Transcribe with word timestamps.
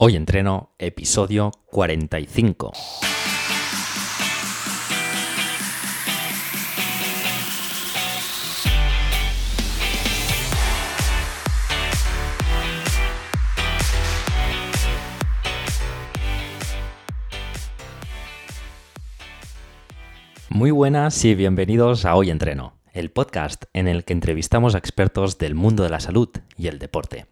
Hoy 0.00 0.14
entreno 0.14 0.76
episodio 0.78 1.50
45. 1.72 2.70
Muy 20.50 20.70
buenas 20.70 21.24
y 21.24 21.34
bienvenidos 21.34 22.04
a 22.04 22.14
Hoy 22.14 22.30
Entreno, 22.30 22.74
el 22.92 23.10
podcast 23.10 23.64
en 23.72 23.88
el 23.88 24.04
que 24.04 24.12
entrevistamos 24.12 24.76
a 24.76 24.78
expertos 24.78 25.38
del 25.38 25.56
mundo 25.56 25.82
de 25.82 25.90
la 25.90 25.98
salud 25.98 26.28
y 26.56 26.68
el 26.68 26.78
deporte. 26.78 27.26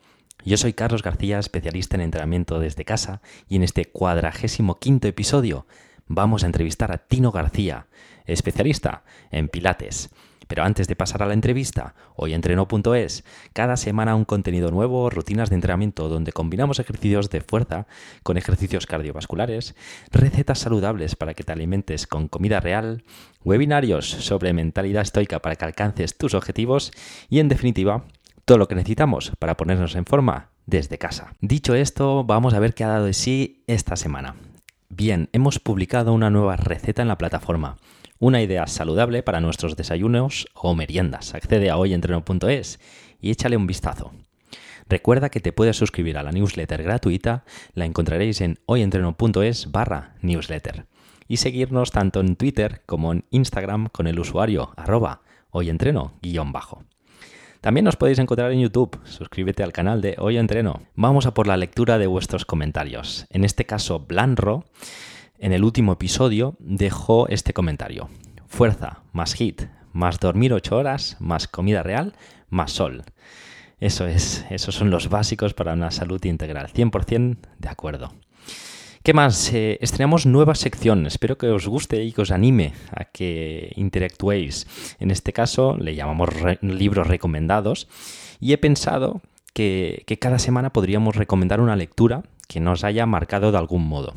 Yo 0.47 0.57
soy 0.57 0.75
Carlos 0.75 1.03
García, 1.03 1.41
especialista 1.41 1.97
en 1.97 2.03
entrenamiento 2.03 2.61
desde 2.61 2.85
casa, 2.85 3.21
y 3.49 3.57
en 3.57 3.65
este 3.65 3.87
cuadragésimo 3.87 4.79
quinto 4.79 5.09
episodio 5.09 5.67
vamos 6.07 6.45
a 6.45 6.47
entrevistar 6.47 6.93
a 6.93 6.99
Tino 6.99 7.33
García, 7.33 7.89
especialista 8.27 9.03
en 9.33 9.49
Pilates. 9.49 10.09
Pero 10.47 10.63
antes 10.63 10.87
de 10.87 10.95
pasar 10.95 11.25
a 11.25 11.27
la 11.27 11.35
entrevista, 11.35 11.97
hoy 12.15 12.33
entreno.es, 12.33 13.25
cada 13.55 13.77
semana 13.77 14.15
un 14.15 14.25
contenido 14.25 14.71
nuevo, 14.71 15.11
rutinas 15.11 15.51
de 15.51 15.57
entrenamiento 15.57 16.09
donde 16.09 16.31
combinamos 16.31 16.79
ejercicios 16.79 17.29
de 17.29 17.41
fuerza 17.41 17.89
con 18.23 18.37
ejercicios 18.37 18.87
cardiovasculares, 18.87 19.75
recetas 20.13 20.61
saludables 20.61 21.17
para 21.17 21.35
que 21.35 21.43
te 21.43 21.51
alimentes 21.51 22.07
con 22.07 22.29
comida 22.29 22.61
real, 22.61 23.03
webinarios 23.45 24.09
sobre 24.09 24.53
mentalidad 24.53 25.03
estoica 25.03 25.43
para 25.43 25.57
que 25.57 25.65
alcances 25.65 26.17
tus 26.17 26.35
objetivos 26.35 26.93
y 27.29 27.41
en 27.41 27.49
definitiva 27.49 28.05
todo 28.47 28.59
lo 28.59 28.69
que 28.69 28.77
necesitamos 28.77 29.33
para 29.41 29.57
ponernos 29.57 29.97
en 29.97 30.07
forma 30.07 30.51
desde 30.67 30.99
casa. 30.99 31.35
Dicho 31.41 31.75
esto, 31.75 32.25
vamos 32.25 32.55
a 32.55 32.61
ver 32.61 32.75
qué 32.75 32.85
ha 32.85 32.89
dado 32.89 33.07
de 33.07 33.13
sí 33.13 33.65
esta 33.67 33.97
semana. 33.97 34.37
Bien, 34.89 35.29
hemos 35.33 35.59
publicado 35.59 36.13
una 36.13 36.31
nueva 36.31 36.57
receta 36.57 37.03
en 37.03 37.09
la 37.09 37.19
plataforma. 37.19 37.77
Una 38.21 38.41
idea 38.41 38.69
saludable 38.69 39.25
para 39.25 39.41
nuestros 39.41 39.77
desayunos 39.77 40.47
o 40.55 40.77
meriendas. 40.77 41.35
Accede 41.35 41.71
a 41.71 41.77
hoyentreno.es 41.77 42.79
y 43.21 43.33
échale 43.33 43.57
un 43.57 43.67
vistazo. 43.67 44.13
Recuerda 44.89 45.29
que 45.29 45.41
te 45.41 45.53
puedes 45.53 45.77
suscribir 45.77 46.17
a 46.17 46.23
la 46.23 46.31
newsletter 46.31 46.85
gratuita, 46.85 47.45
la 47.75 47.85
encontraréis 47.85 48.41
en 48.41 48.61
hoyentreno.es 48.67 49.73
barra 49.73 50.15
newsletter. 50.23 50.87
Y 51.27 51.39
seguirnos 51.39 51.91
tanto 51.91 52.21
en 52.21 52.37
Twitter 52.37 52.83
como 52.87 53.13
en 53.13 53.25
Instagram 53.31 53.89
con 53.89 54.07
el 54.07 54.21
usuario 54.21 54.73
arroba 54.77 55.23
hoyentreno-bajo. 55.51 56.85
También 57.67 57.85
nos 57.85 57.97
podéis 57.97 58.21
encontrar 58.21 58.53
en 58.53 58.61
YouTube. 58.61 58.97
Suscríbete 59.03 59.65
al 59.65 59.73
canal 59.73 60.01
de 60.01 60.15
Hoy 60.21 60.37
Entreno. 60.37 60.83
Vamos 60.95 61.27
a 61.27 61.35
por 61.35 61.49
la 61.49 61.57
lectura 61.57 61.99
de 61.99 62.07
vuestros 62.07 62.45
comentarios. 62.45 63.27
En 63.29 63.45
este 63.45 63.67
caso, 63.67 63.99
Blanro, 63.99 64.67
en 65.41 65.51
el 65.51 65.65
último 65.65 65.95
episodio, 65.95 66.55
dejó 66.61 67.27
este 67.27 67.53
comentario. 67.53 68.09
Fuerza, 68.47 69.03
más 69.13 69.35
hit, 69.35 69.63
más 69.93 70.21
dormir 70.21 70.53
8 70.53 70.77
horas, 70.77 71.17
más 71.19 71.49
comida 71.49 71.83
real, 71.83 72.15
más 72.51 72.71
sol. 72.71 73.03
Eso 73.81 74.07
es, 74.07 74.47
esos 74.49 74.77
son 74.77 74.91
los 74.91 75.09
básicos 75.09 75.53
para 75.53 75.73
una 75.73 75.91
salud 75.91 76.25
integral. 76.25 76.69
100% 76.73 77.37
de 77.59 77.69
acuerdo. 77.69 78.13
¿Qué 79.07 79.15
más? 79.15 79.53
Eh, 79.53 79.79
estrenamos 79.83 80.27
nueva 80.27 80.57
sección. 80.57 81.07
Espero 81.07 81.39
que 81.39 81.47
os 81.47 81.69
guste 81.69 82.03
y 82.03 82.11
que 82.11 82.23
os 82.23 82.33
anime 82.33 82.73
a 82.91 83.05
que 83.05 83.71
interactuéis. 83.77 84.67
En 84.99 85.13
este 85.13 85.33
caso 85.33 85.77
le 85.77 85.95
llamamos 85.95 86.31
libros 86.61 87.07
recomendados. 87.07 87.87
Y 88.41 88.53
he 88.53 88.59
pensado 88.59 89.21
que, 89.55 90.03
cada 90.21 90.41
semana 90.41 90.73
podríamos 90.73 91.15
recomendar 91.15 91.61
una 91.61 91.77
lectura 91.77 92.25
que 92.49 92.59
nos 92.59 92.83
haya 92.83 93.07
marcado 93.07 93.53
de 93.53 93.59
algún 93.59 93.87
modo. 93.87 94.13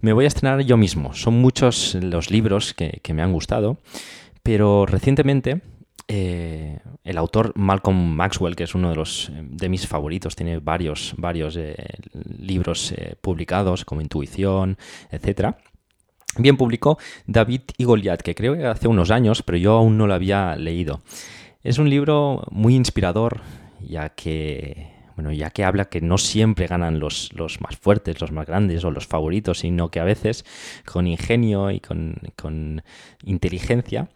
Me 0.00 0.12
voy 0.12 0.24
a 0.24 0.28
estrenar 0.34 0.62
yo 0.62 0.76
mismo. 0.76 1.14
Son 1.14 1.34
muchos 1.34 1.94
los 1.94 2.32
libros 2.32 2.74
que 2.74 3.14
me 3.14 3.22
han 3.22 3.32
gustado. 3.32 3.78
Pero 4.42 4.86
recientemente 4.86 5.60
eh, 6.08 6.78
el 7.02 7.18
autor 7.18 7.52
Malcolm 7.56 7.96
Maxwell, 7.96 8.54
que 8.54 8.64
es 8.64 8.74
uno 8.74 8.90
de 8.90 8.96
los 8.96 9.28
eh, 9.28 9.42
de 9.42 9.68
mis 9.68 9.86
favoritos, 9.88 10.36
tiene 10.36 10.58
varios, 10.58 11.14
varios 11.16 11.56
eh, 11.56 11.74
libros 12.38 12.94
publicados 13.20 13.84
como 13.84 14.00
Intuición, 14.00 14.78
etcétera. 15.10 15.58
Bien 16.38 16.56
publicó 16.56 16.98
David 17.26 17.62
y 17.78 17.84
Goliat, 17.84 18.20
que 18.20 18.34
creo 18.34 18.54
que 18.54 18.66
hace 18.66 18.88
unos 18.88 19.10
años, 19.10 19.42
pero 19.42 19.58
yo 19.58 19.72
aún 19.72 19.96
no 19.96 20.06
lo 20.06 20.14
había 20.14 20.54
leído. 20.56 21.02
Es 21.62 21.78
un 21.78 21.90
libro 21.90 22.44
muy 22.50 22.76
inspirador, 22.76 23.40
ya 23.80 24.10
que 24.10 24.94
bueno, 25.16 25.32
ya 25.32 25.50
que 25.50 25.64
habla 25.64 25.86
que 25.86 26.02
no 26.02 26.18
siempre 26.18 26.66
ganan 26.66 27.00
los, 27.00 27.32
los, 27.32 27.62
más 27.62 27.76
fuertes, 27.78 28.20
los 28.20 28.32
más 28.32 28.46
grandes 28.46 28.84
o 28.84 28.90
los 28.90 29.06
favoritos, 29.06 29.60
sino 29.60 29.90
que 29.90 29.98
a 29.98 30.04
veces 30.04 30.44
con 30.84 31.06
ingenio 31.06 31.70
y 31.70 31.80
con, 31.80 32.16
con 32.36 32.82
inteligencia 33.24 34.10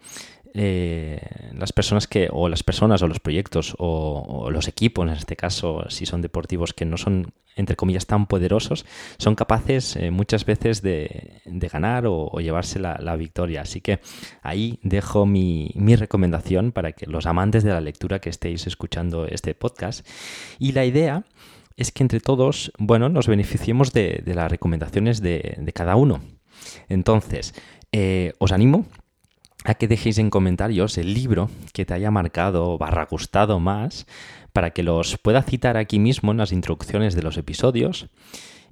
eh, 0.53 1.21
las 1.53 1.71
personas 1.71 2.07
que, 2.07 2.27
o 2.31 2.49
las 2.49 2.63
personas 2.63 3.01
o 3.01 3.07
los 3.07 3.19
proyectos 3.19 3.75
o, 3.77 4.49
los 4.51 4.67
equipos, 4.67 5.07
en 5.07 5.13
este 5.13 5.35
caso, 5.35 5.85
si 5.89 6.05
son 6.05 6.21
deportivos 6.21 6.73
que 6.73 6.85
no 6.85 6.97
son, 6.97 7.33
entre 7.55 7.75
comillas, 7.75 8.05
tan 8.05 8.25
poderosos, 8.25 8.85
son 9.17 9.35
capaces 9.35 9.95
eh, 9.95 10.11
muchas 10.11 10.45
veces 10.45 10.81
de, 10.81 11.41
ganar 11.45 12.05
o, 12.05 12.39
llevarse 12.39 12.79
la, 12.79 13.15
victoria. 13.15 13.61
Así 13.61 13.79
que 13.81 13.99
ahí 14.41 14.79
dejo 14.83 15.25
mi, 15.25 15.71
recomendación 15.95 16.71
para 16.71 16.91
que 16.91 17.05
los 17.05 17.25
amantes 17.25 17.63
de 17.63 17.71
la 17.71 17.81
lectura 17.81 18.19
que 18.19 18.29
estéis 18.29 18.67
escuchando 18.67 19.25
este 19.25 19.55
podcast. 19.55 20.05
Y 20.59 20.73
la 20.73 20.85
idea 20.85 21.23
es 21.77 21.91
que 21.91 22.03
entre 22.03 22.19
todos, 22.19 22.73
bueno, 22.77 23.07
nos 23.07 23.27
beneficiemos 23.27 23.93
de, 23.93 24.21
las 24.25 24.51
recomendaciones 24.51 25.21
de, 25.21 25.71
cada 25.73 25.95
uno. 25.95 26.21
Entonces, 26.89 27.53
eh, 27.93 28.33
os 28.37 28.51
animo 28.51 28.85
a 29.63 29.75
que 29.75 29.87
dejéis 29.87 30.17
en 30.17 30.29
comentarios 30.29 30.97
el 30.97 31.13
libro 31.13 31.49
que 31.73 31.85
te 31.85 31.93
haya 31.93 32.11
marcado 32.11 32.69
o 32.69 32.77
barra 32.77 33.05
gustado 33.05 33.59
más 33.59 34.07
para 34.53 34.71
que 34.71 34.83
los 34.83 35.17
pueda 35.17 35.41
citar 35.43 35.77
aquí 35.77 35.99
mismo 35.99 36.31
en 36.31 36.37
las 36.37 36.51
introducciones 36.51 37.15
de 37.15 37.23
los 37.23 37.37
episodios 37.37 38.09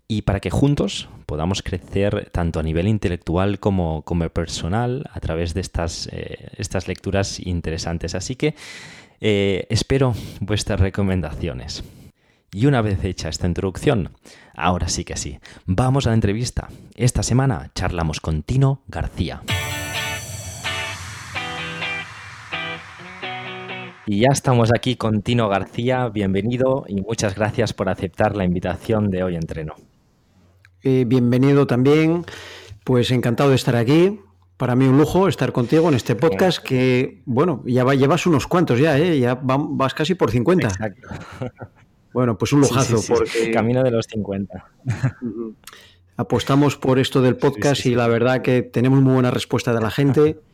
y 0.07 0.23
para 0.23 0.39
que 0.39 0.49
juntos 0.49 1.07
podamos 1.27 1.61
crecer 1.61 2.29
tanto 2.31 2.59
a 2.59 2.63
nivel 2.63 2.87
intelectual 2.87 3.59
como, 3.59 4.01
como 4.01 4.27
personal 4.29 5.07
a 5.13 5.19
través 5.19 5.53
de 5.53 5.61
estas, 5.61 6.09
eh, 6.11 6.49
estas 6.57 6.87
lecturas 6.87 7.39
interesantes. 7.39 8.15
Así 8.15 8.35
que 8.35 8.55
eh, 9.21 9.67
espero 9.69 10.15
vuestras 10.41 10.79
recomendaciones. 10.79 11.83
Y 12.51 12.65
una 12.65 12.81
vez 12.81 13.03
hecha 13.03 13.29
esta 13.29 13.45
introducción, 13.45 14.09
ahora 14.55 14.87
sí 14.87 15.05
que 15.05 15.15
sí, 15.15 15.37
vamos 15.67 16.07
a 16.07 16.09
la 16.09 16.15
entrevista. 16.15 16.69
Esta 16.95 17.21
semana 17.21 17.69
charlamos 17.75 18.19
con 18.19 18.41
Tino 18.41 18.81
García. 18.87 19.43
Y 24.11 24.21
ya 24.21 24.29
estamos 24.31 24.71
aquí 24.73 24.95
con 24.95 25.21
Tino 25.21 25.49
García. 25.49 26.09
Bienvenido 26.09 26.83
y 26.87 26.99
muchas 26.99 27.35
gracias 27.35 27.73
por 27.73 27.89
aceptar 27.89 28.35
la 28.35 28.43
invitación 28.43 29.11
de 29.11 29.21
hoy 29.21 29.35
entreno. 29.35 29.75
Eh, 30.81 31.05
bienvenido 31.05 31.67
también. 31.67 32.25
Pues 32.83 33.11
encantado 33.11 33.51
de 33.51 33.55
estar 33.55 33.75
aquí. 33.75 34.19
Para 34.57 34.75
mí 34.75 34.85
un 34.85 34.97
lujo 34.97 35.27
estar 35.27 35.51
contigo 35.51 35.89
en 35.89 35.93
este 35.93 36.15
podcast 36.15 36.57
que, 36.57 37.21
bueno, 37.27 37.61
ya 37.67 37.85
llevas 37.93 38.25
unos 38.25 38.47
cuantos 38.47 38.79
ya, 38.79 38.97
¿eh? 38.97 39.19
Ya 39.19 39.39
vas 39.43 39.93
casi 39.93 40.15
por 40.15 40.31
50. 40.31 40.67
Exacto. 40.67 41.07
Bueno, 42.11 42.35
pues 42.35 42.51
un 42.51 42.61
lujazo. 42.61 42.99
porque... 43.07 43.51
Camino 43.51 43.83
de 43.83 43.91
los 43.91 44.07
50. 44.07 44.65
Apostamos 46.17 46.75
por 46.75 46.97
esto 46.97 47.21
del 47.21 47.37
podcast 47.37 47.85
y 47.85 47.93
la 47.93 48.07
verdad 48.07 48.41
que 48.41 48.63
tenemos 48.63 49.01
muy 49.01 49.13
buena 49.13 49.29
respuesta 49.29 49.71
de 49.71 49.79
la 49.79 49.91
gente 49.91 50.39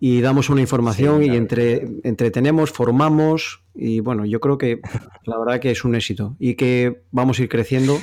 y 0.00 0.20
damos 0.20 0.48
una 0.50 0.60
información 0.60 1.22
y 1.24 1.36
entre, 1.36 1.86
entretenemos, 2.04 2.70
formamos 2.70 3.62
y 3.74 4.00
bueno, 4.00 4.24
yo 4.24 4.40
creo 4.40 4.58
que 4.58 4.80
la 5.24 5.38
verdad 5.38 5.60
que 5.60 5.70
es 5.70 5.84
un 5.84 5.94
éxito 5.94 6.36
y 6.38 6.54
que 6.54 7.02
vamos 7.10 7.38
a 7.38 7.42
ir 7.42 7.48
creciendo 7.48 7.98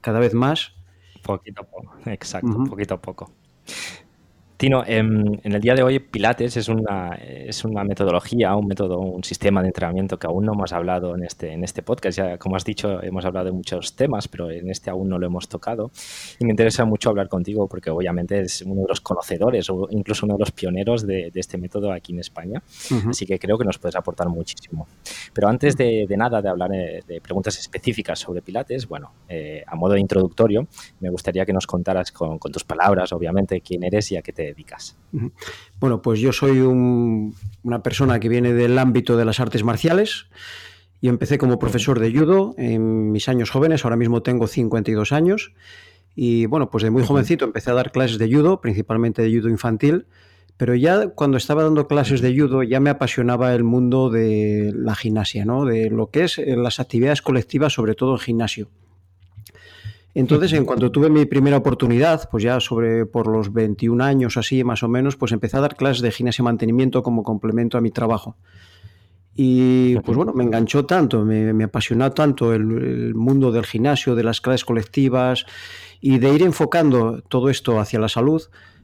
cada 0.00 0.20
vez 0.20 0.34
más. 0.34 0.74
Poquito 1.22 1.62
a 1.62 1.64
poco, 1.64 1.94
exacto, 2.06 2.64
poquito 2.64 2.94
a 2.94 3.00
poco. 3.00 3.30
Tino, 4.60 4.82
en, 4.86 5.40
el 5.42 5.58
día 5.62 5.74
de 5.74 5.82
hoy 5.82 6.00
Pilates 6.00 6.58
es 6.58 6.68
una, 6.68 7.14
es 7.14 7.64
una 7.64 7.82
metodología, 7.82 8.54
un 8.54 8.66
método, 8.66 8.98
un 8.98 9.24
sistema 9.24 9.62
de 9.62 9.68
entrenamiento 9.68 10.18
que 10.18 10.26
aún 10.26 10.44
no 10.44 10.52
hemos 10.52 10.70
hablado 10.74 11.16
en 11.16 11.24
este, 11.24 11.54
en 11.54 11.64
este 11.64 11.82
podcast. 11.82 12.18
Ya, 12.18 12.36
como 12.36 12.56
has 12.56 12.64
dicho, 12.66 13.02
hemos 13.02 13.24
hablado 13.24 13.46
de 13.46 13.52
muchos 13.52 13.96
temas, 13.96 14.28
pero 14.28 14.50
en 14.50 14.68
este 14.68 14.90
aún 14.90 15.08
no 15.08 15.18
lo 15.18 15.24
hemos 15.24 15.48
tocado. 15.48 15.90
Y 16.38 16.44
me 16.44 16.50
interesa 16.50 16.84
mucho 16.84 17.08
hablar 17.08 17.30
contigo 17.30 17.68
porque 17.68 17.88
obviamente 17.88 18.38
es 18.38 18.60
uno 18.60 18.82
de 18.82 18.88
los 18.88 19.00
conocedores 19.00 19.70
o 19.70 19.88
incluso 19.92 20.26
uno 20.26 20.34
de 20.34 20.40
los 20.40 20.50
pioneros 20.50 21.06
de, 21.06 21.30
este 21.34 21.56
método 21.56 21.90
aquí 21.90 22.12
en 22.12 22.18
España. 22.18 22.62
Así 23.08 23.24
que 23.24 23.38
creo 23.38 23.56
que 23.56 23.64
nos 23.64 23.78
puedes 23.78 23.96
aportar 23.96 24.28
muchísimo. 24.28 24.86
Pero 25.32 25.48
antes 25.48 25.74
de, 25.74 26.06
nada, 26.18 26.42
de 26.42 26.50
hablar 26.50 26.70
eh, 26.74 27.00
de 27.08 27.18
preguntas 27.22 27.58
específicas 27.58 28.18
sobre 28.18 28.42
Pilates, 28.42 28.86
bueno, 28.86 29.10
eh, 29.26 29.64
a 29.66 29.74
modo 29.74 29.96
introductorio, 29.96 30.68
me 31.00 31.08
gustaría 31.08 31.46
que 31.46 31.54
nos 31.54 31.66
contaras 31.66 32.12
con, 32.12 32.38
con 32.38 32.52
tus 32.52 32.64
palabras, 32.64 33.10
obviamente, 33.14 33.62
quién 33.62 33.84
eres 33.84 34.12
y 34.12 34.18
a 34.18 34.20
qué 34.20 34.34
te 34.34 34.49
dedicas? 34.52 34.96
Bueno, 35.80 36.02
pues 36.02 36.20
yo 36.20 36.32
soy 36.32 36.60
una 36.60 37.82
persona 37.82 38.20
que 38.20 38.28
viene 38.28 38.52
del 38.52 38.78
ámbito 38.78 39.16
de 39.16 39.24
las 39.24 39.40
artes 39.40 39.64
marciales 39.64 40.26
y 41.00 41.08
empecé 41.08 41.38
como 41.38 41.58
profesor 41.58 41.98
de 41.98 42.12
judo 42.12 42.54
en 42.58 43.12
mis 43.12 43.28
años 43.28 43.50
jóvenes, 43.50 43.84
ahora 43.84 43.96
mismo 43.96 44.22
tengo 44.22 44.46
52 44.46 45.12
años. 45.12 45.52
Y 46.14 46.46
bueno, 46.46 46.70
pues 46.70 46.84
de 46.84 46.90
muy 46.90 47.04
jovencito 47.04 47.44
empecé 47.44 47.70
a 47.70 47.74
dar 47.74 47.92
clases 47.92 48.18
de 48.18 48.30
judo, 48.30 48.60
principalmente 48.60 49.22
de 49.22 49.30
judo 49.34 49.48
infantil, 49.48 50.06
pero 50.56 50.74
ya 50.74 51.08
cuando 51.08 51.38
estaba 51.38 51.62
dando 51.62 51.88
clases 51.88 52.20
de 52.20 52.38
judo 52.38 52.62
ya 52.62 52.80
me 52.80 52.90
apasionaba 52.90 53.54
el 53.54 53.64
mundo 53.64 54.10
de 54.10 54.72
la 54.76 54.94
gimnasia, 54.94 55.46
¿no? 55.46 55.64
De 55.64 55.88
lo 55.88 56.10
que 56.10 56.24
es 56.24 56.38
eh, 56.38 56.54
las 56.56 56.80
actividades 56.80 57.22
colectivas, 57.22 57.72
sobre 57.72 57.94
todo 57.94 58.12
en 58.12 58.18
gimnasio. 58.18 58.68
Entonces, 60.14 60.52
en 60.54 60.64
cuanto 60.64 60.90
tuve 60.90 61.08
mi 61.08 61.24
primera 61.24 61.56
oportunidad, 61.56 62.28
pues 62.30 62.42
ya 62.42 62.58
sobre 62.58 63.06
por 63.06 63.28
los 63.28 63.52
21 63.52 64.02
años 64.02 64.36
así 64.36 64.64
más 64.64 64.82
o 64.82 64.88
menos, 64.88 65.16
pues 65.16 65.32
empecé 65.32 65.56
a 65.56 65.60
dar 65.60 65.76
clases 65.76 66.02
de 66.02 66.10
gimnasia 66.10 66.42
y 66.42 66.44
mantenimiento 66.44 67.02
como 67.02 67.22
complemento 67.22 67.78
a 67.78 67.80
mi 67.80 67.90
trabajo. 67.90 68.36
Y 69.34 69.96
pues 70.00 70.16
bueno, 70.16 70.32
me 70.32 70.44
enganchó 70.44 70.84
tanto, 70.84 71.24
me, 71.24 71.64
apasionó 71.64 72.10
tanto 72.12 72.52
el, 72.52 73.14
mundo 73.14 73.52
del 73.52 73.64
gimnasio, 73.64 74.14
de 74.14 74.24
las 74.24 74.40
clases 74.40 74.64
colectivas 74.64 75.46
y 76.00 76.18
de 76.18 76.34
ir 76.34 76.42
enfocando 76.42 77.22
todo 77.22 77.48
esto 77.48 77.78
hacia 77.78 78.00
la 78.00 78.08
salud, 78.08 78.42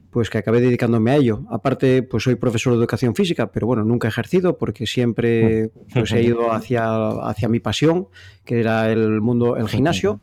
pues 0.09 0.29
que 0.29 0.37
acabé 0.37 0.61
dedicándome 0.61 1.11
a 1.11 1.17
ello. 1.17 1.43
Aparte, 1.49 2.01
pues 2.01 2.23
soy 2.23 2.35
profesor 2.35 2.73
de 2.73 2.79
educación 2.79 3.13
física, 3.13 3.51
pero 3.51 3.67
bueno, 3.67 3.83
nunca 3.83 4.07
he 4.07 4.09
ejercido 4.09 4.57
porque 4.57 4.87
siempre 4.87 5.71
pues, 5.93 6.13
he 6.13 6.23
ido 6.23 6.53
hacia, 6.53 7.09
hacia 7.09 7.49
mi 7.49 7.59
pasión, 7.59 8.07
que 8.45 8.61
era 8.61 8.89
el 8.89 9.19
mundo, 9.19 9.57
el 9.57 9.67
gimnasio. 9.67 10.21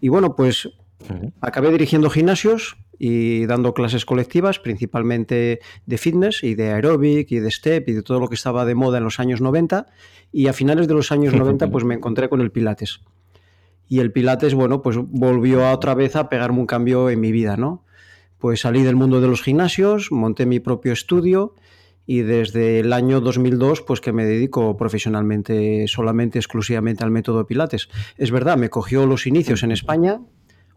Y 0.00 0.08
bueno, 0.08 0.34
pues 0.36 0.68
acabé 1.40 1.70
dirigiendo 1.70 2.10
gimnasios 2.10 2.76
y 2.98 3.46
dando 3.46 3.72
clases 3.72 4.04
colectivas, 4.04 4.58
principalmente 4.58 5.60
de 5.86 5.98
fitness 5.98 6.44
y 6.44 6.54
de 6.54 6.72
aeróbic 6.72 7.32
y 7.32 7.38
de 7.38 7.50
step 7.50 7.88
y 7.88 7.92
de 7.92 8.02
todo 8.02 8.20
lo 8.20 8.28
que 8.28 8.34
estaba 8.34 8.64
de 8.64 8.74
moda 8.74 8.98
en 8.98 9.04
los 9.04 9.20
años 9.20 9.40
90. 9.40 9.86
Y 10.32 10.48
a 10.48 10.52
finales 10.52 10.86
de 10.86 10.94
los 10.94 11.10
años 11.10 11.34
90 11.34 11.70
pues 11.70 11.84
me 11.84 11.94
encontré 11.94 12.28
con 12.28 12.40
el 12.40 12.50
Pilates. 12.50 13.00
Y 13.88 13.98
el 13.98 14.12
Pilates, 14.12 14.54
bueno, 14.54 14.82
pues 14.82 14.96
volvió 14.98 15.70
otra 15.70 15.94
vez 15.94 16.14
a 16.14 16.28
pegarme 16.28 16.60
un 16.60 16.66
cambio 16.66 17.10
en 17.10 17.20
mi 17.20 17.32
vida, 17.32 17.56
¿no? 17.56 17.84
Pues 18.38 18.60
salí 18.60 18.82
del 18.82 18.96
mundo 18.96 19.20
de 19.20 19.28
los 19.28 19.42
gimnasios, 19.42 20.12
monté 20.12 20.46
mi 20.46 20.60
propio 20.60 20.92
estudio 20.92 21.56
y 22.10 22.22
desde 22.22 22.80
el 22.80 22.92
año 22.92 23.20
2002 23.20 23.82
pues 23.82 24.00
que 24.00 24.12
me 24.12 24.24
dedico 24.24 24.76
profesionalmente 24.76 25.86
solamente 25.86 26.40
exclusivamente 26.40 27.04
al 27.04 27.12
método 27.12 27.46
Pilates. 27.46 27.88
Es 28.16 28.32
verdad, 28.32 28.56
me 28.56 28.68
cogió 28.68 29.06
los 29.06 29.28
inicios 29.28 29.62
en 29.62 29.70
España, 29.70 30.20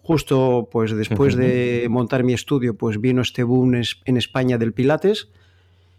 Justo 0.03 0.67
pues 0.71 0.95
después 0.95 1.35
de 1.35 1.87
montar 1.89 2.23
mi 2.23 2.33
estudio, 2.33 2.75
pues 2.75 2.99
vino 2.99 3.21
este 3.23 3.41
boom 3.43 3.81
en 4.05 4.17
España 4.17 4.57
del 4.59 4.73
Pilates 4.73 5.29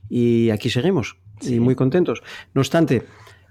y 0.08 0.50
aquí 0.50 0.70
seguimos 0.70 1.16
y 1.40 1.58
muy 1.58 1.74
contentos. 1.74 2.22
No 2.52 2.60
obstante, 2.60 3.02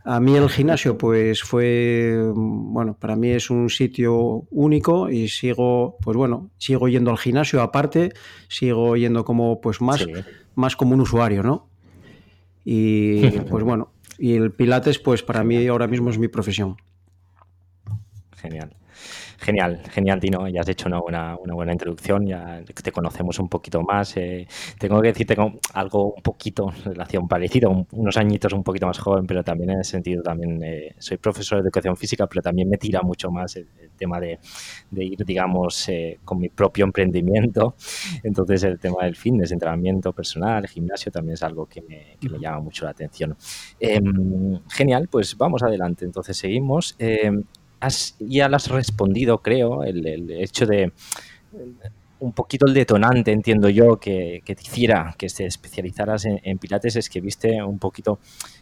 a 0.06 0.21
mí 0.21 0.38
el 0.38 0.47
gimnasio 0.50 0.97
pues 0.97 1.44
fue, 1.44 2.18
bueno, 2.33 2.95
para 2.97 3.18
mí 3.18 3.31
es 3.31 3.50
un 3.50 3.69
sitio 3.69 4.47
único 4.51 5.09
y 5.09 5.27
sigo, 5.27 5.97
pues 6.01 6.15
bueno, 6.15 6.51
sigo 6.59 6.88
yendo 6.88 7.12
al 7.12 7.18
gimnasio 7.18 7.62
aparte, 7.62 8.13
sigo 8.47 8.95
yendo 8.95 9.25
como 9.25 9.59
pues 9.59 9.81
más, 9.81 10.06
más 10.56 10.77
como 10.77 10.94
un 10.94 11.01
usuario, 11.01 11.44
¿no? 11.44 11.72
Y 12.63 13.30
pues 13.50 13.63
bueno, 13.63 13.92
y 14.18 14.33
el 14.33 14.51
Pilates 14.51 15.00
pues 15.00 15.24
para 15.24 15.44
mí 15.44 15.68
ahora 15.68 15.88
mismo 15.88 16.10
es 16.10 16.18
mi 16.18 16.27
profesión. 16.27 16.77
Genial. 18.38 18.75
Genial, 19.43 19.81
genial, 19.91 20.21
Tino. 20.21 20.47
Ya 20.47 20.61
has 20.61 20.69
hecho 20.69 20.87
una 20.87 21.01
buena, 21.01 21.35
una 21.35 21.53
buena 21.53 21.73
introducción, 21.73 22.25
ya 22.25 22.63
te 22.63 22.91
conocemos 22.93 23.39
un 23.39 23.49
poquito 23.49 23.81
más. 23.81 24.15
Eh, 24.15 24.47
tengo 24.79 25.01
que 25.01 25.09
decir, 25.09 25.27
tengo 25.27 25.59
algo 25.73 26.13
un 26.13 26.21
poquito 26.21 26.71
relación 26.85 27.27
parecida, 27.27 27.67
unos 27.67 28.15
añitos 28.15 28.53
un 28.53 28.63
poquito 28.63 28.87
más 28.87 28.99
joven, 28.99 29.27
pero 29.27 29.43
también 29.43 29.71
en 29.71 29.79
el 29.79 29.83
sentido, 29.83 30.23
también 30.23 30.63
eh, 30.63 30.95
soy 30.97 31.17
profesor 31.17 31.57
de 31.57 31.63
educación 31.63 31.97
física, 31.97 32.25
pero 32.25 32.41
también 32.41 32.69
me 32.69 32.77
tira 32.77 33.01
mucho 33.01 33.31
más 33.31 33.57
el, 33.57 33.67
tema 33.97 34.19
de, 34.19 34.39
ir, 34.95 35.25
digamos, 35.25 35.89
eh, 35.89 36.19
con 36.23 36.39
mi 36.39 36.47
propio 36.47 36.85
emprendimiento. 36.85 37.75
Entonces, 38.23 38.63
el 38.63 38.79
tema 38.79 39.03
del 39.03 39.17
fitness, 39.17 39.51
entrenamiento 39.51 40.13
personal, 40.13 40.67
gimnasio, 40.67 41.11
también 41.11 41.33
es 41.33 41.43
algo 41.43 41.65
que 41.65 41.81
me, 41.81 42.17
llama 42.39 42.61
mucho 42.61 42.85
la 42.85 42.91
atención. 42.91 43.35
Em, 43.77 44.61
genial, 44.69 45.09
pues 45.11 45.37
vamos 45.37 45.61
adelante. 45.63 46.05
Entonces, 46.05 46.37
seguimos. 46.37 46.95
Ya 48.19 48.50
lo 48.50 48.56
has 48.56 48.69
respondido, 48.69 49.39
creo, 49.39 49.83
el, 49.83 50.30
hecho 50.31 50.65
de 50.65 50.91
un 52.24 52.31
poquito 52.31 52.65
el 52.65 52.74
detonante, 52.74 53.33
entiendo 53.33 53.68
yo, 53.68 53.97
que, 53.97 54.41
te 54.45 54.53
hiciera 54.53 55.13
que 55.18 55.27
te 55.27 55.45
especializaras 55.45 56.25
en, 56.25 56.57
Pilates 56.57 56.95
es 56.95 57.09
que 57.09 57.19
viste 57.19 57.62
un 57.62 57.80
poquito 57.80 58.19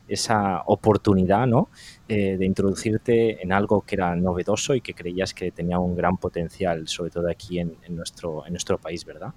esa 0.07 0.63
oportunidad, 0.65 1.45
¿no? 1.45 1.69
Eh, 2.07 2.37
de 2.37 2.45
introducirte 2.45 3.41
en 3.41 3.53
algo 3.53 3.81
que 3.81 3.95
era 3.95 4.15
novedoso 4.15 4.73
y 4.73 4.81
que 4.81 4.95
creías 4.95 5.35
que 5.35 5.51
tenía 5.51 5.77
un 5.77 5.95
gran 5.95 6.17
potencial, 6.17 6.87
sobre 6.87 7.11
todo 7.11 7.29
aquí 7.29 7.59
en, 7.59 7.77
nuestro, 7.89 8.45
en 8.47 8.53
nuestro 8.53 8.79
país, 8.79 9.05
¿verdad? 9.05 9.31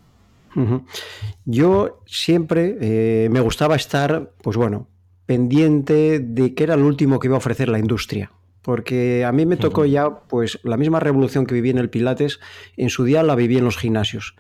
Yo 1.45 2.01
siempre 2.07 2.79
eh, 2.81 3.29
me 3.29 3.41
gustaba 3.41 3.77
estar, 3.77 4.31
pues 4.41 4.57
bueno, 4.57 4.89
pendiente 5.27 6.21
de 6.21 6.55
qué 6.55 6.65
era 6.65 6.77
lo 6.77 6.87
último 6.87 7.19
que 7.19 7.27
iba 7.27 7.35
a 7.35 7.39
ofrecer 7.39 7.69
la 7.69 7.79
industria 7.79 8.31
porque 8.65 9.27
a 9.27 9.33
mí 9.33 9.45
me 9.45 9.59
tocó 9.59 9.85
ya 9.85 10.21
pues 10.21 10.59
la 10.63 10.79
misma 10.79 10.99
revolución 10.99 11.45
que 11.45 11.55
viví 11.55 11.69
en 11.69 11.77
el 11.77 11.91
Pilates, 11.91 12.41
en 12.79 12.89
su 12.89 13.05
día 13.05 13.23
la 13.23 13.35
viví 13.35 13.59
en 13.59 13.65
los 13.65 13.77
gimnasios. 13.77 14.37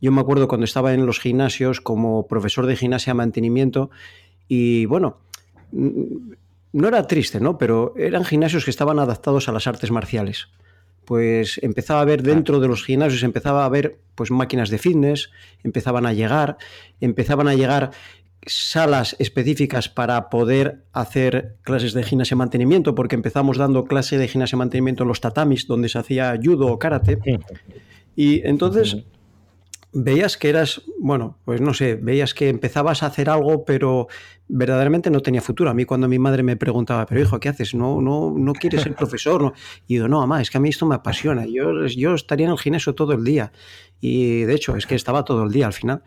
Yo 0.00 0.10
me 0.10 0.22
acuerdo 0.22 0.48
cuando 0.48 0.64
estaba 0.64 0.94
en 0.94 1.04
los 1.04 1.20
gimnasios 1.20 1.82
como 1.82 2.26
profesor 2.26 2.64
de 2.64 2.76
gimnasia 2.76 3.12
mantenimiento 3.12 3.90
y 4.48 4.86
bueno, 4.86 5.18
no 5.70 6.88
era 6.88 7.06
triste, 7.06 7.40
¿no? 7.40 7.58
Pero 7.58 7.92
eran 7.98 8.24
gimnasios 8.24 8.64
que 8.64 8.70
estaban 8.70 8.98
adaptados 8.98 9.50
a 9.50 9.52
las 9.52 9.66
artes 9.66 9.90
marciales. 9.90 10.48
Pues 11.04 11.60
empezaba 11.62 12.00
a 12.00 12.06
ver 12.06 12.22
dentro 12.22 12.60
de 12.60 12.68
los 12.68 12.82
gimnasios, 12.84 13.22
empezaba 13.22 13.66
a 13.66 13.68
ver 13.68 13.98
pues 14.14 14.30
máquinas 14.30 14.70
de 14.70 14.78
fitness, 14.78 15.30
empezaban 15.62 16.06
a 16.06 16.14
llegar, 16.14 16.56
empezaban 17.00 17.48
a 17.48 17.54
llegar 17.54 17.90
salas 18.46 19.16
específicas 19.18 19.88
para 19.88 20.30
poder 20.30 20.84
hacer 20.92 21.56
clases 21.62 21.92
de 21.92 22.02
gimnasia 22.02 22.34
y 22.34 22.38
mantenimiento, 22.38 22.94
porque 22.94 23.14
empezamos 23.14 23.58
dando 23.58 23.84
clase 23.84 24.18
de 24.18 24.28
gimnasia 24.28 24.56
y 24.56 24.58
mantenimiento 24.58 25.02
en 25.02 25.08
los 25.08 25.20
tatamis, 25.20 25.66
donde 25.66 25.88
se 25.88 25.98
hacía 25.98 26.38
judo 26.42 26.66
o 26.66 26.78
karate. 26.78 27.18
Y 28.16 28.46
entonces 28.46 29.04
veías 29.92 30.36
que 30.36 30.50
eras, 30.50 30.82
bueno, 30.98 31.38
pues 31.44 31.60
no 31.60 31.72
sé, 31.72 31.94
veías 31.96 32.34
que 32.34 32.48
empezabas 32.48 33.02
a 33.02 33.06
hacer 33.06 33.30
algo, 33.30 33.64
pero 33.64 34.08
verdaderamente 34.48 35.10
no 35.10 35.20
tenía 35.20 35.40
futuro. 35.40 35.70
A 35.70 35.74
mí 35.74 35.84
cuando 35.84 36.08
mi 36.08 36.18
madre 36.18 36.42
me 36.42 36.56
preguntaba, 36.56 37.06
pero 37.06 37.20
hijo, 37.20 37.40
¿qué 37.40 37.48
haces? 37.48 37.74
¿No, 37.74 38.00
no, 38.00 38.34
no 38.36 38.52
quieres 38.52 38.82
ser 38.82 38.94
profesor? 38.94 39.52
Y 39.86 39.96
yo, 39.96 40.08
no, 40.08 40.20
mamá, 40.20 40.40
es 40.40 40.50
que 40.50 40.58
a 40.58 40.60
mí 40.60 40.68
esto 40.68 40.86
me 40.86 40.94
apasiona. 40.94 41.46
Yo, 41.46 41.86
yo 41.86 42.14
estaría 42.14 42.46
en 42.46 42.52
el 42.52 42.58
gimnasio 42.58 42.94
todo 42.94 43.12
el 43.12 43.24
día. 43.24 43.52
Y 44.00 44.42
de 44.42 44.54
hecho, 44.54 44.76
es 44.76 44.86
que 44.86 44.94
estaba 44.94 45.24
todo 45.24 45.44
el 45.44 45.52
día 45.52 45.66
al 45.66 45.72
final. 45.72 46.02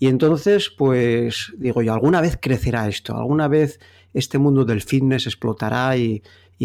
Y 0.00 0.08
entonces, 0.08 0.70
pues 0.70 1.52
digo 1.58 1.82
yo, 1.82 1.92
alguna 1.92 2.22
vez 2.22 2.38
crecerá 2.40 2.88
esto, 2.88 3.14
alguna 3.14 3.48
vez 3.48 3.78
este 4.14 4.38
mundo 4.38 4.64
del 4.64 4.80
fitness 4.80 5.26
explotará 5.26 5.96
y, 5.96 6.22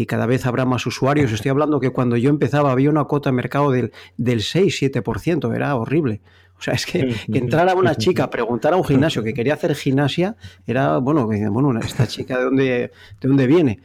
cada 0.08 0.26
vez 0.26 0.44
habrá 0.44 0.66
más 0.66 0.84
usuarios. 0.86 1.32
Estoy 1.32 1.50
hablando 1.50 1.80
que 1.80 1.88
cuando 1.88 2.18
yo 2.18 2.28
empezaba 2.28 2.70
había 2.70 2.90
una 2.90 3.04
cuota 3.04 3.30
de 3.30 3.36
mercado 3.36 3.70
del, 3.70 3.92
del 4.18 4.40
6-7%, 4.40 5.54
era 5.54 5.74
horrible. 5.74 6.20
O 6.58 6.62
sea, 6.62 6.74
es 6.74 6.84
que, 6.84 7.14
que 7.30 7.38
entrara 7.38 7.74
una 7.74 7.94
chica 7.94 8.24
a 8.24 8.30
preguntar 8.30 8.74
a 8.74 8.76
un 8.76 8.84
gimnasio 8.84 9.22
que 9.22 9.32
quería 9.32 9.54
hacer 9.54 9.74
gimnasia, 9.74 10.36
era, 10.66 10.98
bueno, 10.98 11.26
bueno, 11.26 11.80
esta 11.80 12.06
chica 12.06 12.38
de 12.38 12.44
dónde, 12.44 12.64
de 12.64 13.28
dónde 13.28 13.46
viene. 13.46 13.80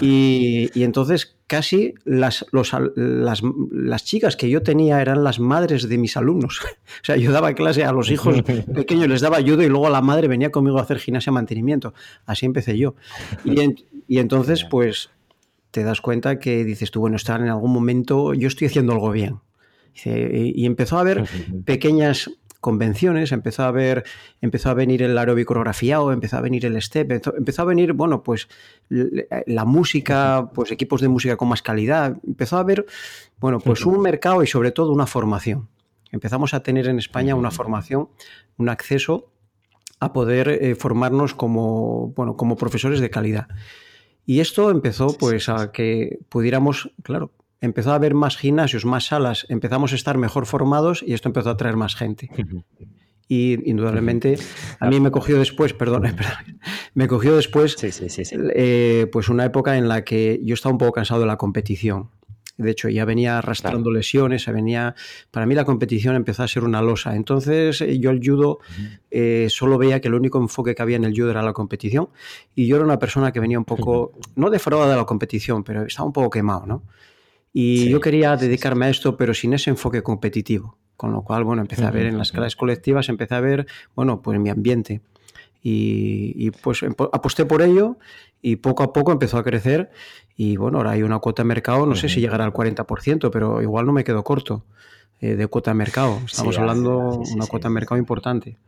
Y, 0.00 0.70
y 0.74 0.82
entonces 0.82 1.36
casi 1.52 1.92
las, 2.06 2.46
los, 2.50 2.72
las, 2.96 3.42
las, 3.70 4.04
chicas 4.04 4.36
que 4.36 4.48
yo 4.48 4.62
tenía 4.62 5.02
eran 5.02 5.22
las 5.22 5.38
madres 5.38 5.86
de 5.86 5.98
mis 5.98 6.16
alumnos. 6.16 6.62
o 7.02 7.04
sea, 7.04 7.16
yo 7.16 7.30
daba 7.30 7.52
clase 7.52 7.84
a 7.84 7.92
los 7.92 8.10
hijos 8.10 8.40
pequeños, 8.74 9.06
les 9.06 9.20
daba 9.20 9.36
ayuda 9.36 9.62
y 9.62 9.68
luego 9.68 9.90
la 9.90 10.00
madre 10.00 10.28
venía 10.28 10.50
conmigo 10.50 10.78
a 10.78 10.82
hacer 10.82 10.98
gimnasia 10.98 11.30
mantenimiento. 11.30 11.92
Así 12.24 12.46
empecé 12.46 12.78
yo. 12.78 12.94
Y, 13.44 13.60
y 14.08 14.18
entonces, 14.18 14.64
pues, 14.64 15.10
te 15.72 15.84
das 15.84 16.00
cuenta 16.00 16.38
que 16.38 16.64
dices 16.64 16.90
tú, 16.90 17.00
bueno, 17.00 17.16
estar 17.16 17.42
en 17.42 17.48
algún 17.48 17.70
momento, 17.70 18.32
yo 18.32 18.48
estoy 18.48 18.68
haciendo 18.68 18.94
algo 18.94 19.10
bien. 19.10 19.40
Y 19.94 20.64
empezó 20.64 20.96
a 20.96 21.00
haber 21.00 21.24
pequeñas 21.66 22.30
convenciones, 22.62 23.32
empezó 23.32 23.64
a 23.64 23.72
ver, 23.72 24.04
empezó 24.40 24.70
a 24.70 24.74
venir 24.74 25.02
el 25.02 25.18
o 25.18 26.12
empezó 26.12 26.36
a 26.36 26.40
venir 26.40 26.64
el 26.64 26.80
step, 26.80 27.10
empezó, 27.10 27.62
a 27.62 27.64
venir, 27.64 27.92
bueno, 27.92 28.22
pues 28.22 28.48
la 28.88 29.64
música, 29.64 30.48
pues 30.54 30.70
equipos 30.70 31.00
de 31.00 31.08
música 31.08 31.36
con 31.36 31.48
más 31.48 31.60
calidad, 31.60 32.16
empezó 32.24 32.56
a 32.56 32.60
haber, 32.60 32.86
bueno, 33.40 33.58
pues 33.58 33.84
un 33.84 34.00
mercado 34.00 34.44
y 34.44 34.46
sobre 34.46 34.70
todo 34.70 34.92
una 34.92 35.06
formación. 35.06 35.68
Empezamos 36.12 36.54
a 36.54 36.62
tener 36.62 36.86
en 36.86 36.98
España 36.98 37.34
una 37.34 37.50
formación, 37.50 38.08
un 38.56 38.68
acceso 38.68 39.32
a 39.98 40.12
poder 40.12 40.48
eh, 40.48 40.76
formarnos 40.76 41.34
como, 41.34 42.12
bueno, 42.14 42.36
como 42.36 42.54
profesores 42.56 43.00
de 43.00 43.10
calidad. 43.10 43.48
Y 44.24 44.38
esto 44.38 44.70
empezó 44.70 45.16
pues 45.18 45.48
a 45.48 45.72
que 45.72 46.20
pudiéramos, 46.28 46.92
claro, 47.02 47.32
empezó 47.62 47.92
a 47.92 47.94
haber 47.94 48.12
más 48.12 48.36
gimnasios, 48.36 48.84
más 48.84 49.06
salas, 49.06 49.46
empezamos 49.48 49.92
a 49.92 49.94
estar 49.94 50.18
mejor 50.18 50.44
formados 50.44 51.02
y 51.06 51.14
esto 51.14 51.30
empezó 51.30 51.48
a 51.48 51.56
traer 51.56 51.76
más 51.76 51.96
gente. 51.96 52.28
Y 53.28 53.70
indudablemente 53.70 54.36
a 54.78 54.90
mí 54.90 55.00
me 55.00 55.10
cogió 55.10 55.38
después, 55.38 55.72
perdón, 55.72 56.14
me 56.92 57.08
cogió 57.08 57.34
después 57.34 57.76
eh, 58.54 59.06
pues 59.10 59.30
una 59.30 59.46
época 59.46 59.78
en 59.78 59.88
la 59.88 60.04
que 60.04 60.38
yo 60.42 60.52
estaba 60.52 60.74
un 60.74 60.78
poco 60.78 60.92
cansado 60.92 61.20
de 61.20 61.26
la 61.26 61.38
competición. 61.38 62.10
De 62.58 62.70
hecho, 62.70 62.90
ya 62.90 63.06
venía 63.06 63.38
arrastrando 63.38 63.90
lesiones, 63.90 64.46
venía. 64.46 64.94
Para 65.30 65.46
mí 65.46 65.54
la 65.54 65.64
competición 65.64 66.14
empezó 66.14 66.42
a 66.42 66.48
ser 66.48 66.64
una 66.64 66.82
losa. 66.82 67.16
Entonces, 67.16 67.80
eh, 67.80 67.98
yo 67.98 68.10
el 68.10 68.20
judo 68.22 68.58
eh, 69.10 69.46
solo 69.48 69.78
veía 69.78 70.00
que 70.00 70.08
el 70.08 70.14
único 70.14 70.38
enfoque 70.38 70.74
que 70.74 70.82
había 70.82 70.96
en 70.96 71.04
el 71.04 71.14
judo 71.14 71.30
era 71.30 71.42
la 71.42 71.54
competición. 71.54 72.10
Y 72.54 72.66
yo 72.66 72.76
era 72.76 72.84
una 72.84 72.98
persona 72.98 73.32
que 73.32 73.40
venía 73.40 73.58
un 73.58 73.64
poco, 73.64 74.12
no 74.36 74.50
defraudada 74.50 74.90
de 74.90 74.96
la 74.98 75.06
competición, 75.06 75.64
pero 75.64 75.86
estaba 75.86 76.06
un 76.06 76.12
poco 76.12 76.28
quemado, 76.28 76.66
¿no? 76.66 76.82
Y 77.52 77.88
yo 77.90 78.00
quería 78.00 78.36
dedicarme 78.36 78.86
a 78.86 78.88
esto, 78.88 79.16
pero 79.16 79.34
sin 79.34 79.52
ese 79.52 79.70
enfoque 79.70 80.02
competitivo. 80.02 80.78
Con 80.96 81.12
lo 81.12 81.22
cual, 81.22 81.44
bueno, 81.44 81.62
empecé 81.62 81.84
a 81.84 81.90
ver 81.90 82.06
en 82.06 82.16
las 82.16 82.32
clases 82.32 82.56
colectivas, 82.56 83.08
empecé 83.08 83.34
a 83.34 83.40
ver, 83.40 83.66
bueno, 83.94 84.22
pues 84.22 84.38
mi 84.38 84.50
ambiente. 84.50 85.00
Y, 85.62 86.32
y, 86.36 86.50
pues 86.50 86.82
aposté 87.12 87.44
por 87.44 87.62
ello 87.62 87.96
y 88.40 88.56
poco 88.56 88.82
a 88.82 88.92
poco 88.92 89.12
empezó 89.12 89.38
a 89.38 89.44
crecer 89.44 89.90
y 90.36 90.56
bueno, 90.56 90.78
ahora 90.78 90.92
hay 90.92 91.02
una 91.02 91.20
cuota 91.20 91.42
de 91.42 91.48
mercado, 91.48 91.86
no 91.86 91.94
sé 91.94 92.08
si 92.08 92.20
llegará 92.20 92.44
al 92.44 92.52
40%, 92.52 93.30
pero 93.30 93.62
igual 93.62 93.86
no 93.86 93.92
me 93.92 94.02
quedo 94.02 94.24
corto 94.24 94.64
eh, 95.20 95.36
de 95.36 95.46
cuota 95.46 95.70
de 95.70 95.76
mercado. 95.76 96.20
Estamos 96.26 96.58
hablando 96.58 97.22
de 97.24 97.34
una 97.34 97.46
cuota 97.46 97.68
de 97.68 97.74
mercado 97.74 97.98
importante. 97.98 98.58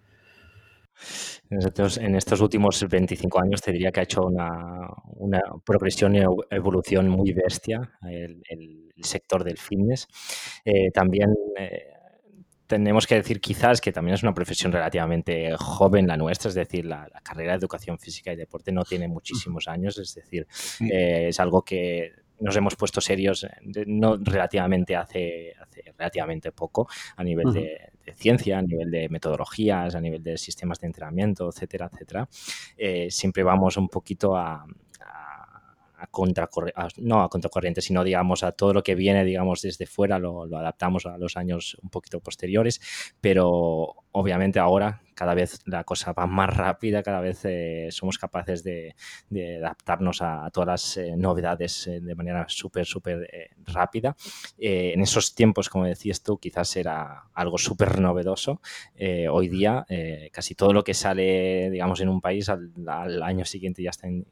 Nosotros 1.50 1.98
en 1.98 2.16
estos 2.16 2.40
últimos 2.40 2.86
25 2.88 3.40
años 3.40 3.60
te 3.60 3.72
diría 3.72 3.92
que 3.92 4.00
ha 4.00 4.04
hecho 4.04 4.22
una, 4.26 4.88
una 5.16 5.40
progresión 5.64 6.14
y 6.16 6.22
evolución 6.50 7.08
muy 7.08 7.32
bestia 7.32 7.92
el, 8.02 8.42
sector 9.02 9.44
del 9.44 9.58
fitness. 9.58 10.08
Eh, 10.64 10.90
también 10.90 11.34
eh, 11.58 11.88
tenemos 12.66 13.06
que 13.06 13.16
decir 13.16 13.40
quizás 13.40 13.80
que 13.82 13.92
también 13.92 14.14
es 14.14 14.22
una 14.22 14.32
profesión 14.32 14.72
relativamente 14.72 15.54
joven 15.58 16.06
la 16.06 16.16
nuestra, 16.16 16.48
es 16.48 16.54
decir, 16.54 16.86
la, 16.86 17.06
carrera 17.22 17.52
de 17.52 17.58
educación 17.58 17.98
física 17.98 18.32
y 18.32 18.36
deporte 18.36 18.72
no 18.72 18.82
tiene 18.84 19.06
muchísimos 19.06 19.68
años, 19.68 19.98
es 19.98 20.14
decir, 20.14 20.46
eh, 20.90 21.28
es 21.28 21.38
algo 21.40 21.62
que 21.62 22.12
nos 22.40 22.56
hemos 22.56 22.76
puesto 22.76 23.00
serios 23.00 23.46
no 23.86 24.16
relativamente 24.16 24.96
hace, 24.96 25.54
hace 25.60 25.94
relativamente 25.96 26.52
poco 26.52 26.88
a 27.16 27.22
nivel 27.22 27.52
de, 27.52 27.92
ciencia, 28.14 28.58
a 28.58 28.62
nivel 28.62 28.90
de 28.90 29.08
metodologías, 29.08 29.94
a 29.94 30.00
nivel 30.00 30.22
de 30.22 30.36
sistemas 30.36 30.80
de 30.80 30.88
entrenamiento, 30.88 31.48
etcétera, 31.48 31.88
etcétera. 31.92 32.28
Eh, 32.76 33.10
siempre 33.10 33.42
vamos 33.42 33.76
un 33.76 33.88
poquito 33.88 34.36
a, 34.36 34.66
no 36.98 37.22
a 37.22 37.28
contracorriente, 37.28 37.80
sino 37.80 38.04
digamos 38.04 38.42
a 38.42 38.52
todo 38.52 38.72
lo 38.72 38.82
que 38.82 38.94
viene, 38.94 39.24
digamos, 39.24 39.62
desde 39.62 39.86
fuera, 39.86 40.18
lo, 40.18 40.44
adaptamos 40.44 41.06
a 41.06 41.18
los 41.18 41.36
años 41.36 41.76
un 41.82 41.90
poquito 41.90 42.20
posteriores, 42.20 42.80
pero 43.20 43.94
obviamente 44.12 44.58
ahora 44.58 45.02
cada 45.14 45.34
vez 45.34 45.60
la 45.66 45.84
cosa 45.84 46.12
va 46.12 46.26
más 46.26 46.54
rápida, 46.54 47.02
cada 47.02 47.20
vez 47.20 47.44
eh, 47.44 47.88
somos 47.90 48.18
capaces 48.18 48.62
de, 48.64 48.94
adaptarnos 49.58 50.22
a, 50.22 50.50
todas 50.50 50.66
las 50.66 50.96
eh, 50.96 51.16
novedades 51.16 51.86
eh, 51.86 52.00
de 52.00 52.14
manera 52.14 52.44
súper, 52.48 52.86
súper 52.86 53.28
rápida. 53.66 54.16
en 54.58 55.00
esos 55.00 55.34
tiempos, 55.34 55.68
como 55.68 55.84
decías 55.84 56.22
tú, 56.22 56.38
quizás 56.38 56.76
era 56.76 57.24
algo 57.34 57.58
súper 57.58 58.00
novedoso. 58.00 58.60
hoy 59.30 59.48
día, 59.48 59.86
casi 60.32 60.54
todo 60.54 60.72
lo 60.72 60.84
que 60.84 60.94
sale, 60.94 61.70
digamos, 61.70 62.00
en 62.00 62.08
un 62.08 62.20
país 62.20 62.48
al, 62.48 62.72
al 62.86 63.22
año 63.22 63.44
siguiente 63.44 63.82
ya 63.82 63.90
está 63.90 64.06
en, 64.06 64.26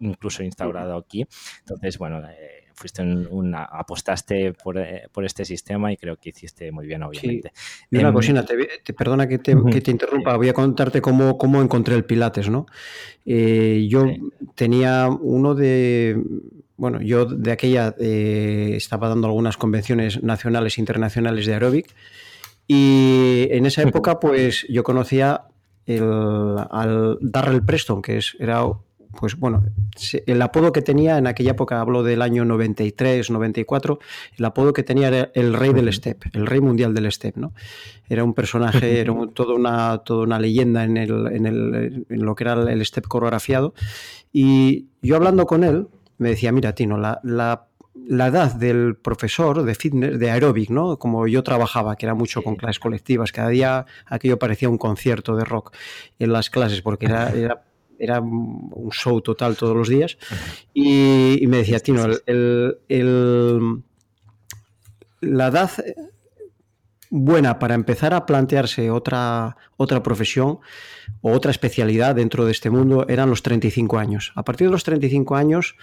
incluso 0.00 0.42
instaurado 0.42 0.96
aquí. 0.96 1.26
Entonces, 1.60 1.98
bueno, 1.98 2.22
eh, 2.28 2.63
fuiste 2.74 3.02
una, 3.02 3.64
apostaste 3.64 4.52
por, 4.52 4.78
eh, 4.78 5.08
por, 5.12 5.24
este 5.24 5.44
sistema 5.44 5.92
y 5.92 5.96
creo 5.96 6.16
que 6.16 6.30
hiciste 6.30 6.70
muy 6.72 6.86
bien, 6.86 7.02
obviamente. 7.02 7.52
Y 7.90 7.96
una 7.96 8.08
em, 8.08 8.14
cosina, 8.14 8.44
te, 8.44 8.92
perdona 8.92 9.26
que 9.26 9.38
te, 9.38 9.56
que 9.70 9.80
te, 9.80 9.90
interrumpa, 9.90 10.36
voy 10.36 10.48
a 10.48 10.52
contarte 10.52 11.00
cómo, 11.00 11.38
cómo 11.38 11.62
encontré 11.62 11.94
el 11.94 12.04
Pilates, 12.04 12.50
¿no? 12.50 12.66
Eh, 13.24 13.86
yo 13.88 14.04
tenía 14.54 15.08
uno 15.08 15.54
de, 15.54 16.22
bueno, 16.76 17.00
yo 17.00 17.26
de 17.26 17.52
aquella 17.52 17.94
estaba 17.98 19.08
dando 19.08 19.28
algunas 19.28 19.56
convenciones 19.56 20.22
nacionales 20.22 20.76
e 20.76 20.80
internacionales 20.80 21.46
de 21.46 21.54
aeróbic 21.54 21.94
y 22.66 23.48
en 23.50 23.66
esa 23.66 23.82
época 23.82 24.20
pues 24.20 24.66
yo 24.68 24.82
conocía 24.82 25.42
el, 25.86 26.56
al 26.70 27.18
Darrell 27.20 27.64
Preston, 27.64 28.02
que 28.02 28.18
es, 28.18 28.36
era 28.38 28.64
pues 29.14 29.36
bueno, 29.36 29.64
el 30.26 30.42
apodo 30.42 30.72
que 30.72 30.82
tenía 30.82 31.18
en 31.18 31.26
aquella 31.26 31.52
época, 31.52 31.80
hablo 31.80 32.02
del 32.02 32.22
año 32.22 32.44
93, 32.44 33.30
94, 33.30 33.98
el 34.36 34.44
apodo 34.44 34.72
que 34.72 34.82
tenía 34.82 35.08
era 35.08 35.30
el 35.34 35.54
rey 35.54 35.72
del 35.72 35.92
step, 35.92 36.24
el 36.32 36.46
rey 36.46 36.60
mundial 36.60 36.94
del 36.94 37.10
step, 37.10 37.36
¿no? 37.36 37.52
Era 38.08 38.24
un 38.24 38.34
personaje, 38.34 39.00
era 39.00 39.14
toda, 39.34 39.54
una, 39.54 39.98
toda 39.98 40.24
una 40.24 40.38
leyenda 40.38 40.84
en, 40.84 40.96
el, 40.96 41.26
en, 41.28 41.46
el, 41.46 42.06
en, 42.08 42.24
lo 42.24 42.34
que 42.34 42.44
era 42.44 42.54
el 42.54 42.84
step 42.84 43.06
coreografiado. 43.06 43.74
Y 44.32 44.88
yo 45.02 45.16
hablando 45.16 45.46
con 45.46 45.64
él, 45.64 45.88
me 46.18 46.30
decía, 46.30 46.52
mira, 46.52 46.74
Tino, 46.74 46.98
la, 46.98 47.20
la 47.22 47.68
la 48.06 48.26
edad 48.26 48.54
del 48.54 48.96
profesor 48.96 49.62
de 49.62 49.74
fitness, 49.74 50.18
de 50.18 50.30
aeróbic, 50.30 50.70
¿no? 50.70 50.98
Como 50.98 51.26
yo 51.26 51.42
trabajaba, 51.42 51.96
que 51.96 52.06
era 52.06 52.14
mucho 52.14 52.42
con 52.42 52.56
clases 52.56 52.78
colectivas, 52.78 53.32
cada 53.32 53.48
día 53.48 53.86
aquello 54.06 54.38
parecía 54.38 54.68
un 54.68 54.78
concierto 54.78 55.36
de 55.36 55.44
rock 55.44 55.74
en 56.18 56.32
las 56.32 56.50
clases, 56.50 56.82
porque 56.82 57.06
era, 57.06 57.30
era 57.30 57.62
era 57.98 58.20
un 58.20 58.90
show 58.90 59.20
total 59.20 59.56
todos 59.56 59.76
los 59.76 59.88
días. 59.88 60.18
Y, 60.72 61.44
me 61.46 61.58
decía, 61.58 61.80
Tino, 61.80 62.06
el, 62.26 63.82
la 65.20 65.46
edad 65.46 65.70
buena 67.10 67.58
para 67.58 67.74
empezar 67.74 68.12
a 68.14 68.26
plantearse 68.26 68.90
otra, 68.90 69.56
otra 69.76 70.02
profesión 70.02 70.58
o 71.20 71.32
otra 71.32 71.50
especialidad 71.50 72.16
dentro 72.16 72.44
de 72.44 72.52
este 72.52 72.70
mundo 72.70 73.06
eran 73.08 73.30
los 73.30 73.42
35 73.42 73.98
años. 73.98 74.32
A 74.34 74.44
partir 74.44 74.66
de 74.66 74.72
los 74.72 74.84
35 74.84 75.36
años, 75.36 75.76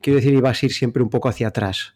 quiero 0.00 0.16
decir, 0.16 0.34
ibas 0.34 0.62
a 0.62 0.66
ir 0.66 0.72
siempre 0.72 1.02
un 1.02 1.08
poco 1.08 1.28
hacia 1.28 1.48
atrás 1.48 1.94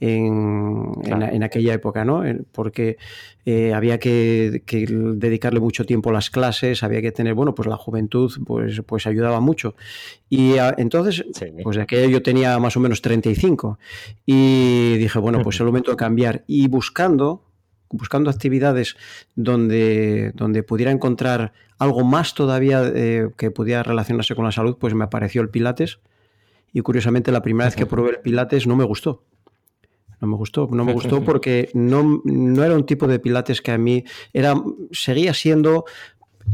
en, 0.00 1.42
aquella 1.42 1.74
época, 1.74 2.04
¿no? 2.04 2.22
Porque 2.52 2.98
eh, 3.44 3.72
había 3.74 3.98
que, 3.98 4.62
dedicarle 4.66 5.60
mucho 5.60 5.84
tiempo 5.84 6.10
a 6.10 6.12
las 6.12 6.30
clases, 6.30 6.82
había 6.82 7.02
que 7.02 7.12
tener, 7.12 7.34
bueno, 7.34 7.54
pues 7.54 7.68
la 7.68 7.76
juventud 7.76 8.32
pues, 8.46 8.80
pues 8.86 9.06
ayudaba 9.06 9.40
mucho. 9.40 9.74
Y 10.28 10.54
entonces, 10.76 11.24
pues 11.62 11.76
de 11.76 11.82
aquella 11.82 12.06
yo 12.06 12.22
tenía 12.22 12.58
más 12.58 12.76
o 12.76 12.80
menos 12.80 13.02
35 13.02 13.78
y 14.26 14.96
dije, 14.98 15.18
bueno, 15.18 15.42
pues 15.42 15.56
es 15.56 15.60
el 15.60 15.66
momento 15.66 15.90
de 15.90 15.96
cambiar. 15.96 16.44
Y 16.46 16.68
buscando, 16.68 17.42
buscando 17.90 18.30
actividades 18.30 18.96
donde, 19.34 20.32
donde 20.34 20.62
pudiera 20.62 20.92
encontrar 20.92 21.52
algo 21.78 22.04
más 22.04 22.34
todavía 22.34 22.82
eh, 22.84 23.30
que 23.36 23.50
pudiera 23.50 23.82
relacionarse 23.82 24.34
con 24.34 24.44
la 24.44 24.52
salud, 24.52 24.76
pues 24.78 24.94
me 24.94 25.04
apareció 25.04 25.42
el 25.42 25.48
Pilates. 25.48 26.00
Y 26.72 26.82
curiosamente 26.82 27.32
la 27.32 27.40
primera 27.40 27.64
vez 27.66 27.76
que 27.76 27.86
probé 27.86 28.10
el 28.10 28.20
Pilates 28.20 28.66
no 28.66 28.76
me 28.76 28.84
gustó. 28.84 29.24
No 30.20 30.28
me 30.28 30.36
gustó, 30.36 30.68
no 30.70 30.84
me 30.84 30.92
gustó 30.94 31.22
porque 31.22 31.70
no, 31.74 32.20
no 32.24 32.64
era 32.64 32.74
un 32.74 32.86
tipo 32.86 33.06
de 33.06 33.18
pilates 33.18 33.62
que 33.62 33.72
a 33.72 33.78
mí 33.78 34.04
era, 34.32 34.54
seguía 34.92 35.34
siendo 35.34 35.84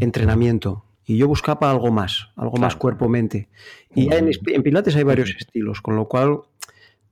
entrenamiento. 0.01 0.85
Y 1.07 1.19
yo 1.19 1.29
buscaba 1.29 1.71
algo 1.71 1.91
más, 1.91 2.29
algo 2.35 2.57
más 2.57 2.77
cuerpo-mente. 2.77 3.49
Y 3.95 4.13
en, 4.13 4.31
Pilates 4.63 4.97
hay 4.97 5.03
varios 5.03 5.35
estilos, 5.39 5.83
con 5.83 5.97
lo 5.97 6.09
cual 6.09 6.41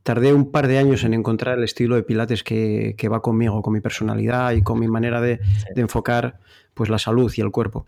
tardé 0.02 0.32
un 0.32 0.50
par 0.50 0.66
de 0.66 0.78
años 0.78 1.04
en 1.04 1.12
encontrar 1.12 1.58
el 1.58 1.64
estilo 1.64 1.94
de 1.96 2.02
Pilates 2.02 2.42
que, 2.42 2.94
que 2.96 3.08
va 3.08 3.20
conmigo, 3.20 3.60
con 3.60 3.74
mi 3.74 3.80
personalidad 3.80 4.52
y 4.52 4.62
con 4.62 4.80
mi 4.80 4.88
manera 4.88 5.20
de, 5.20 5.40
de, 5.74 5.80
enfocar 5.80 6.38
pues, 6.72 6.88
la 6.88 6.98
salud 6.98 7.30
y 7.36 7.42
el 7.42 7.50
cuerpo. 7.50 7.86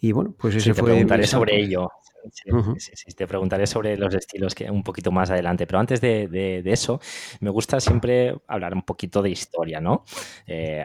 Y 0.00 0.12
bueno, 0.12 0.34
pues 0.38 0.54
ese 0.54 0.72
te 0.72 0.80
fue. 0.80 0.90
Preguntaré 0.92 1.26
sobre 1.26 1.60
ello. 1.60 1.90
Sí, 2.32 3.12
te 3.14 3.26
preguntaré 3.26 3.66
sobre 3.66 3.96
los 3.96 4.14
estilos 4.14 4.54
que 4.54 4.70
un 4.70 4.82
poquito 4.82 5.10
más 5.10 5.30
adelante, 5.30 5.66
pero 5.66 5.78
antes 5.78 6.00
de, 6.00 6.62
eso, 6.64 7.00
me 7.40 7.50
gusta 7.50 7.80
siempre 7.80 8.34
hablar 8.46 8.74
un 8.74 8.82
poquito 8.82 9.22
de 9.22 9.30
historia, 9.30 9.80
¿no? 9.80 10.04
Eh, 10.46 10.84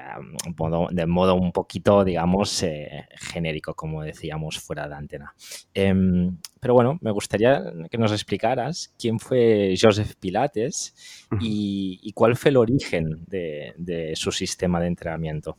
de 0.91 1.05
modo 1.05 1.35
un 1.35 1.51
poquito, 1.51 2.03
digamos, 2.03 2.63
eh, 2.63 3.07
genérico, 3.15 3.73
como 3.73 4.03
decíamos 4.03 4.59
fuera 4.59 4.87
de 4.87 4.95
antena. 4.95 5.33
Em, 5.73 6.37
pero 6.59 6.73
bueno, 6.73 6.97
me 7.01 7.11
gustaría 7.11 7.61
que 7.89 7.97
nos 7.97 8.11
explicaras 8.11 8.93
quién 8.97 9.19
fue 9.19 9.75
Joseph 9.79 10.15
Pilates 10.19 11.27
y, 11.39 12.11
cuál 12.13 12.35
fue 12.35 12.49
el 12.51 12.57
origen 12.57 13.23
de, 13.27 14.13
su 14.15 14.31
sistema 14.31 14.79
de 14.79 14.87
entrenamiento. 14.87 15.57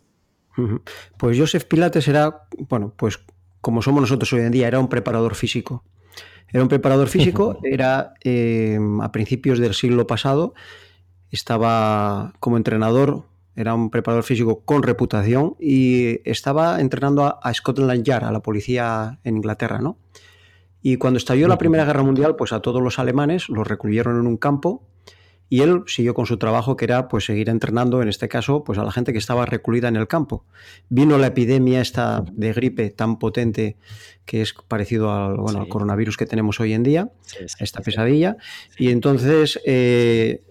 Pues 1.18 1.38
Joseph 1.38 1.64
Pilates 1.64 2.08
era, 2.08 2.48
bueno, 2.68 2.92
pues 2.96 3.20
como 3.66 3.82
somos 3.82 4.00
nosotros 4.00 4.32
hoy 4.32 4.42
en 4.42 4.52
día, 4.52 4.68
era 4.68 4.78
un 4.78 4.86
preparador 4.86 5.34
físico. 5.34 5.82
Era 6.52 6.62
un 6.62 6.68
preparador 6.68 7.08
físico, 7.08 7.58
era 7.64 8.14
eh, 8.22 8.78
a 9.02 9.10
principios 9.10 9.58
del 9.58 9.74
siglo 9.74 10.06
pasado, 10.06 10.54
estaba 11.32 12.32
como 12.38 12.58
entrenador, 12.58 13.24
era 13.56 13.74
un 13.74 13.90
preparador 13.90 14.22
físico 14.22 14.60
con 14.64 14.84
reputación 14.84 15.56
y 15.58 16.20
estaba 16.30 16.80
entrenando 16.80 17.40
a, 17.42 17.54
Scotland 17.54 18.04
Yard, 18.04 18.22
a 18.22 18.30
la 18.30 18.38
policía 18.38 19.18
en 19.24 19.38
Inglaterra, 19.38 19.80
¿no? 19.80 19.98
Y 20.80 20.96
cuando 20.98 21.18
estalló 21.18 21.48
la 21.48 21.58
Primera 21.58 21.84
Guerra 21.84 22.04
Mundial, 22.04 22.36
pues 22.36 22.52
a 22.52 22.60
todos 22.60 22.80
los 22.80 23.00
alemanes 23.00 23.48
los 23.48 23.66
recluyeron 23.66 24.20
en 24.20 24.28
un 24.28 24.36
campo 24.36 24.84
y 25.48 25.60
él 25.60 25.82
siguió 25.86 26.14
con 26.14 26.26
su 26.26 26.38
trabajo 26.38 26.76
que 26.76 26.84
era 26.84 27.08
pues 27.08 27.24
seguir 27.24 27.48
entrenando 27.48 28.02
en 28.02 28.08
este 28.08 28.28
caso 28.28 28.64
pues 28.64 28.78
a 28.78 28.84
la 28.84 28.90
gente 28.90 29.12
que 29.12 29.18
estaba 29.18 29.46
recluida 29.46 29.88
en 29.88 29.96
el 29.96 30.08
campo. 30.08 30.44
Vino 30.88 31.18
la 31.18 31.28
epidemia 31.28 31.80
esta 31.80 32.24
de 32.32 32.52
gripe 32.52 32.90
tan 32.90 33.18
potente 33.18 33.76
que 34.24 34.42
es 34.42 34.54
parecido 34.54 35.12
al, 35.12 35.36
bueno, 35.36 35.60
al 35.60 35.68
coronavirus 35.68 36.16
que 36.16 36.26
tenemos 36.26 36.58
hoy 36.58 36.72
en 36.72 36.82
día, 36.82 37.10
esta 37.60 37.80
pesadilla, 37.80 38.36
y 38.76 38.90
entonces 38.90 39.60
eh, 39.64 40.42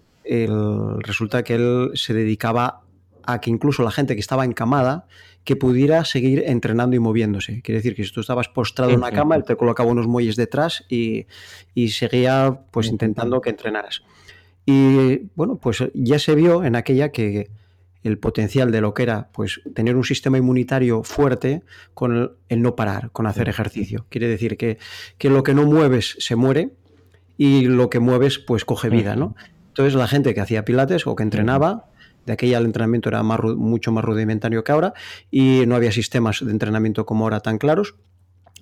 resulta 1.00 1.44
que 1.44 1.56
él 1.56 1.92
se 1.94 2.14
dedicaba 2.14 2.84
a 3.24 3.42
que 3.42 3.50
incluso 3.50 3.84
la 3.84 3.92
gente 3.92 4.14
que 4.14 4.22
estaba 4.22 4.46
encamada 4.46 5.08
que 5.44 5.56
pudiera 5.56 6.04
seguir 6.06 6.44
entrenando 6.48 6.96
y 6.96 7.00
moviéndose. 7.00 7.62
Quiere 7.62 7.78
decir 7.78 7.96
que 7.96 8.04
si 8.04 8.12
tú 8.12 8.22
estabas 8.22 8.50
postrado 8.50 8.92
en 8.92 8.98
una 8.98 9.12
cama, 9.12 9.36
él 9.36 9.44
te 9.44 9.56
colocaba 9.56 9.92
unos 9.92 10.08
muelles 10.08 10.36
detrás 10.36 10.86
y, 10.90 11.28
y 11.75 11.90
seguía 11.90 12.62
pues 12.72 12.88
intentando 12.88 13.42
que 13.42 13.52
entrenaras. 13.52 14.02
Y 14.65 15.29
bueno, 15.36 15.57
pues 15.57 15.84
ya 15.93 16.19
se 16.19 16.36
vio 16.36 16.63
en 16.63 16.75
aquella 16.75 17.12
que 17.12 17.50
el 18.03 18.19
potencial 18.19 18.72
de 18.72 18.81
lo 18.81 18.93
que 18.93 19.03
era 19.03 19.29
pues 19.31 19.62
tener 19.74 19.95
un 19.95 20.03
sistema 20.03 20.38
inmunitario 20.38 21.03
fuerte 21.03 21.63
con 21.93 22.38
el, 22.50 22.62
no 22.62 22.75
parar, 22.75 23.10
con 23.12 23.25
hacer 23.25 23.50
ejercicio. 23.50 24.05
Quiere 24.10 24.27
decir 24.27 24.57
que, 24.57 24.77
que, 25.17 25.29
lo 25.29 25.43
que 25.43 25.55
no 25.55 25.65
mueves 25.65 26.15
se 26.19 26.36
muere 26.36 26.69
y 27.38 27.65
lo 27.65 27.89
que 27.89 28.00
mueves 28.00 28.38
pues 28.38 28.63
coge 28.63 28.89
vida, 28.89 29.15
¿no? 29.15 29.36
Entonces 29.69 29.95
la 29.95 30.07
gente 30.07 30.34
que 30.34 30.41
hacía 30.41 30.65
pilates 30.65 31.05
o 31.07 31.15
que 31.15 31.24
entrenaba, 31.24 31.89
de 32.25 32.34
aquella 32.34 32.60
el 32.60 32.65
entrenamiento 32.65 33.10
era 33.10 33.24
más, 33.24 33.39
mucho 33.41 33.91
más 33.91 34.05
rudimentario 34.05 34.63
que 34.63 34.72
ahora 34.72 34.93
y 35.31 35.63
no 35.67 35.75
había 35.75 35.91
sistemas 35.91 36.43
de 36.45 36.51
entrenamiento 36.51 37.05
como 37.05 37.25
ahora 37.25 37.39
tan 37.39 37.57
claros 37.57 37.95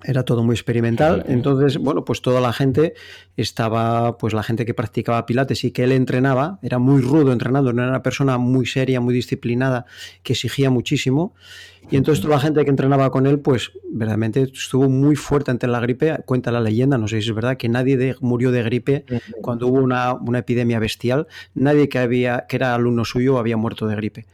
era 0.04 0.24
todo 0.24 0.44
muy 0.44 0.54
experimental. 0.54 1.24
Entonces, 1.28 1.78
bueno, 1.78 2.06
pues 2.06 2.22
toda 2.22 2.42
la 2.42 2.54
gente 2.54 2.94
estaba, 3.38 4.18
pues 4.18 4.34
la 4.34 4.44
gente 4.44 4.66
que 4.66 4.74
practicaba 4.74 5.26
pilates 5.26 5.64
y 5.64 5.72
que 5.72 5.84
él 5.84 5.92
entrenaba, 5.92 6.60
era 6.62 6.80
muy 6.80 7.02
rudo 7.02 7.32
entrenando, 7.32 7.74
no 7.74 7.82
era 7.82 7.92
una 7.92 8.04
persona 8.04 8.38
muy 8.38 8.66
seria, 8.66 9.00
muy 9.02 9.14
disciplinada, 9.14 9.86
que 10.24 10.34
exigía 10.34 10.70
muchísimo. 10.70 11.34
Y 11.90 11.98
entonces 11.98 12.22
toda 12.24 12.36
la 12.36 12.42
gente 12.42 12.64
que 12.64 12.70
entrenaba 12.70 13.12
con 13.12 13.28
él, 13.28 13.40
pues 13.40 13.72
verdaderamente 13.92 14.44
estuvo 14.44 14.90
muy 14.90 15.16
fuerte 15.16 15.52
ante 15.52 15.68
la 15.68 15.80
gripe. 15.80 16.18
Cuenta 16.26 16.52
la 16.52 16.62
leyenda, 16.62 16.98
no 16.98 17.08
sé 17.08 17.22
si 17.22 17.30
es 17.30 17.36
verdad, 17.36 17.58
que 17.58 17.70
nadie 17.70 18.16
murió 18.22 18.52
de 18.52 18.64
gripe 18.64 19.06
cuando 19.42 19.68
hubo 19.68 19.80
una, 19.80 20.14
una, 20.14 20.40
epidemia 20.40 20.80
bestial. 20.80 21.28
Nadie 21.54 21.90
que, 21.90 22.00
había, 22.00 22.46
que 22.48 22.56
era 22.56 22.74
alumno 22.74 23.06
suyo 23.06 23.38
había 23.38 23.58
muerto 23.58 23.88
de 23.88 23.96
gripe. 23.96 24.26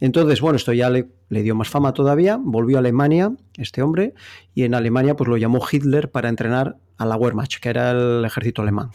Entonces, 0.00 0.40
bueno, 0.40 0.56
esto 0.56 0.72
ya 0.72 0.90
le, 0.90 1.08
le 1.28 1.42
dio 1.42 1.54
más 1.54 1.68
fama 1.68 1.92
todavía. 1.92 2.38
Volvió 2.40 2.76
a 2.76 2.80
Alemania, 2.80 3.32
este 3.56 3.82
hombre, 3.82 4.14
y 4.54 4.64
en 4.64 4.74
Alemania 4.74 5.16
pues 5.16 5.28
lo 5.28 5.36
llamó 5.36 5.60
Hitler 5.70 6.10
para 6.10 6.28
entrenar 6.28 6.76
a 6.98 7.06
la 7.06 7.16
Wehrmacht, 7.16 7.60
que 7.60 7.68
era 7.68 7.90
el 7.90 8.24
ejército 8.24 8.62
alemán. 8.62 8.90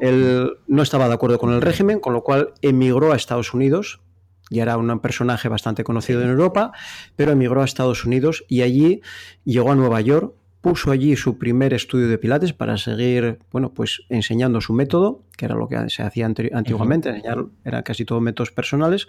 Él 0.00 0.52
no 0.66 0.82
estaba 0.82 1.08
de 1.08 1.14
acuerdo 1.14 1.38
con 1.38 1.52
el 1.52 1.62
régimen, 1.62 2.00
con 2.00 2.12
lo 2.12 2.22
cual 2.22 2.52
emigró 2.62 3.12
a 3.12 3.16
Estados 3.16 3.54
Unidos 3.54 4.00
ya 4.50 4.62
era 4.62 4.76
un 4.76 5.00
personaje 5.00 5.48
bastante 5.48 5.84
conocido 5.84 6.22
en 6.22 6.30
Europa, 6.30 6.72
pero 7.16 7.32
emigró 7.32 7.62
a 7.62 7.64
Estados 7.64 8.04
Unidos 8.04 8.44
y 8.48 8.62
allí 8.62 9.02
llegó 9.44 9.72
a 9.72 9.74
Nueva 9.74 10.00
York, 10.00 10.34
puso 10.60 10.90
allí 10.90 11.16
su 11.16 11.38
primer 11.38 11.72
estudio 11.72 12.08
de 12.08 12.18
Pilates 12.18 12.52
para 12.52 12.76
seguir, 12.76 13.38
bueno, 13.52 13.72
pues 13.72 14.02
enseñando 14.08 14.60
su 14.60 14.72
método, 14.72 15.22
que 15.36 15.44
era 15.44 15.54
lo 15.54 15.68
que 15.68 15.88
se 15.88 16.02
hacía 16.02 16.26
antiguamente, 16.26 17.10
enseñar, 17.10 17.44
eran 17.64 17.82
casi 17.82 18.04
todos 18.04 18.20
métodos 18.20 18.50
personales, 18.50 19.06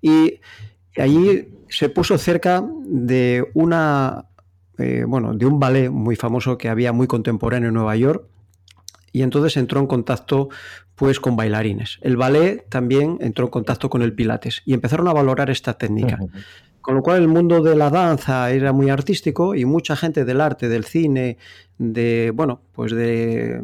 y 0.00 0.40
allí 0.96 1.48
se 1.68 1.88
puso 1.88 2.18
cerca 2.18 2.64
de 2.84 3.44
una, 3.54 4.26
eh, 4.78 5.04
bueno, 5.06 5.34
de 5.34 5.46
un 5.46 5.58
ballet 5.58 5.90
muy 5.90 6.16
famoso 6.16 6.56
que 6.56 6.68
había 6.68 6.92
muy 6.92 7.06
contemporáneo 7.06 7.68
en 7.68 7.74
Nueva 7.74 7.96
York, 7.96 8.24
y 9.12 9.22
entonces 9.22 9.56
entró 9.56 9.80
en 9.80 9.86
contacto 9.86 10.48
pues 10.94 11.20
con 11.20 11.36
bailarines. 11.36 11.98
El 12.02 12.16
ballet 12.16 12.68
también 12.68 13.18
entró 13.20 13.46
en 13.46 13.50
contacto 13.50 13.90
con 13.90 14.02
el 14.02 14.14
pilates 14.14 14.62
y 14.64 14.74
empezaron 14.74 15.08
a 15.08 15.12
valorar 15.12 15.50
esta 15.50 15.74
técnica. 15.74 16.18
Con 16.80 16.96
lo 16.96 17.02
cual 17.02 17.22
el 17.22 17.28
mundo 17.28 17.62
de 17.62 17.76
la 17.76 17.90
danza 17.90 18.50
era 18.50 18.72
muy 18.72 18.90
artístico 18.90 19.54
y 19.54 19.64
mucha 19.64 19.94
gente 19.94 20.24
del 20.24 20.40
arte, 20.40 20.68
del 20.68 20.84
cine, 20.84 21.38
de 21.78 22.32
bueno, 22.34 22.60
pues 22.72 22.92
de, 22.92 23.62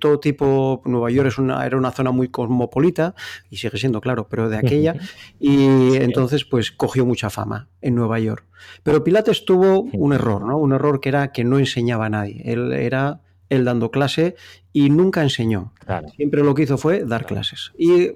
todo 0.00 0.20
tipo. 0.20 0.80
Nueva 0.84 1.10
York 1.10 1.28
es 1.28 1.38
una, 1.38 1.66
era 1.66 1.76
una 1.76 1.90
zona 1.90 2.12
muy 2.12 2.28
cosmopolita 2.28 3.16
y 3.50 3.56
sigue 3.56 3.76
siendo, 3.76 4.00
claro, 4.00 4.28
pero 4.28 4.48
de 4.48 4.56
aquella. 4.56 4.94
Y 5.40 5.96
entonces, 5.96 6.44
pues 6.44 6.70
cogió 6.70 7.04
mucha 7.04 7.28
fama 7.28 7.68
en 7.80 7.96
Nueva 7.96 8.20
York. 8.20 8.44
Pero 8.84 9.02
Pilates 9.02 9.44
tuvo 9.44 9.80
un 9.80 10.12
error, 10.12 10.44
¿no? 10.46 10.56
Un 10.56 10.72
error 10.72 11.00
que 11.00 11.08
era 11.08 11.32
que 11.32 11.42
no 11.42 11.58
enseñaba 11.58 12.06
a 12.06 12.10
nadie. 12.10 12.40
Él 12.44 12.72
era 12.72 13.20
él 13.54 13.64
dando 13.64 13.90
clase 13.90 14.36
y 14.72 14.90
nunca 14.90 15.22
enseñó. 15.22 15.72
Siempre 16.16 16.42
lo 16.42 16.54
que 16.54 16.62
hizo 16.62 16.78
fue 16.78 17.04
dar 17.04 17.26
clases. 17.26 17.72
Y 17.78 18.12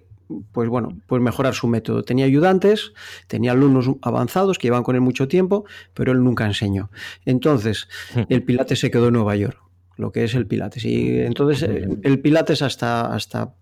pues 0.52 0.68
bueno, 0.68 0.96
pues 1.06 1.22
mejorar 1.22 1.54
su 1.54 1.68
método. 1.68 2.02
Tenía 2.02 2.26
ayudantes, 2.26 2.92
tenía 3.26 3.52
alumnos 3.52 3.90
avanzados 4.02 4.58
que 4.58 4.68
llevan 4.68 4.82
con 4.82 4.94
él 4.94 5.00
mucho 5.00 5.28
tiempo, 5.28 5.64
pero 5.94 6.12
él 6.12 6.22
nunca 6.22 6.46
enseñó. 6.46 6.90
Entonces, 7.24 7.88
el 8.28 8.42
Pilates 8.42 8.80
se 8.80 8.90
quedó 8.90 9.08
en 9.08 9.14
Nueva 9.14 9.36
York, 9.36 9.58
lo 9.96 10.12
que 10.12 10.24
es 10.24 10.34
el 10.34 10.46
Pilates. 10.46 10.84
Y 10.84 11.20
entonces 11.20 11.62
el 12.02 12.20
Pilates 12.20 12.62
hasta, 12.62 13.12
hasta 13.12 13.54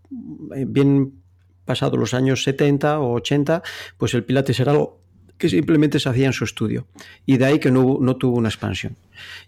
eh, 0.54 0.64
bien 0.66 1.22
pasados 1.64 1.98
los 1.98 2.14
años 2.14 2.42
70 2.42 3.00
o 3.00 3.12
80, 3.14 3.62
pues 3.96 4.14
el 4.14 4.24
Pilates 4.24 4.58
era 4.60 4.72
algo 4.72 5.00
que 5.38 5.48
simplemente 5.48 6.00
se 6.00 6.08
hacía 6.08 6.26
en 6.26 6.32
su 6.32 6.44
estudio. 6.44 6.86
Y 7.24 7.36
de 7.36 7.44
ahí 7.44 7.58
que 7.58 7.70
no, 7.70 7.98
no 8.00 8.16
tuvo 8.16 8.36
una 8.36 8.48
expansión. 8.48 8.96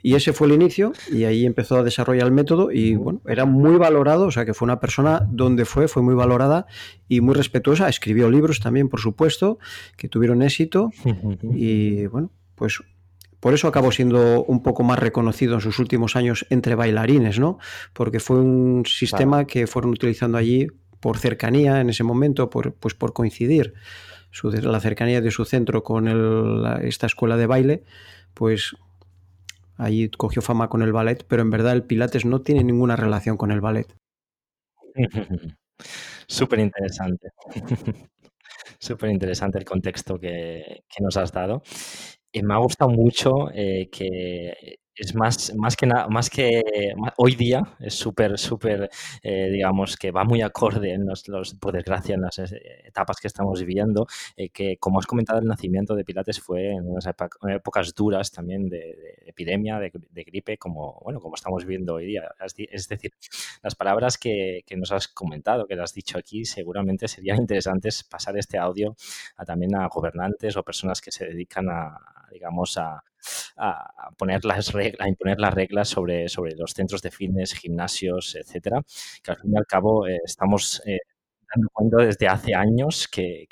Y 0.03 0.14
ese 0.14 0.33
fue 0.33 0.46
el 0.46 0.55
inicio 0.55 0.92
y 1.11 1.24
ahí 1.24 1.46
empezó 1.46 1.77
a 1.77 1.83
desarrollar 1.83 2.27
el 2.27 2.33
método 2.33 2.70
y 2.72 2.94
bueno, 2.96 3.20
era 3.27 3.44
muy 3.44 3.77
valorado, 3.77 4.27
o 4.27 4.31
sea 4.31 4.44
que 4.44 4.55
fue 4.55 4.66
una 4.66 4.81
persona 4.81 5.27
donde 5.31 5.64
fue, 5.64 5.88
fue 5.88 6.03
muy 6.03 6.14
valorada 6.14 6.66
y 7.09 7.20
muy 7.20 7.35
respetuosa. 7.35 7.88
Escribió 7.88 8.31
libros 8.31 8.61
también, 8.61 8.88
por 8.88 9.01
supuesto, 9.01 9.59
que 9.96 10.09
tuvieron 10.09 10.42
éxito 10.42 10.90
y 11.55 12.07
bueno, 12.07 12.31
pues 12.55 12.81
por 13.40 13.55
eso 13.55 13.68
acabó 13.68 13.92
siendo 13.92 14.44
un 14.44 14.62
poco 14.62 14.83
más 14.83 14.98
reconocido 14.98 15.55
en 15.55 15.61
sus 15.61 15.79
últimos 15.79 16.16
años 16.16 16.44
entre 16.51 16.74
bailarines, 16.74 17.38
¿no? 17.38 17.59
Porque 17.92 18.20
fue 18.20 18.40
un 18.40 18.85
sistema 18.85 19.46
que 19.46 19.66
fueron 19.66 19.92
utilizando 19.92 20.38
allí 20.38 20.66
por 21.01 21.18
cercanía 21.18 21.81
en 21.81 21.90
ese 21.90 22.03
momento, 22.03 22.51
por, 22.51 22.74
pues 22.74 22.94
por 22.94 23.12
coincidir 23.12 23.74
la 24.44 24.81
cercanía 24.81 25.20
de 25.20 25.31
su 25.31 25.44
centro 25.44 25.83
con 25.83 26.09
esta 26.83 27.07
escuela 27.07 27.37
de 27.37 27.46
baile, 27.46 27.85
pues 28.35 28.77
allí 29.77 30.11
cogió 30.11 30.42
fama 30.42 30.68
con 30.68 30.83
el 30.83 30.92
ballet, 30.92 31.24
pero 31.27 31.42
en 31.42 31.51
verdad 31.51 31.72
el 31.72 31.85
Pilates 31.85 32.24
no 32.24 32.42
tiene 32.42 32.64
ninguna 32.64 32.96
relación 32.96 33.37
con 33.37 33.51
el 33.51 33.61
ballet. 33.61 33.87
Súper 36.27 36.59
interesante. 36.59 37.29
Súper 38.79 39.11
interesante 39.11 39.59
el 39.59 39.64
contexto 39.64 40.18
que, 40.18 40.83
nos 41.01 41.16
has 41.16 41.33
dado. 41.33 41.62
Y 42.31 42.42
me 42.42 42.55
ha 42.55 42.59
gustado 42.59 42.90
mucho 42.90 43.51
eh, 43.53 43.88
que 43.90 44.79
es 44.98 45.14
más, 45.14 45.54
más 45.56 45.76
que 45.76 45.87
nada, 45.87 46.08
más 46.08 46.28
que 46.28 46.62
hoy 47.16 47.37
día 47.37 47.62
es 47.78 47.94
súper, 47.94 48.38
súper, 48.38 48.90
eh, 49.22 49.48
digamos, 49.50 49.96
que 49.96 50.11
va 50.11 50.24
muy 50.24 50.42
acorde 50.42 50.92
en 50.92 51.06
los, 51.06 51.54
por 51.54 51.72
desgracia, 51.72 52.16
en 52.16 52.22
las 52.22 52.38
eh, 52.38 52.82
etapas 52.84 53.18
que 53.20 53.28
estamos 53.28 53.61
viviendo, 53.61 54.06
eh, 54.37 54.50
que 54.50 54.76
como 54.78 54.98
has 54.98 55.06
comentado, 55.06 55.38
el 55.38 55.46
nacimiento 55.46 55.94
de 55.94 56.04
Pilates 56.04 56.40
fue 56.40 56.72
en 56.72 56.87
unas 56.88 57.06
épocas 57.06 57.94
duras 57.94 58.32
también 58.32 58.68
de, 58.68 59.22
epidemia, 59.26 59.78
de, 59.78 59.90
gripe, 60.24 60.58
como, 60.58 61.00
bueno, 61.04 61.20
como 61.20 61.37
estamos 61.37 61.64
viendo 61.64 61.94
hoy 61.94 62.06
día. 62.06 62.22
Es 62.70 62.88
decir, 62.88 63.12
las 63.62 63.74
palabras 63.74 64.18
que, 64.18 64.62
que, 64.66 64.76
nos 64.76 64.90
has 64.92 65.08
comentado, 65.08 65.66
que 65.66 65.74
has 65.74 65.94
dicho 65.94 66.18
aquí, 66.18 66.44
seguramente 66.44 67.06
serían 67.08 67.38
interesantes 67.40 68.02
pasar 68.04 68.37
este 68.37 68.58
audio 68.58 68.96
a, 69.37 69.44
también 69.44 69.76
a 69.76 69.87
gobernantes 69.88 70.56
o 70.56 70.62
personas 70.62 71.00
que 71.00 71.12
se 71.12 71.26
dedican 71.26 71.68
a, 71.68 71.98
digamos, 72.32 72.76
a, 72.78 73.02
a, 73.57 74.11
poner 74.16 74.44
las 74.44 74.72
reglas, 74.72 75.00
a 75.00 75.09
imponer 75.09 75.38
las 75.38 75.54
reglas 75.54 75.88
sobre, 75.88 76.28
sobre 76.28 76.54
los 76.57 76.72
centros 76.72 77.02
de 77.02 77.11
fitness, 77.11 77.54
gimnasios, 77.54 78.35
etcétera, 78.35 78.83
que 79.22 79.31
al 79.31 79.38
fin 79.38 79.52
y 79.54 79.59
al 79.59 79.66
cabo 79.66 80.07
eh, 80.07 80.18
estamos 80.24 80.83
eh, 80.87 80.98
dando 81.54 81.68
cuenta 81.72 82.04
desde 82.04 82.28
hace 82.28 82.54
años 82.54 83.09
que, 83.09 83.46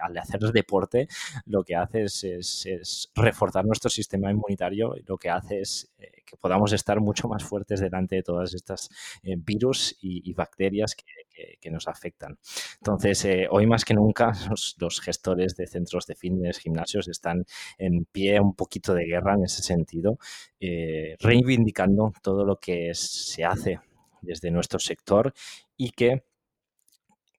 al 0.00 0.16
hacer 0.16 0.40
deporte 0.40 1.08
lo 1.46 1.62
que 1.64 1.76
hace 1.76 2.04
es, 2.04 3.10
reforzar 3.14 3.64
nuestro 3.64 3.90
sistema 3.90 4.30
inmunitario 4.30 4.96
y 4.96 5.02
lo 5.06 5.16
que 5.16 5.30
hace 5.30 5.60
es 5.60 5.90
eh, 5.98 6.22
que 6.24 6.36
podamos 6.36 6.72
estar 6.72 7.00
mucho 7.00 7.28
más 7.28 7.42
fuertes 7.44 7.80
delante 7.80 8.16
de 8.16 8.22
todas 8.22 8.54
estas 8.54 8.90
virus 9.22 9.96
y, 10.00 10.32
bacterias 10.34 10.94
que, 10.94 11.70
nos 11.70 11.86
afectan. 11.86 12.38
Entonces, 12.80 13.24
eh, 13.26 13.46
hoy 13.50 13.66
más 13.66 13.84
que 13.84 13.92
nunca, 13.92 14.32
los, 14.78 15.00
gestores 15.00 15.54
de 15.54 15.66
centros 15.66 16.06
de 16.06 16.14
fitness, 16.14 16.58
gimnasios, 16.58 17.08
están 17.08 17.44
en 17.76 18.06
pie 18.06 18.40
un 18.40 18.54
poquito 18.54 18.94
de 18.94 19.04
guerra 19.04 19.34
en 19.34 19.44
ese 19.44 19.62
sentido, 19.62 20.18
eh, 20.60 21.16
reivindicando 21.20 22.12
todo 22.22 22.44
lo 22.44 22.56
que 22.56 22.92
se 22.94 23.44
hace 23.44 23.80
desde 24.22 24.50
nuestro 24.50 24.78
sector 24.78 25.32
y 25.76 25.90
que 25.90 26.24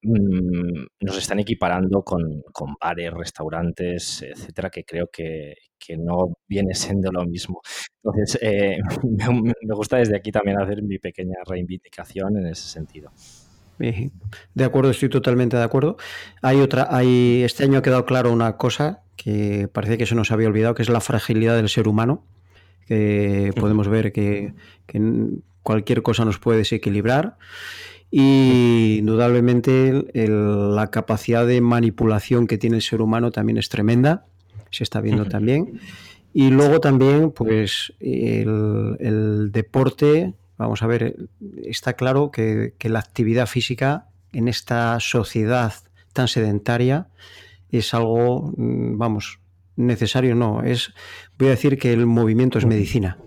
mm, 0.02 0.86
nos 1.02 1.18
están 1.18 1.40
equiparando 1.40 2.04
con, 2.04 2.42
bares, 2.80 3.14
restaurantes, 3.14 4.22
etcétera, 4.24 4.70
que 4.70 4.84
creo 4.84 5.10
que, 5.12 5.56
no 5.98 6.34
viene 6.48 6.76
siendo 6.76 7.12
lo 7.12 7.26
mismo. 7.26 7.62
Entonces, 8.04 8.38
eh, 8.44 8.78
me, 9.04 9.76
gusta 9.76 9.98
desde 9.98 10.16
aquí 10.16 10.32
también 10.32 10.62
hacer 10.62 10.84
mi 10.84 11.00
pequeña 11.00 11.38
reivindicación 11.48 12.38
en 12.38 12.48
ese 12.48 12.70
sentido. 12.70 13.12
De 13.80 14.64
acuerdo, 14.64 14.92
estoy 14.92 15.10
totalmente 15.10 15.56
de 15.56 15.64
acuerdo. 15.64 15.98
Hay 16.42 16.60
otra, 16.60 16.88
hay, 16.90 17.44
este 17.44 17.64
año 17.64 17.80
ha 17.80 17.82
quedado 17.82 18.06
claro 18.06 18.32
una 18.32 18.58
cosa 18.58 19.04
que 19.16 19.70
parece 19.72 19.98
que 19.98 20.06
se 20.06 20.16
nos 20.16 20.32
había 20.32 20.48
olvidado, 20.48 20.76
que 20.76 20.82
es 20.82 20.90
la 20.90 21.02
fragilidad 21.02 21.56
del 21.56 21.70
ser 21.70 21.88
humano. 21.88 22.26
Que 22.86 23.54
podemos 23.56 23.88
ver 23.88 24.12
que, 24.12 24.54
cualquier 25.64 26.02
cosa 26.02 26.26
nos 26.26 26.40
puede 26.40 26.60
desequilibrar. 26.60 27.38
Y 28.12 28.98
indudablemente 29.00 30.06
la 30.14 30.88
capacidad 30.90 31.46
de 31.46 31.62
manipulación 31.62 32.48
que 32.48 32.58
tiene 32.58 32.78
el 32.78 32.82
ser 32.82 33.02
humano 33.02 33.32
también 33.32 33.58
es 33.58 33.70
tremenda. 33.70 34.26
Se 34.72 34.84
está 34.84 35.02
viendo 35.02 35.26
también. 35.26 35.80
Y 36.34 36.50
luego 36.50 36.80
también, 36.80 37.32
pues, 37.32 37.94
el 38.00 39.52
deporte 39.52 40.34
Vamos 40.60 40.84
a 40.84 40.88
ver, 40.88 41.16
está 41.64 41.94
claro 41.94 42.32
que, 42.32 42.74
la 42.82 43.00
actividad 43.00 43.48
física 43.48 44.10
en 44.34 44.50
esta 44.50 45.00
sociedad 45.00 45.74
tan 46.12 46.28
sedentaria 46.28 47.08
es 47.72 47.94
algo, 47.94 48.54
mm, 48.58 48.98
vamos, 48.98 49.40
necesario, 49.78 50.36
no, 50.36 50.62
es, 50.62 50.94
voy 51.38 51.48
a 51.48 51.52
decir 51.52 51.78
que 51.78 51.94
el 51.94 52.06
movimiento 52.06 52.58
es 52.58 52.66
medicina 52.66 53.18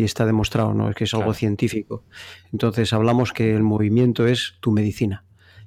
y 0.00 0.04
está 0.04 0.24
demostrado, 0.24 0.72
no 0.72 0.88
es 0.88 0.96
que 0.96 1.04
es 1.04 1.12
algo 1.12 1.34
científico. 1.34 2.04
Entonces 2.52 2.94
hablamos 2.94 3.34
que 3.34 3.54
el 3.54 3.62
movimiento 3.62 4.26
es 4.26 4.54
tu 4.60 4.72
medicina. 4.72 5.24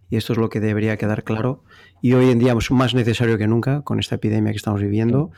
Y 0.10 0.16
esto 0.16 0.34
es 0.34 0.40
lo 0.40 0.50
que 0.50 0.60
debería 0.60 0.98
quedar 0.98 1.24
claro. 1.24 1.64
Y 2.02 2.14
hoy 2.14 2.32
en 2.32 2.40
día 2.40 2.56
es 2.58 2.72
más 2.72 2.96
necesario 2.96 3.38
que 3.38 3.46
nunca 3.46 3.82
con 3.82 4.00
esta 4.00 4.16
epidemia 4.16 4.52
que 4.52 4.58
estamos 4.58 4.82
viviendo. 4.82 5.30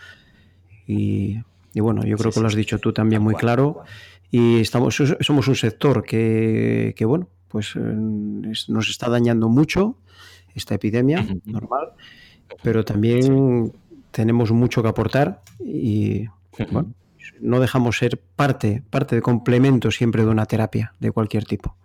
Y, 0.88 1.42
bueno, 1.76 2.06
yo 2.06 2.16
creo 2.16 2.32
que 2.32 2.40
lo 2.40 2.48
has 2.48 2.56
dicho 2.56 2.80
tú 2.80 2.94
también 2.94 3.22
muy 3.22 3.36
claro. 3.36 3.84
y 4.32 4.62
estamos, 4.62 4.96
somos 5.20 5.48
un 5.50 5.56
sector 5.56 6.02
que, 6.04 6.96
bueno, 7.06 7.28
pues 7.50 7.76
eh, 7.76 7.80
nos 7.80 8.90
está 8.90 9.10
dañando 9.10 9.50
mucho 9.50 9.98
esta 10.54 10.76
epidemia, 10.76 11.26
normal, 11.44 11.90
pero 12.64 12.86
también 12.86 13.74
tenemos 14.12 14.52
mucho 14.52 14.82
que 14.82 14.88
aportar 14.88 15.42
y 15.60 16.28
bueno, 16.72 16.94
no 17.40 17.60
dejamos 17.60 17.98
ser 17.98 18.22
parte, 18.36 18.84
parte 18.90 19.16
de 19.16 19.22
complemento 19.22 19.92
siempre 19.92 20.24
de 20.24 20.30
una 20.30 20.46
terapia 20.46 20.94
de 21.00 21.12
cualquier 21.12 21.46
tipo. 21.46 21.76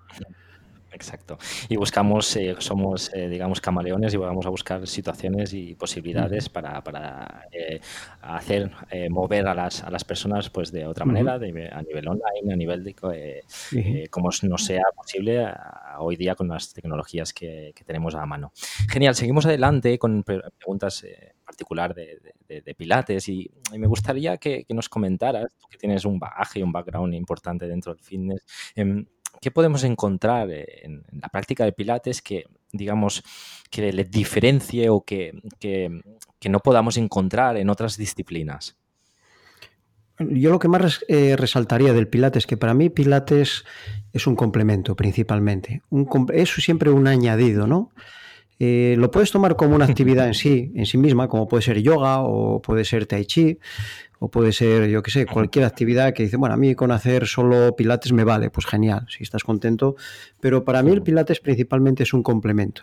Exacto. 1.01 1.39
Y 1.71 1.77
buscamos, 1.77 2.37
eh, 2.37 2.55
somos, 2.59 3.11
eh, 3.15 3.27
digamos, 3.31 3.63
camaleones 3.63 4.13
y 4.13 4.19
vamos 4.19 4.45
a 4.45 4.51
buscar 4.51 4.87
situaciones 4.87 5.55
y 5.55 5.75
posibilidades 5.75 6.51
para, 6.51 6.85
para 6.85 7.47
eh, 7.53 7.81
hacer, 8.21 8.71
mover 9.09 9.49
a 9.49 9.55
las, 9.55 9.83
a 9.83 9.91
las 9.91 10.05
personas 10.05 10.51
pues 10.51 10.71
de 10.71 10.87
otra 10.87 11.07
manera, 11.07 11.39
de, 11.39 11.71
a 11.73 11.81
nivel 11.81 12.07
online, 12.07 12.53
a 12.53 12.57
nivel 12.57 12.85
de 12.85 14.11
como 14.11 14.29
no 14.43 14.59
sea 14.59 14.83
posible 14.95 15.47
hoy 15.99 16.17
día 16.17 16.35
con 16.35 16.49
las 16.49 16.75
tecnologías 16.75 17.33
que, 17.33 17.73
tenemos 17.87 18.15
a 18.15 18.27
mano. 18.27 18.53
Genial, 18.91 19.15
seguimos 19.15 19.47
adelante 19.47 19.99
con 19.99 20.23
preguntas 20.23 21.05
particular 21.47 21.95
de, 21.95 22.21
de, 22.47 22.75
Pilates 22.75 23.29
y, 23.29 23.51
me 23.77 23.87
gustaría 23.87 24.37
que, 24.37 24.65
que, 24.65 24.75
nos 24.75 24.89
comentaras, 24.89 25.53
tú 25.59 25.67
que 25.69 25.79
tienes 25.79 26.05
un 26.05 26.19
bagaje 26.19 26.61
y 26.61 26.63
un 26.63 26.73
background 26.73 27.15
importante 27.15 27.67
dentro 27.67 27.95
del 27.95 28.03
fitness, 28.03 28.45
em, 28.75 29.07
¿qué 29.41 29.51
podemos 29.51 29.85
encontrar 29.85 30.49
en, 30.51 31.03
la 31.21 31.29
práctica 31.29 31.65
de 31.65 31.73
Pilates 31.73 32.23
que, 32.23 32.45
digamos, 32.73 33.23
que 33.71 33.93
le 33.93 34.05
diferencie 34.05 34.89
o 34.91 35.03
que, 35.03 35.33
no 36.49 36.61
podamos 36.61 36.97
encontrar 36.97 37.57
en 37.57 37.71
otras 37.71 37.97
disciplinas? 37.97 38.77
Yo 40.19 40.51
lo 40.51 40.59
que 40.59 40.69
más 40.69 41.03
eh, 41.09 41.35
resaltaría 41.37 41.95
del 41.95 42.09
Pilates, 42.09 42.47
que 42.47 42.59
para 42.59 42.75
mí 42.75 42.91
Pilates 42.91 43.65
es 44.13 44.27
un 44.27 44.37
complemento 44.37 44.95
principalmente. 44.95 45.81
Un, 45.89 46.09
es 46.35 46.51
siempre 46.51 46.91
un 46.91 47.07
añadido, 47.07 47.67
¿no? 47.67 47.91
Eh, 48.63 48.95
lo 48.99 49.11
puedes 49.11 49.33
tomar 49.33 49.57
como 49.57 49.75
una 49.75 49.85
actividad 49.91 50.27
en 50.27 50.35
sí, 50.35 50.71
en 50.75 50.87
sí 50.87 50.99
misma, 50.99 51.27
como 51.29 51.49
puede 51.49 51.63
ser 51.63 51.83
yoga 51.83 52.21
o 52.21 52.61
puede 52.61 52.85
ser 52.85 53.07
tai 53.07 53.25
chi, 53.25 53.59
o 54.19 54.31
puede 54.31 54.53
ser, 54.53 54.89
yo 54.91 55.03
qué 55.03 55.11
sé, 55.11 55.27
cualquier 55.27 55.65
actividad 55.65 56.13
que 56.13 56.25
dice, 56.25 56.37
bueno, 56.37 56.55
a 56.55 56.59
mí 56.59 56.75
con 56.75 56.93
hacer 56.93 57.27
solo 57.27 57.75
pilates 57.75 58.13
me 58.13 58.23
vale, 58.23 58.51
pues 58.51 58.67
genial, 58.67 59.07
si 59.09 59.23
estás 59.23 59.45
contento, 59.45 59.97
pero 60.41 60.63
para 60.63 60.83
mí 60.83 60.93
el 60.93 61.03
pilates 61.03 61.41
principalmente 61.41 62.03
es 62.03 62.13
un 62.13 62.23
complemento 62.23 62.83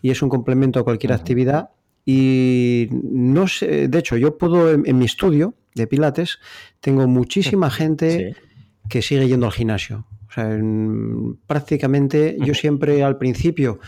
y 0.00 0.10
es 0.10 0.22
un 0.22 0.28
complemento 0.28 0.78
a 0.78 0.84
cualquier 0.84 1.12
actividad 1.12 1.70
y 2.04 2.88
no 2.92 3.48
sé, 3.48 3.88
de 3.88 3.98
hecho, 3.98 4.16
yo 4.16 4.38
puedo 4.38 4.70
en, 4.70 4.96
mi 4.96 5.04
estudio 5.04 5.54
de 5.74 5.86
pilates, 5.86 6.38
tengo 6.80 7.06
muchísima 7.08 7.68
gente 7.70 8.36
que 8.88 9.02
sigue 9.02 9.28
yendo 9.28 9.46
al 9.46 9.52
gimnasio. 9.52 10.06
O 10.28 10.32
sea, 10.32 10.56
prácticamente 11.48 12.36
yo 12.40 12.54
siempre 12.54 13.02
al 13.02 13.18
principio 13.18 13.80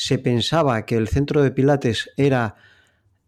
se 0.00 0.18
pensaba 0.18 0.86
que 0.86 0.96
el 0.96 1.08
centro 1.08 1.42
de 1.42 1.50
pilates 1.50 2.08
era 2.16 2.56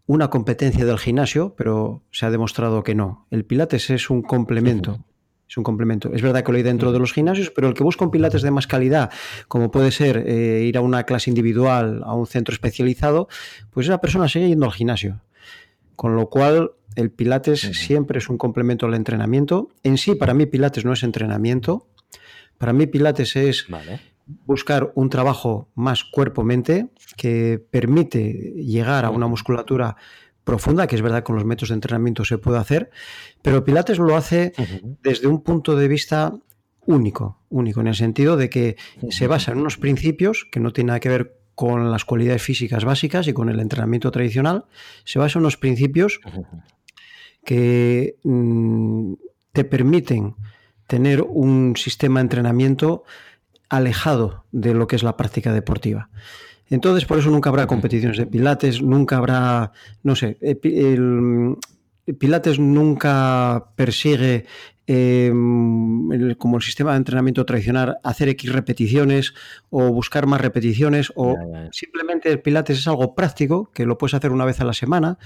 una 0.06 0.30
competencia 0.30 0.86
del 0.86 0.98
gimnasio, 0.98 1.54
pero 1.54 2.02
se 2.10 2.24
ha 2.24 2.30
demostrado 2.30 2.82
que 2.82 2.94
no. 2.94 3.26
El 3.30 3.44
Pilates 3.44 3.90
es 3.90 4.08
un 4.08 4.22
complemento. 4.22 5.04
Es 5.46 5.58
un 5.58 5.64
complemento. 5.64 6.14
Es 6.14 6.22
verdad 6.22 6.42
que 6.42 6.50
lo 6.50 6.56
hay 6.56 6.62
dentro 6.62 6.90
de 6.90 6.98
los 6.98 7.12
gimnasios, 7.12 7.50
pero 7.50 7.68
el 7.68 7.74
que 7.74 7.84
busca 7.84 8.06
un 8.06 8.10
Pilates 8.10 8.40
de 8.40 8.50
más 8.50 8.66
calidad, 8.66 9.10
como 9.48 9.70
puede 9.70 9.90
ser 9.90 10.24
eh, 10.26 10.64
ir 10.64 10.78
a 10.78 10.80
una 10.80 11.04
clase 11.04 11.28
individual, 11.28 12.00
a 12.06 12.14
un 12.14 12.26
centro 12.26 12.54
especializado, 12.54 13.28
pues 13.68 13.86
esa 13.86 14.00
persona 14.00 14.28
sigue 14.28 14.48
yendo 14.48 14.64
al 14.64 14.72
gimnasio. 14.72 15.20
Con 15.94 16.16
lo 16.16 16.30
cual, 16.30 16.70
el 16.96 17.10
Pilates 17.10 17.60
siempre 17.60 18.18
es 18.18 18.30
un 18.30 18.38
complemento 18.38 18.86
al 18.86 18.94
entrenamiento. 18.94 19.68
En 19.82 19.98
sí, 19.98 20.14
para 20.14 20.32
mí, 20.32 20.46
Pilates 20.46 20.86
no 20.86 20.94
es 20.94 21.02
entrenamiento. 21.02 21.86
Para 22.56 22.72
mí, 22.72 22.86
Pilates 22.86 23.36
es 23.36 23.66
buscar 24.26 24.92
un 24.94 25.10
trabajo 25.10 25.68
más 25.74 26.04
cuerpo-mente 26.04 26.88
que 27.16 27.62
permite 27.70 28.54
llegar 28.56 29.04
a 29.04 29.10
una 29.10 29.26
musculatura 29.26 29.96
profunda, 30.44 30.86
que 30.86 30.96
es 30.96 31.02
verdad 31.02 31.18
que 31.18 31.24
con 31.24 31.36
los 31.36 31.44
métodos 31.44 31.70
de 31.70 31.74
entrenamiento 31.74 32.24
se 32.24 32.38
puede 32.38 32.58
hacer, 32.58 32.90
pero 33.42 33.64
Pilates 33.64 33.98
lo 33.98 34.16
hace 34.16 34.52
desde 35.02 35.26
un 35.28 35.42
punto 35.42 35.76
de 35.76 35.88
vista 35.88 36.34
único, 36.84 37.40
único, 37.48 37.80
en 37.80 37.86
el 37.86 37.94
sentido 37.94 38.36
de 38.36 38.50
que 38.50 38.76
se 39.10 39.26
basa 39.26 39.52
en 39.52 39.58
unos 39.58 39.78
principios 39.78 40.46
que 40.50 40.60
no 40.60 40.72
tienen 40.72 40.88
nada 40.88 41.00
que 41.00 41.08
ver 41.08 41.38
con 41.54 41.90
las 41.90 42.04
cualidades 42.04 42.42
físicas 42.42 42.84
básicas 42.84 43.28
y 43.28 43.32
con 43.32 43.48
el 43.48 43.60
entrenamiento 43.60 44.10
tradicional, 44.10 44.64
se 45.04 45.18
basa 45.18 45.38
en 45.38 45.44
unos 45.44 45.58
principios 45.58 46.20
que 47.44 48.16
mm, 48.24 49.14
te 49.52 49.64
permiten 49.64 50.34
tener 50.86 51.22
un 51.22 51.74
sistema 51.76 52.20
de 52.20 52.24
entrenamiento 52.24 53.04
alejado 53.72 54.44
de 54.52 54.74
lo 54.74 54.86
que 54.86 54.96
es 54.96 55.02
la 55.02 55.16
práctica 55.16 55.52
deportiva. 55.52 56.10
Entonces, 56.68 57.06
por 57.06 57.18
eso 57.18 57.30
nunca 57.30 57.48
habrá 57.48 57.66
competiciones 57.66 58.18
de 58.18 58.26
pilates, 58.26 58.82
nunca 58.82 59.16
habrá, 59.16 59.72
no 60.02 60.14
sé, 60.14 60.38
el, 60.40 61.56
Pilates 62.18 62.58
nunca 62.58 63.68
persigue 63.76 64.46
Em, 64.94 66.34
como 66.34 66.58
el 66.58 66.62
sistema 66.62 66.90
de 66.90 66.98
entrenamiento 66.98 67.46
tradicional, 67.46 67.96
hacer 68.02 68.28
X 68.28 68.52
repeticiones 68.52 69.32
o 69.70 69.90
buscar 69.90 70.26
más 70.26 70.38
repeticiones 70.38 71.10
o 71.14 71.34
simplemente 71.70 72.30
el 72.30 72.40
pilates 72.40 72.78
es 72.78 72.86
algo 72.86 73.14
práctico 73.14 73.70
que 73.72 73.86
lo 73.86 73.96
puedes 73.96 74.12
hacer 74.12 74.32
una 74.32 74.44
vez 74.44 74.60
a 74.60 74.66
la 74.66 74.74
semana, 74.74 75.16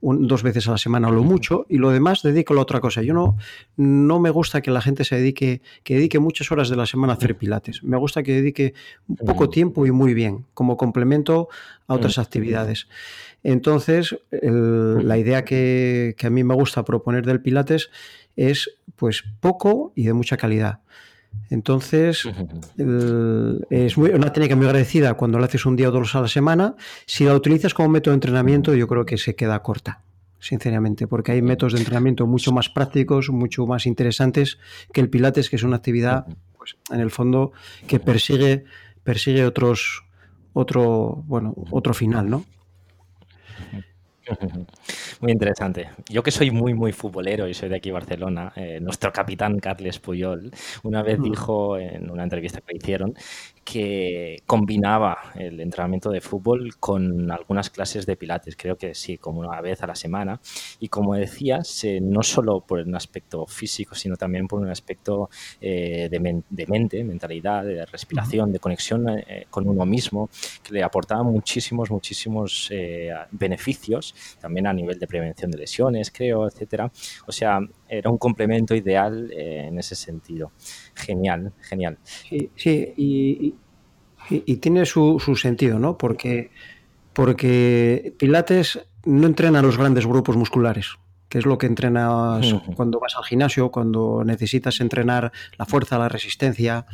dos 0.00 0.44
veces 0.44 0.68
a 0.68 0.72
la 0.72 0.78
semana 0.78 1.08
o 1.08 1.10
lo 1.10 1.24
mucho 1.24 1.66
y 1.68 1.78
lo 1.78 1.90
demás 1.90 2.22
dedícalo 2.22 2.60
a 2.60 2.62
otra 2.62 2.78
cosa. 2.78 3.02
Yo 3.02 3.14
no, 3.14 3.36
no 3.76 4.20
me 4.20 4.30
gusta 4.30 4.60
que 4.60 4.70
la 4.70 4.80
gente 4.80 5.02
se 5.02 5.16
dedique, 5.16 5.60
que 5.82 5.94
dedique 5.94 6.20
muchas 6.20 6.52
horas 6.52 6.68
de 6.68 6.76
la 6.76 6.86
semana 6.86 7.14
a 7.14 7.16
hacer 7.16 7.36
pilates. 7.36 7.82
Me 7.82 7.96
gusta 7.96 8.22
que 8.22 8.32
dedique 8.32 8.74
poco 9.26 9.50
tiempo 9.50 9.86
y 9.86 9.90
muy 9.90 10.14
bien 10.14 10.44
como 10.54 10.76
complemento 10.76 11.48
a 11.88 11.94
otras 11.94 12.18
actividades. 12.18 12.86
Entonces, 13.42 14.16
la 14.30 15.18
idea 15.18 15.44
que, 15.44 16.14
que 16.16 16.26
a 16.26 16.30
mí 16.30 16.44
me 16.44 16.54
gusta 16.54 16.84
proponer 16.84 17.24
del 17.26 17.40
pilates 17.40 17.90
es 18.36 18.78
pues 18.94 19.24
poco 19.40 19.92
y 19.96 20.04
de 20.04 20.12
mucha 20.12 20.36
calidad. 20.36 20.80
Entonces, 21.50 22.24
es 23.70 23.96
una 23.96 24.32
técnica 24.32 24.56
muy 24.56 24.66
agradecida 24.66 25.14
cuando 25.14 25.38
la 25.38 25.46
haces 25.46 25.66
un 25.66 25.76
día 25.76 25.88
o 25.88 25.92
dos 25.92 26.14
a 26.14 26.22
la 26.22 26.28
semana. 26.28 26.74
Si 27.06 27.24
la 27.24 27.34
utilizas 27.34 27.74
como 27.74 27.88
método 27.88 28.12
de 28.12 28.16
entrenamiento, 28.16 28.74
yo 28.74 28.88
creo 28.88 29.04
que 29.04 29.18
se 29.18 29.34
queda 29.34 29.62
corta, 29.62 30.02
sinceramente, 30.40 31.06
porque 31.06 31.32
hay 31.32 31.42
métodos 31.42 31.74
de 31.74 31.80
entrenamiento 31.80 32.26
mucho 32.26 32.52
más 32.52 32.68
prácticos, 32.68 33.28
mucho 33.30 33.66
más 33.66 33.86
interesantes 33.86 34.58
que 34.92 35.00
el 35.00 35.10
Pilates, 35.10 35.50
que 35.50 35.56
es 35.56 35.62
una 35.62 35.76
actividad, 35.76 36.26
pues, 36.56 36.76
en 36.90 37.00
el 37.00 37.10
fondo, 37.10 37.52
que 37.86 38.00
persigue, 38.00 38.64
persigue 39.04 39.44
otros, 39.44 40.04
otro, 40.52 41.22
bueno, 41.26 41.54
otro 41.70 41.92
final, 41.94 42.30
¿no? 42.30 42.44
Muy 45.20 45.32
interesante. 45.32 45.90
Yo 46.08 46.22
que 46.22 46.30
soy 46.30 46.50
muy, 46.50 46.74
muy 46.74 46.92
futbolero 46.92 47.48
y 47.48 47.54
soy 47.54 47.68
de 47.68 47.76
aquí 47.76 47.90
Barcelona, 47.90 48.52
eh, 48.56 48.80
nuestro 48.80 49.12
capitán 49.12 49.58
Carles 49.58 49.98
Puyol 49.98 50.50
una 50.82 51.02
vez 51.02 51.18
mm. 51.18 51.22
dijo 51.22 51.78
en 51.78 52.10
una 52.10 52.24
entrevista 52.24 52.60
que 52.60 52.72
le 52.72 52.78
hicieron 52.78 53.14
que 53.66 54.44
combinaba 54.46 55.32
el 55.34 55.58
entrenamiento 55.60 56.10
de 56.10 56.20
fútbol 56.20 56.76
con 56.78 57.32
algunas 57.32 57.68
clases 57.68 58.06
de 58.06 58.14
pilates, 58.14 58.54
creo 58.56 58.78
que 58.78 58.94
sí, 58.94 59.18
como 59.18 59.40
una 59.40 59.60
vez 59.60 59.82
a 59.82 59.88
la 59.88 59.96
semana. 59.96 60.40
Y 60.78 60.86
como 60.86 61.16
decías, 61.16 61.82
eh, 61.82 61.98
no 62.00 62.22
solo 62.22 62.60
por 62.60 62.78
un 62.78 62.94
aspecto 62.94 63.44
físico, 63.44 63.96
sino 63.96 64.16
también 64.16 64.46
por 64.46 64.60
un 64.60 64.70
aspecto 64.70 65.30
eh, 65.60 66.08
de, 66.08 66.66
mente, 66.68 67.02
mentalidad, 67.02 67.64
de 67.64 67.84
respiración, 67.86 68.52
de 68.52 68.60
conexión 68.60 69.08
eh, 69.08 69.46
con 69.50 69.68
uno 69.68 69.84
mismo, 69.84 70.30
que 70.62 70.72
le 70.72 70.84
aportaba 70.84 71.24
muchísimos, 71.24 71.90
muchísimos 71.90 72.70
beneficios, 73.32 74.14
también 74.40 74.68
a 74.68 74.72
nivel 74.72 75.00
de 75.00 75.08
prevención 75.08 75.50
de 75.50 75.58
lesiones, 75.58 76.12
creo, 76.12 76.46
etcétera. 76.46 76.92
O 77.26 77.32
sea, 77.32 77.58
era 77.88 78.10
un 78.10 78.18
complemento 78.18 78.76
ideal 78.76 79.32
en 79.32 79.76
ese 79.76 79.96
sentido. 79.96 80.52
Genial, 80.96 81.52
genial. 81.60 81.98
Sí, 82.02 82.50
sí 82.56 82.94
y, 82.96 83.54
y, 84.30 84.56
tiene 84.56 84.86
su, 84.86 85.20
su, 85.20 85.36
sentido, 85.36 85.78
¿no? 85.78 85.98
Porque, 85.98 86.50
porque 87.12 88.14
Pilates 88.18 88.80
no 89.04 89.26
entrena 89.26 89.60
a 89.60 89.62
los 89.62 89.76
grandes 89.76 90.06
grupos 90.06 90.36
musculares, 90.36 90.96
que 91.28 91.38
es 91.38 91.46
lo 91.46 91.58
que 91.58 91.66
entrenas 91.66 92.46
cuando 92.74 92.98
vas 92.98 93.14
al 93.16 93.24
gimnasio, 93.24 93.70
cuando 93.70 94.24
necesitas 94.24 94.80
entrenar 94.80 95.32
la 95.58 95.66
fuerza, 95.66 95.98
la 95.98 96.08
resistencia. 96.08 96.86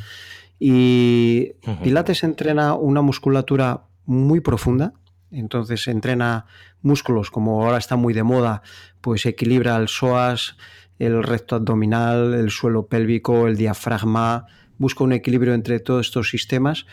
Y 0.59 1.53
Pilates 1.83 2.25
entrena 2.25 2.75
una 2.75 3.03
musculatura 3.03 3.85
muy 4.05 4.41
profunda, 4.41 4.93
entonces 5.31 5.89
entrena 5.89 6.47
músculos 6.83 7.31
como 7.31 7.65
ahora 7.65 7.79
está 7.79 7.97
muy 7.97 8.13
de 8.13 8.23
moda, 8.23 8.63
pues 9.01 9.25
equilibra 9.27 9.77
el 9.77 9.89
psoas, 9.89 10.57
el 11.05 11.23
recto 11.23 11.57
abdominal, 11.57 12.35
el 12.35 12.51
suelo 12.51 12.87
pélvico, 12.87 13.47
el 13.47 13.57
diafragma, 13.57 14.47
busca 14.79 15.05
un 15.05 15.13
equilibrio 15.13 15.55
entre 15.55 15.81
todos 15.81 16.07
estos 16.07 16.31
sistemas 16.31 16.87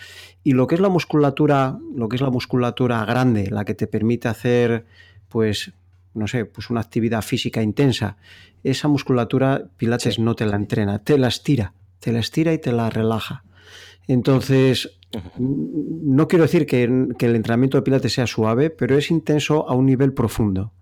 y 0.44 0.54
lo 0.54 0.68
que 0.68 0.76
es 0.76 0.82
la 0.82 0.90
musculatura, 0.90 1.78
lo 1.96 2.10
que 2.10 2.16
es 2.16 2.22
la 2.22 2.30
musculatura 2.30 3.04
grande, 3.06 3.50
la 3.50 3.66
que 3.66 3.74
te 3.74 3.88
permite 3.88 4.28
hacer 4.28 4.86
pues 5.28 5.74
no 6.14 6.28
sé, 6.28 6.46
pues 6.46 6.70
una 6.70 6.82
actividad 6.82 7.22
física 7.22 7.62
intensa, 7.62 8.18
esa 8.64 8.88
musculatura 8.88 9.70
Pilates 9.78 10.20
no 10.20 10.36
te 10.36 10.46
la 10.46 10.56
entrena, 10.56 11.00
te 11.00 11.18
la 11.18 11.28
estira, 11.28 11.74
te 12.00 12.12
la 12.12 12.20
estira 12.20 12.54
y 12.54 12.58
te 12.58 12.72
la 12.72 12.90
relaja. 12.90 13.44
Entonces, 14.08 14.98
no 15.38 16.28
quiero 16.28 16.44
decir 16.44 16.66
que, 16.66 16.84
el 16.84 17.36
entrenamiento 17.36 17.78
de 17.78 17.84
Pilates 17.84 18.14
sea 18.14 18.28
suave, 18.28 18.70
pero 18.70 18.98
es 18.98 19.12
intenso 19.12 19.70
a 19.70 19.76
un 19.76 19.86
nivel 19.86 20.14
profundo. 20.14 20.74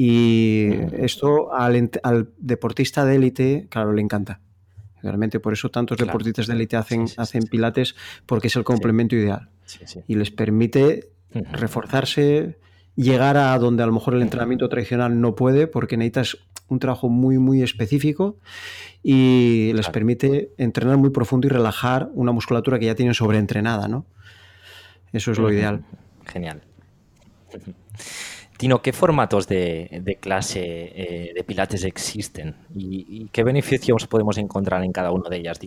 Y 0.00 0.70
esto 0.92 1.52
al, 1.52 1.90
deportista 2.38 3.04
de 3.04 3.16
élite, 3.16 3.66
claro, 3.68 3.92
le 3.92 4.00
encanta. 4.00 4.40
Realmente 5.02 5.40
por 5.40 5.52
eso 5.52 5.70
tantos 5.70 5.98
deportistas 5.98 6.46
de 6.46 6.52
élite 6.52 6.76
hacen, 6.76 7.06
hacen 7.16 7.42
pilates 7.42 7.96
porque 8.24 8.46
es 8.46 8.54
el 8.54 8.62
complemento 8.62 9.16
ideal. 9.16 9.48
Y 10.06 10.14
les 10.14 10.30
permite 10.30 11.10
reforzarse, 11.32 12.60
llegar 12.94 13.36
a 13.36 13.58
donde 13.58 13.82
a 13.82 13.86
lo 13.86 13.92
mejor 13.92 14.14
el 14.14 14.22
entrenamiento 14.22 14.68
tradicional 14.68 15.20
no 15.20 15.34
puede 15.34 15.66
porque 15.66 15.96
necesitas 15.96 16.38
un 16.68 16.78
trabajo 16.78 17.08
muy, 17.08 17.38
muy 17.38 17.64
específico 17.64 18.38
y 19.02 19.72
les 19.74 19.88
permite 19.88 20.52
entrenar 20.58 20.96
muy 20.96 21.10
profundo 21.10 21.48
y 21.48 21.50
relajar 21.50 22.08
una 22.14 22.30
musculatura 22.30 22.78
que 22.78 22.86
ya 22.86 22.94
tienen 22.94 23.14
sobreentrenada, 23.14 23.88
¿no? 23.88 24.06
Eso 25.12 25.32
es 25.32 25.38
lo 25.38 25.50
ideal. 25.50 25.82
Genial. 26.24 26.62
Tino, 28.58 28.82
¿qué 28.82 28.92
formatos 28.92 29.46
de, 29.46 30.18
clase 30.20 30.60
eh, 30.60 31.32
de 31.32 31.44
Pilates 31.44 31.84
existen 31.84 32.56
y, 32.74 33.28
qué 33.28 33.44
beneficios 33.44 34.08
podemos 34.08 34.36
encontrar 34.36 34.82
en 34.82 34.90
cada 34.90 35.12
una 35.12 35.28
de 35.30 35.36
ellas? 35.36 35.60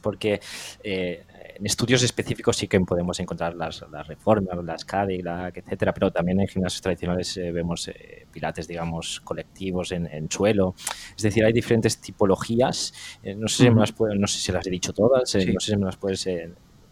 Porque 0.00 0.40
eh, 0.84 1.24
en 1.56 1.66
estudios 1.66 2.04
específicos 2.04 2.56
sí 2.56 2.68
que 2.68 2.78
podemos 2.82 3.18
encontrar 3.18 3.56
las, 3.56 3.82
reformas, 4.06 4.64
las 4.64 4.84
Cadillac, 4.84 5.56
etcétera, 5.56 5.92
pero 5.92 6.12
también 6.12 6.40
en 6.40 6.46
gimnasios 6.46 6.80
tradicionales 6.80 7.36
eh, 7.36 7.50
vemos 7.50 7.90
Pilates, 8.30 8.68
digamos, 8.68 9.20
colectivos 9.22 9.90
en, 9.90 10.30
suelo. 10.30 10.76
Es 11.16 11.22
decir, 11.24 11.44
hay 11.44 11.52
diferentes 11.52 12.00
tipologías. 12.00 12.94
no, 13.24 13.48
sé 13.48 13.64
si 13.64 13.70
me 13.70 13.80
las 13.80 13.92
no 13.98 14.26
sé 14.28 14.38
si 14.38 14.52
las 14.52 14.64
he 14.68 14.70
dicho 14.70 14.92
todas, 14.92 15.34
no 15.34 15.58
sé 15.58 15.72
si 15.72 15.76
me 15.76 15.86
las 15.86 15.96
puedes 15.96 16.28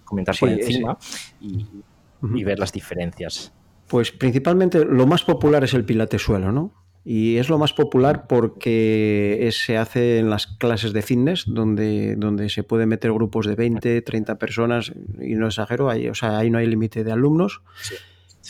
comentar 0.04 0.36
por 0.36 0.48
encima 0.48 0.98
y 1.40 2.42
ver 2.42 2.58
las 2.58 2.72
diferencias. 2.72 3.52
Pues 3.88 4.12
principalmente 4.12 4.84
lo 4.84 5.06
más 5.06 5.24
popular 5.24 5.64
es 5.64 5.74
el 5.74 5.84
pilates 5.84 6.22
suelo, 6.22 6.52
¿no? 6.52 6.72
Y 7.04 7.38
es 7.38 7.48
lo 7.48 7.56
más 7.58 7.72
popular 7.72 8.26
porque 8.26 9.48
se 9.52 9.78
hace 9.78 10.18
en 10.18 10.28
las 10.28 10.46
clases 10.46 10.92
de 10.92 11.00
fitness, 11.00 11.44
donde, 11.46 12.16
donde 12.16 12.50
se 12.50 12.64
puede 12.64 12.84
meter 12.84 13.12
grupos 13.12 13.46
de 13.46 13.54
20, 13.54 14.02
30 14.02 14.38
personas, 14.38 14.92
y 15.18 15.34
no 15.34 15.46
exagero, 15.46 15.88
ahí, 15.88 16.08
o 16.08 16.14
sea, 16.14 16.36
ahí 16.36 16.50
no 16.50 16.58
hay 16.58 16.66
límite 16.66 17.04
de 17.04 17.12
alumnos. 17.12 17.62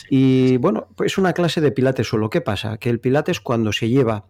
y 0.09 0.57
bueno, 0.57 0.89
pues 0.95 1.13
es 1.13 1.17
una 1.17 1.31
clase 1.31 1.61
de 1.61 1.71
pilates 1.71 2.07
suelo. 2.07 2.29
¿Qué 2.29 2.41
pasa? 2.41 2.77
Que 2.77 2.89
el 2.89 2.99
pilates 2.99 3.39
cuando 3.39 3.71
se 3.71 3.87
lleva 3.87 4.25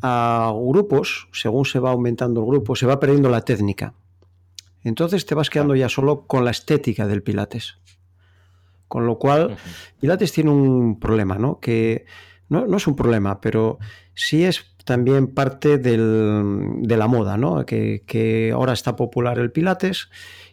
a 0.00 0.52
grupos, 0.54 1.28
según 1.32 1.66
se 1.66 1.78
va 1.78 1.90
aumentando 1.90 2.40
el 2.40 2.46
grupo, 2.46 2.74
se 2.74 2.86
va 2.86 3.00
perdiendo 3.00 3.28
la 3.28 3.42
técnica. 3.42 3.92
Entonces 4.82 5.26
te 5.26 5.34
vas 5.34 5.50
quedando 5.50 5.76
ya 5.76 5.88
solo 5.88 6.26
con 6.26 6.44
la 6.44 6.50
estética 6.50 7.06
del 7.06 7.22
pilates. 7.22 7.78
Con 8.92 9.06
lo 9.06 9.18
cual, 9.18 9.56
Pilates 10.02 10.32
tiene 10.32 10.50
un 10.50 11.00
problema, 11.00 11.38
¿no? 11.38 11.60
Que 11.60 12.04
no, 12.50 12.76
es 12.76 12.86
un 12.86 12.94
problema, 12.94 13.40
pero 13.40 13.78
sí 14.12 14.44
es 14.44 14.66
también 14.84 15.28
parte 15.28 15.78
de 15.78 15.96
la 15.96 17.06
moda, 17.06 17.38
¿no? 17.38 17.64
Que, 17.64 18.52
ahora 18.54 18.74
está 18.74 18.94
popular 18.94 19.38
el 19.38 19.50
Pilates. 19.50 20.10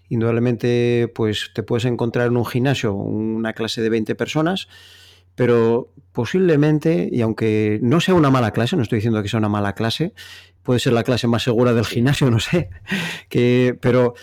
Indudablemente, 0.08 1.12
pues 1.14 1.52
te 1.54 1.64
puedes 1.64 1.84
encontrar 1.84 2.28
en 2.28 2.38
un 2.38 2.46
gimnasio 2.46 2.94
una 2.94 3.52
clase 3.52 3.82
de 3.82 3.90
20 3.90 4.16
personas, 4.16 4.70
pero 5.36 5.92
posiblemente, 6.14 7.10
y 7.12 7.20
aunque 7.20 7.82
no 7.84 8.00
sea 8.00 8.14
una 8.14 8.32
mala 8.32 8.52
clase, 8.52 8.78
no 8.78 8.84
estoy 8.84 9.00
diciendo 9.00 9.22
que 9.22 9.28
sea 9.28 9.40
una 9.40 9.50
mala 9.50 9.76
clase, 9.76 10.14
puede 10.64 10.80
ser 10.80 10.94
la 10.94 11.04
clase 11.04 11.28
más 11.28 11.44
segura 11.44 11.74
del 11.74 11.86
gimnasio, 11.86 12.32
no 12.32 12.40
sé, 12.40 12.70
que, 13.28 13.78
pero 13.82 14.14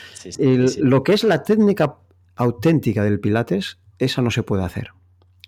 lo 0.79 1.02
que 1.02 1.12
es 1.12 1.22
la 1.22 1.42
técnica 1.42 1.96
auténtica 2.35 3.05
del 3.05 3.20
Pilates 3.20 3.76
esa 3.98 4.22
no 4.22 4.30
se 4.30 4.42
puede 4.42 4.64
hacer. 4.64 4.90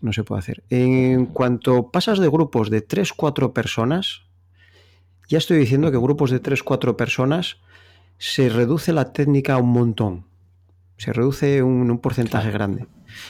No 0.01 0.13
se 0.13 0.25
puede 0.25 0.41
hacer. 0.41 0.63
En 0.71 1.27
cuanto 1.27 1.91
pasas 1.91 2.19
de 2.19 2.29
grupos 2.29 2.71
de 2.71 2.87
3-4 2.87 3.53
personas, 3.53 4.23
ya 5.29 5.39
estoy 5.39 5.59
diciendo 5.59 5.91
que 5.91 5.99
grupos 5.99 6.31
de 6.31 6.43
3-4 6.43 6.97
personas 6.97 7.59
se 8.19 8.49
reduce 8.49 8.93
la 8.93 9.13
técnica 9.13 9.57
un 9.57 9.71
montón. 9.71 10.27
Se 10.97 11.13
reduce 11.13 11.63
un, 11.63 11.91
un 11.91 11.99
porcentaje 11.99 12.51
grande. 12.51 12.87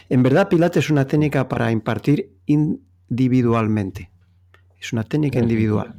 En 0.08 0.22
verdad, 0.22 0.48
Pilates 0.48 0.84
es 0.84 0.90
una 0.90 1.06
técnica 1.06 1.48
para 1.48 1.70
impartir 1.70 2.32
individualmente. 2.46 4.10
Es 4.80 4.92
una 4.92 5.04
técnica 5.04 5.38
individual. 5.38 5.94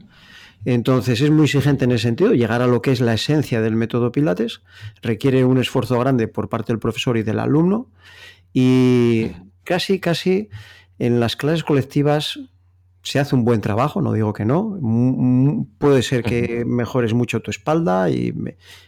Entonces 0.66 1.22
es 1.22 1.32
muy 1.32 1.46
exigente 1.46 1.86
en 1.86 1.92
ese 1.92 2.04
sentido. 2.04 2.34
Llegar 2.34 2.62
a 2.62 2.68
lo 2.68 2.82
que 2.82 2.92
es 2.92 3.00
la 3.00 3.14
esencia 3.14 3.62
del 3.62 3.76
método 3.76 4.12
Pilates 4.12 4.62
requiere 5.02 5.46
un 5.46 5.58
esfuerzo 5.58 5.98
grande 6.00 6.28
por 6.28 6.50
parte 6.50 6.74
del 6.74 6.80
profesor 6.80 7.18
y 7.18 7.24
del 7.24 7.40
alumno 7.40 7.88
y 8.54 9.32
casi, 9.64 10.00
casi 10.00 10.50
en 10.98 11.20
las 11.20 11.36
clases 11.36 11.64
colectivas 11.64 12.40
se 13.02 13.20
hace 13.20 13.36
un 13.36 13.46
buen 13.46 13.62
trabajo, 13.62 14.02
no 14.02 14.14
digo 14.14 14.34
que 14.34 14.46
no. 14.46 14.78
Puede 15.78 16.04
ser 16.04 16.24
que 16.24 16.66
mejores 16.66 17.14
mucho 17.14 17.40
tu 17.40 17.52
espalda 17.52 18.10
y 18.10 18.34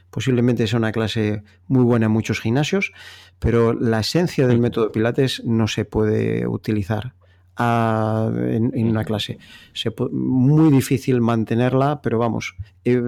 posiblemente 0.09 0.67
sea 0.67 0.77
una 0.77 0.91
clase 0.91 1.43
muy 1.67 1.83
buena 1.83 2.07
en 2.07 2.11
muchos 2.11 2.41
gimnasios, 2.41 2.91
pero 3.39 3.73
la 3.73 4.01
esencia 4.01 4.47
del 4.47 4.59
método 4.59 4.91
Pilates 4.91 5.43
no 5.45 5.67
se 5.67 5.85
puede 5.85 6.45
utilizar 6.45 7.13
en, 7.57 8.87
una 8.87 9.03
clase. 9.05 9.39
Se 9.73 9.93
muy 10.11 10.71
difícil 10.71 11.21
mantenerla, 11.21 12.01
pero 12.01 12.17
vamos, 12.19 12.55
eh, 12.83 13.01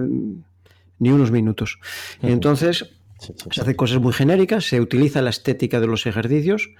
ni 0.98 1.10
unos 1.10 1.30
minutos. 1.30 1.78
Entonces, 2.22 2.90
se 3.18 3.60
hace 3.60 3.76
cosas 3.76 4.00
muy 4.00 4.12
genéricas, 4.12 4.64
se 4.64 4.80
utiliza 4.80 5.22
la 5.22 5.30
estética 5.30 5.80
de 5.80 5.86
los 5.86 6.06
ejercicios 6.06 6.70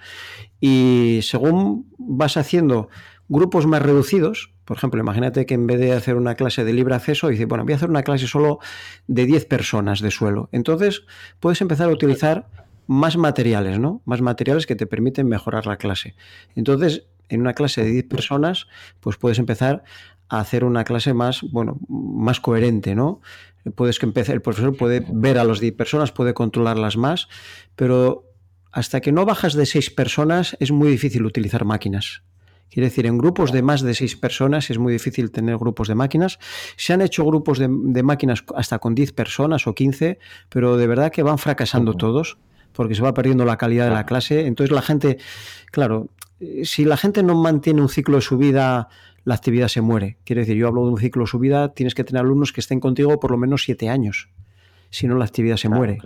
y 0.61 1.21
según 1.23 1.93
vas 1.99 2.37
haciendo 2.37 2.89
grupos 3.29 3.67
más 3.67 3.83
reducidos, 3.83 4.55
por 4.65 4.77
ejemplo, 4.77 5.01
imagínate 5.01 5.47
que 5.47 5.55
en 5.55 5.67
vez 5.67 5.79
de 5.79 5.93
hacer 5.93 6.17
una 6.17 6.35
clase 6.35 6.65
de 6.65 6.73
libre 6.73 6.95
acceso, 6.95 7.29
dice, 7.29 7.45
bueno, 7.45 7.65
voy 7.65 7.75
a 7.75 7.77
hacer 7.77 7.91
una 7.91 8.03
clase 8.03 8.27
solo 8.27 8.61
de 9.07 9.27
10 9.27 9.45
personas 9.47 10.01
de 10.01 10.11
suelo. 10.11 10.49
Entonces, 10.53 11.03
puedes 11.39 11.61
empezar 11.61 11.91
a 11.91 11.93
utilizar 11.93 12.49
más 12.87 13.17
materiales, 13.17 13.79
¿no? 13.79 14.03
Más 14.05 14.21
materiales 14.21 14.67
que 14.67 14.77
te 14.77 14.87
permiten 14.87 15.29
mejorar 15.29 15.67
la 15.67 15.77
clase. 15.77 16.15
Entonces, 16.55 17.07
en 17.29 17.41
una 17.41 17.53
clase 17.53 17.83
de 17.83 17.91
10 17.91 18.05
personas, 18.09 18.67
pues 19.01 19.17
puedes 19.17 19.39
empezar 19.39 19.85
a 20.29 20.41
hacer 20.41 20.65
una 20.65 20.85
clase 20.85 21.13
más, 21.13 21.43
bueno, 21.51 21.79
más 21.89 22.41
coherente, 22.41 22.95
¿no? 22.95 23.21
Puedes 23.73 23.99
que 23.99 24.07
empezar, 24.07 24.35
el 24.35 24.43
profesor 24.43 24.77
puede 24.77 25.05
ver 25.13 25.39
a 25.39 25.45
las 25.45 25.61
10 25.61 25.75
personas, 25.75 26.13
puede 26.13 26.35
controlarlas 26.35 26.97
más, 26.97 27.29
pero 27.77 28.25
hasta 28.73 29.01
que 29.01 29.13
no 29.13 29.25
bajas 29.25 29.55
de 29.55 29.67
6 29.67 29.91
personas 29.91 30.57
es 30.61 30.71
muy 30.71 30.91
difícil 30.91 31.25
utilizar 31.25 31.65
máquinas. 31.65 32.23
Quiere 32.75 32.89
decir, 32.89 33.07
en 33.07 33.19
grupos 33.19 33.53
de 33.53 33.63
más 33.63 33.83
de 33.83 33.95
seis 33.95 34.17
personas 34.17 34.69
es 34.69 34.79
muy 34.79 34.93
difícil 34.93 35.31
tener 35.31 35.57
grupos 35.59 35.87
de 35.87 35.95
máquinas. 35.95 36.41
Se 36.77 36.93
han 36.93 37.03
hecho 37.03 37.25
grupos 37.25 37.61
de, 37.61 37.69
máquinas 38.03 38.43
hasta 38.57 38.81
con 38.81 38.97
10 38.97 39.13
personas 39.13 39.69
o 39.69 39.77
15, 39.77 40.19
pero 40.49 40.77
de 40.77 40.89
verdad 40.89 41.13
que 41.13 41.23
van 41.23 41.39
fracasando 41.39 41.95
todos 41.95 42.37
porque 42.73 42.97
se 42.97 43.03
va 43.03 43.15
perdiendo 43.15 43.45
la 43.45 43.59
calidad 43.59 43.85
de 43.85 43.95
la 43.95 44.07
clase. 44.07 44.47
Entonces 44.47 44.75
la 44.75 44.83
gente, 44.83 45.19
claro, 45.71 46.09
si 46.65 46.85
la 46.85 46.97
gente 46.97 47.23
no 47.23 47.41
mantiene 47.41 47.81
un 47.81 47.89
ciclo 47.89 48.17
de 48.17 48.23
su 48.23 48.39
vida, 48.39 48.89
la 49.25 49.35
actividad 49.35 49.69
se 49.69 49.81
muere. 49.81 50.19
Quiere 50.25 50.43
decir, 50.43 50.57
yo 50.57 50.69
hablo 50.69 50.85
de 50.85 50.93
un 50.93 50.99
ciclo 50.99 51.25
de 51.25 51.27
su 51.27 51.39
vida, 51.39 51.73
tienes 51.73 51.95
que 51.95 52.05
tener 52.05 52.21
alumnos 52.21 52.53
que 52.53 52.61
estén 52.61 52.81
contigo 52.81 53.19
por 53.19 53.31
lo 53.31 53.39
menos 53.39 53.65
siete 53.65 53.89
años. 53.89 54.29
Si 54.91 55.07
no, 55.07 55.17
la 55.17 55.25
actividad 55.25 55.57
se 55.57 55.69
muere. 55.69 55.99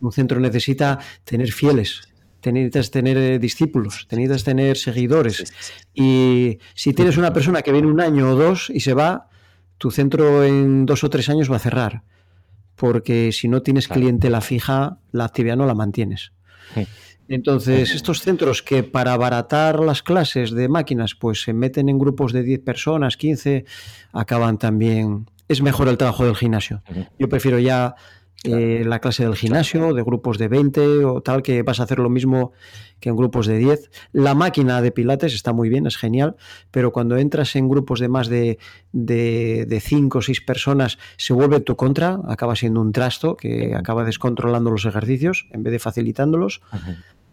Un 0.00 0.12
centro 0.12 0.40
necesita 0.40 0.98
tener 1.24 1.52
fieles, 1.52 2.08
necesitas 2.50 2.90
tener 2.90 3.16
eh, 3.18 3.38
discípulos, 3.38 4.08
necesitas 4.10 4.44
tener 4.44 4.76
seguidores. 4.78 5.52
Y 5.92 6.58
si 6.74 6.94
tienes 6.94 7.16
una 7.18 7.32
persona 7.32 7.62
que 7.62 7.72
viene 7.72 7.88
un 7.88 8.00
año 8.00 8.30
o 8.30 8.34
dos 8.34 8.70
y 8.70 8.80
se 8.80 8.94
va, 8.94 9.28
tu 9.76 9.90
centro 9.90 10.44
en 10.44 10.86
dos 10.86 11.04
o 11.04 11.10
tres 11.10 11.28
años 11.28 11.50
va 11.50 11.56
a 11.56 11.60
cerrar. 11.60 12.02
Porque 12.74 13.32
si 13.32 13.48
no 13.48 13.62
tienes 13.62 13.86
clientela 13.86 14.40
fija, 14.40 14.98
la 15.12 15.24
actividad 15.24 15.56
no 15.56 15.66
la 15.66 15.74
mantienes. 15.74 16.32
Entonces, 17.32 17.94
estos 17.94 18.20
centros 18.20 18.62
que 18.62 18.82
para 18.82 19.14
abaratar 19.14 19.80
las 19.80 20.02
clases 20.02 20.50
de 20.50 20.68
máquinas, 20.68 21.14
pues 21.14 21.40
se 21.40 21.54
meten 21.54 21.88
en 21.88 21.98
grupos 21.98 22.34
de 22.34 22.42
10 22.42 22.60
personas, 22.60 23.16
15, 23.16 23.64
acaban 24.12 24.58
también. 24.58 25.24
Es 25.48 25.62
mejor 25.62 25.88
el 25.88 25.96
trabajo 25.96 26.26
del 26.26 26.36
gimnasio. 26.36 26.82
Yo 27.18 27.30
prefiero 27.30 27.58
ya 27.58 27.94
eh, 28.44 28.82
la 28.84 28.98
clase 28.98 29.24
del 29.24 29.34
gimnasio, 29.34 29.94
de 29.94 30.02
grupos 30.02 30.36
de 30.36 30.48
20 30.48 31.06
o 31.06 31.22
tal, 31.22 31.42
que 31.42 31.62
vas 31.62 31.80
a 31.80 31.84
hacer 31.84 32.00
lo 32.00 32.10
mismo 32.10 32.52
que 33.00 33.08
en 33.08 33.16
grupos 33.16 33.46
de 33.46 33.56
10. 33.56 33.90
La 34.12 34.34
máquina 34.34 34.82
de 34.82 34.92
pilates 34.92 35.32
está 35.32 35.54
muy 35.54 35.70
bien, 35.70 35.86
es 35.86 35.96
genial, 35.96 36.36
pero 36.70 36.92
cuando 36.92 37.16
entras 37.16 37.56
en 37.56 37.68
grupos 37.68 37.98
de 37.98 38.08
más 38.08 38.28
de, 38.28 38.58
de, 38.92 39.80
5 39.80 40.18
o 40.18 40.22
6 40.22 40.42
personas, 40.42 40.98
se 41.16 41.32
vuelve 41.32 41.60
tu 41.60 41.76
contra, 41.76 42.20
acaba 42.28 42.56
siendo 42.56 42.82
un 42.82 42.92
trasto 42.92 43.36
que 43.36 43.74
acaba 43.74 44.04
descontrolando 44.04 44.70
los 44.70 44.84
ejercicios 44.84 45.46
en 45.52 45.62
vez 45.62 45.72
de 45.72 45.78
facilitándolos. 45.78 46.60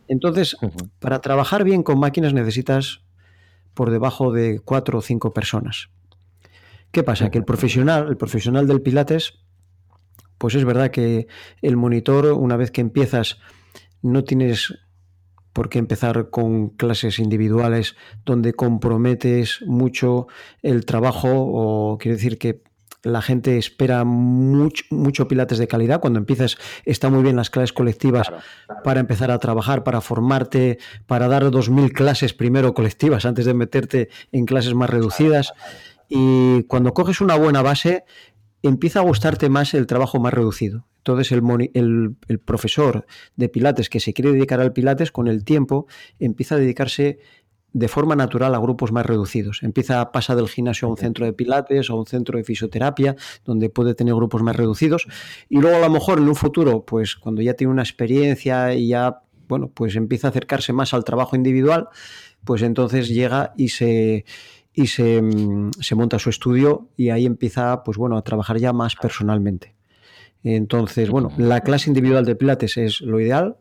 Entonces, 0.10 0.58
para 0.98 1.22
trabajar 1.22 1.64
bien 1.64 1.84
con 1.84 2.00
máquinas 2.00 2.34
necesitas 2.34 3.02
por 3.76 3.92
debajo 3.92 4.34
de 4.34 4.60
4 4.60 4.98
o 4.98 5.02
5 5.02 5.34
personas. 5.34 5.90
¿Qué 6.92 7.04
pasa? 7.04 7.30
Que 7.30 7.38
el 7.38 7.46
profesional, 7.46 8.08
el 8.10 8.18
profesional 8.18 8.68
del 8.68 8.82
pilates, 8.82 9.36
pues 10.40 10.56
es 10.56 10.66
verdad 10.66 10.90
que 10.90 11.28
el 11.62 11.78
monitor, 11.78 12.34
una 12.34 12.58
vez 12.58 12.72
que 12.72 12.82
empiezas, 12.82 13.38
no 14.02 14.24
tienes 14.24 14.74
por 15.54 15.70
qué 15.70 15.78
empezar 15.78 16.32
con 16.32 16.70
clases 16.70 17.20
individuales 17.20 17.96
donde 18.26 18.54
comprometes 18.54 19.62
mucho 19.68 20.28
el 20.64 20.86
trabajo 20.86 21.30
o 21.32 21.98
quiere 22.00 22.16
decir 22.16 22.40
que 22.40 22.64
la 23.04 23.22
gente 23.22 23.58
espera 23.58 24.04
mucho, 24.04 24.84
mucho 24.90 25.28
pilates 25.28 25.58
de 25.58 25.68
calidad. 25.68 26.00
Cuando 26.00 26.20
empiezas, 26.20 26.58
está 26.86 27.10
muy 27.10 27.24
bien 27.24 27.36
las 27.36 27.50
clases 27.50 27.74
colectivas 27.74 28.32
para 28.84 29.00
empezar 29.00 29.32
a 29.32 29.40
trabajar, 29.40 29.84
para 29.84 30.02
formarte, 30.02 30.80
para 31.08 31.28
dar 31.28 31.44
2.000 31.44 31.92
clases 31.92 32.34
primero 32.34 32.74
colectivas 32.74 33.26
antes 33.26 33.46
de 33.46 33.54
meterte 33.54 34.10
en 34.32 34.46
clases 34.46 34.74
más 34.74 34.90
reducidas. 34.90 35.54
Y 36.10 36.64
cuando 36.64 36.94
coges 36.94 37.22
una 37.22 37.36
buena 37.36 37.62
base, 37.62 38.04
empieza 38.64 39.00
a 39.00 39.04
gustarte 39.04 39.50
más 39.50 39.74
el 39.74 39.88
trabajo 39.88 40.20
más 40.20 40.34
reducido. 40.34 40.88
Entonces 40.98 41.32
el, 41.32 41.72
el, 42.28 42.40
profesor 42.40 43.06
de 43.36 43.50
Pilates 43.50 43.90
que 43.90 44.00
se 44.00 44.14
quiere 44.14 44.34
dedicar 44.34 44.60
al 44.60 44.74
Pilates, 44.74 45.12
con 45.12 45.28
el 45.28 45.44
tiempo 45.46 45.88
empieza 46.20 46.56
a 46.56 46.58
dedicarse 46.58 47.20
de 47.74 47.88
forma 47.88 48.16
natural 48.16 48.56
a 48.56 48.60
grupos 48.60 48.92
más 48.92 49.06
reducidos. 49.06 49.62
Empieza 49.64 50.02
a 50.02 50.12
pasar 50.12 50.36
del 50.36 50.48
gimnasio 50.48 50.88
a 50.88 50.92
un 50.92 50.98
centro 50.98 51.26
de 51.26 51.34
pilates 51.34 51.90
o 51.90 51.94
a 51.94 51.98
un 51.98 52.06
centro 52.06 52.38
de 52.38 52.44
fisioterapia, 52.44 53.16
donde 53.46 53.70
puede 53.70 53.94
tener 53.94 54.16
grupos 54.16 54.42
más 54.42 54.56
reducidos. 54.56 55.08
Y 55.50 55.60
luego 55.60 55.78
a 55.78 55.80
lo 55.82 55.90
mejor 55.90 56.20
en 56.20 56.28
un 56.28 56.36
futuro, 56.36 56.86
pues 56.86 57.16
cuando 57.16 57.42
ya 57.42 57.54
tiene 57.54 57.72
una 57.72 57.84
experiencia 57.84 58.74
y 58.74 58.90
ya, 58.90 59.22
bueno, 59.48 59.70
pues 59.74 59.96
empieza 59.96 60.28
a 60.28 60.30
acercarse 60.32 60.74
más 60.74 60.94
al 60.94 61.04
trabajo 61.04 61.36
individual, 61.36 61.90
pues 62.44 62.62
entonces 62.62 63.10
llega 63.10 63.54
y 63.58 63.70
se 63.70 64.26
y 64.72 64.88
se, 64.88 65.22
mm, 65.22 65.72
se, 65.82 65.96
monta 65.96 66.20
su 66.20 66.30
estudio 66.30 66.90
y 66.96 67.10
ahí 67.10 67.26
empieza 67.26 67.84
pues 67.84 67.98
bueno 67.98 68.18
a 68.18 68.22
trabajar 68.22 68.60
ya 68.60 68.72
más 68.72 68.96
personalmente. 68.96 69.76
Entonces, 70.44 71.10
bueno, 71.10 71.32
la 71.38 71.62
clase 71.62 71.90
individual 71.90 72.26
de 72.26 72.36
Pilates 72.36 72.78
es 72.78 73.02
lo 73.02 73.20
ideal. 73.20 73.58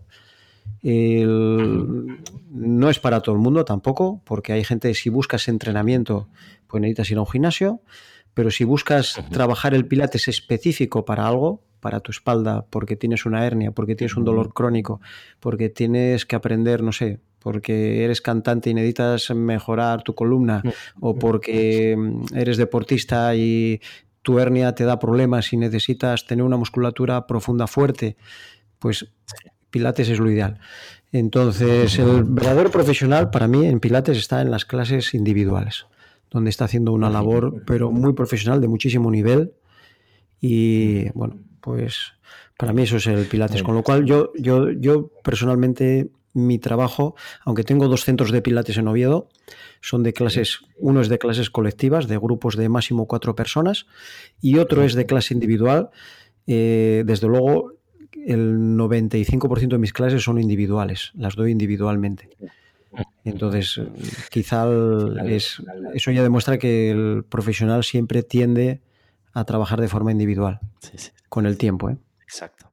No 0.83 2.91
es 2.91 2.99
para 2.99 3.21
todo 3.21 3.35
el 3.35 3.41
mundo 3.41 3.65
tampoco, 3.65 4.23
porque 4.25 4.53
hay 4.53 4.65
gente, 4.65 4.95
si 4.95 5.11
buscas 5.11 5.49
entrenamiento, 5.49 6.29
pues 6.67 6.81
necesitas 6.81 7.11
ir 7.11 7.19
a 7.19 7.21
un 7.21 7.27
gimnasio, 7.27 7.81
pero 8.35 8.51
si 8.51 8.65
buscas 8.65 9.21
trabajar 9.31 9.75
el 9.75 9.87
Pilates 9.87 10.29
específico 10.29 11.05
para 11.05 11.27
algo, 11.27 11.63
para 11.81 12.01
tu 12.01 12.11
espalda, 12.11 12.67
porque 12.71 12.97
tienes 12.97 13.27
una 13.27 13.47
hernia, 13.47 13.73
porque 13.73 13.97
tienes 13.97 14.17
un 14.17 14.25
dolor 14.25 14.53
crónico, 14.53 15.01
porque 15.41 15.69
tienes 15.69 16.27
que 16.27 16.37
aprender, 16.37 16.83
no 16.83 16.93
sé, 16.93 17.21
porque 17.39 18.05
eres 18.05 18.21
cantante 18.21 18.71
y 18.71 18.75
necesitas 18.75 19.31
mejorar 19.31 20.03
tu 20.03 20.15
columna 20.15 20.63
mm. 20.65 20.71
o 21.01 21.17
porque 21.17 21.97
mm, 21.97 22.37
eres 22.37 22.57
deportista 22.57 23.35
y 23.35 23.81
tu 24.23 24.39
hernia 24.39 24.75
te 24.75 24.85
da 24.85 24.99
problemas 24.99 25.53
y 25.53 25.57
necesitas 25.57 26.27
tener 26.27 26.45
una 26.45 26.57
musculatura 26.57 27.27
profunda 27.27 27.67
fuerte, 27.67 28.17
pues 28.79 29.11
Pilates 29.71 30.09
es 30.09 30.19
lo 30.19 30.31
ideal. 30.31 30.59
Entonces, 31.13 31.99
el 31.99 32.25
verdadero 32.25 32.71
profesional 32.71 33.31
para 33.31 33.49
mí 33.49 33.67
en 33.67 33.81
Pilates 33.81 34.19
está 34.19 34.43
en 34.43 34.51
las 34.51 34.65
clases 34.65 35.15
individuales, 35.15 35.87
donde 36.31 36.51
está 36.51 36.67
haciendo 36.67 36.93
una 36.93 37.09
labor, 37.09 37.63
pero 37.67 37.91
muy 37.91 38.13
profesional, 38.13 38.61
de 38.61 38.69
muchísimo 38.69 39.11
nivel. 39.11 39.53
Y 40.41 41.11
bueno, 41.11 41.39
pues 41.61 42.13
para 42.59 42.73
mí 42.73 42.83
eso 42.83 42.99
es 42.99 43.07
el 43.07 43.27
Pilates. 43.27 43.63
Con 43.63 43.75
lo 43.75 43.83
cual 43.83 44.05
yo, 44.05 44.33
yo, 44.37 44.71
yo 44.71 45.11
personalmente 45.23 46.11
mi 46.35 46.59
trabajo, 46.59 47.15
aunque 47.45 47.65
tengo 47.65 47.89
dos 47.89 48.05
centros 48.05 48.31
de 48.31 48.43
pilates 48.43 48.77
en 48.77 48.89
Oviedo, 48.89 49.29
son 49.81 50.03
de 50.03 50.13
clases, 50.13 50.61
uno 50.77 51.01
es 51.01 51.09
de 51.09 51.19
clases 51.19 51.51
colectivas, 51.51 52.09
de 52.09 52.19
grupos 52.19 52.57
de 52.57 52.69
máximo 52.69 53.07
cuatro 53.07 53.35
personas, 53.35 53.87
y 54.41 54.59
otro 54.59 54.83
es 54.85 54.95
de 54.95 55.07
clase 55.07 55.35
individual. 55.35 55.91
Eh, 56.47 57.03
desde 57.07 57.29
luego, 57.29 57.73
el 58.13 58.77
95% 58.77 59.69
de 59.69 59.79
mis 59.79 59.93
clases 59.93 60.23
son 60.23 60.41
individuales, 60.41 61.13
las 61.15 61.35
doy 61.35 61.53
individualmente. 61.53 62.31
Entonces, 63.25 63.81
quizá 64.31 64.67
es, 65.27 65.63
eso 65.95 66.11
ya 66.11 66.23
demuestra 66.23 66.59
que 66.59 66.91
el 66.91 67.25
profesional 67.29 67.85
siempre 67.85 68.23
tiende 68.23 68.81
a 69.35 69.45
trabajar 69.45 69.81
de 69.81 69.89
forma 69.89 70.11
individual, 70.11 70.61
con 71.29 71.47
el 71.47 71.59
tiempo. 71.59 71.91
¿eh? 71.91 71.97
Exacto. 72.23 72.73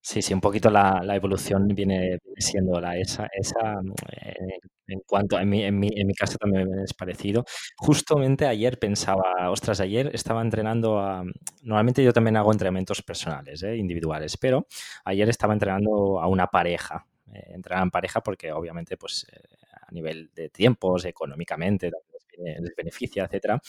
Sí, 0.00 0.20
sí, 0.20 0.34
un 0.34 0.40
poquito 0.40 0.70
la, 0.70 1.02
evolución 1.14 1.68
viene, 1.68 2.18
siendo 2.36 2.80
la, 2.80 2.96
esa, 2.98 3.28
esa 3.38 3.80
eh, 4.12 4.58
en 4.92 5.00
cuanto 5.06 5.42
mi, 5.44 5.64
en, 5.64 5.78
mi, 5.78 6.14
caso 6.14 6.38
también 6.38 6.68
es 6.84 6.94
parecido. 6.94 7.44
Justamente 7.76 8.46
ayer 8.46 8.78
pensaba, 8.78 9.50
ostras, 9.50 9.80
ayer 9.80 10.10
estaba 10.14 10.42
entrenando 10.42 10.98
a, 10.98 11.24
normalmente 11.62 12.04
yo 12.04 12.12
también 12.12 12.36
hago 12.36 12.52
entrenamientos 12.52 13.02
personales, 13.02 13.62
eh, 13.62 13.76
individuales, 13.76 14.36
pero 14.36 14.66
ayer 15.04 15.28
estaba 15.28 15.52
entrenando 15.52 16.20
a 16.20 16.26
una 16.26 16.46
pareja, 16.46 17.06
eh, 17.32 17.52
entrenar 17.54 17.82
en 17.84 17.90
pareja 17.90 18.20
porque 18.20 18.52
obviamente 18.52 18.96
pues 18.96 19.26
a 19.80 19.90
nivel 19.92 20.30
de 20.34 20.48
tiempos, 20.48 21.04
económicamente, 21.04 21.90
les 22.38 22.74
beneficia, 22.76 23.24
etcétera, 23.24 23.60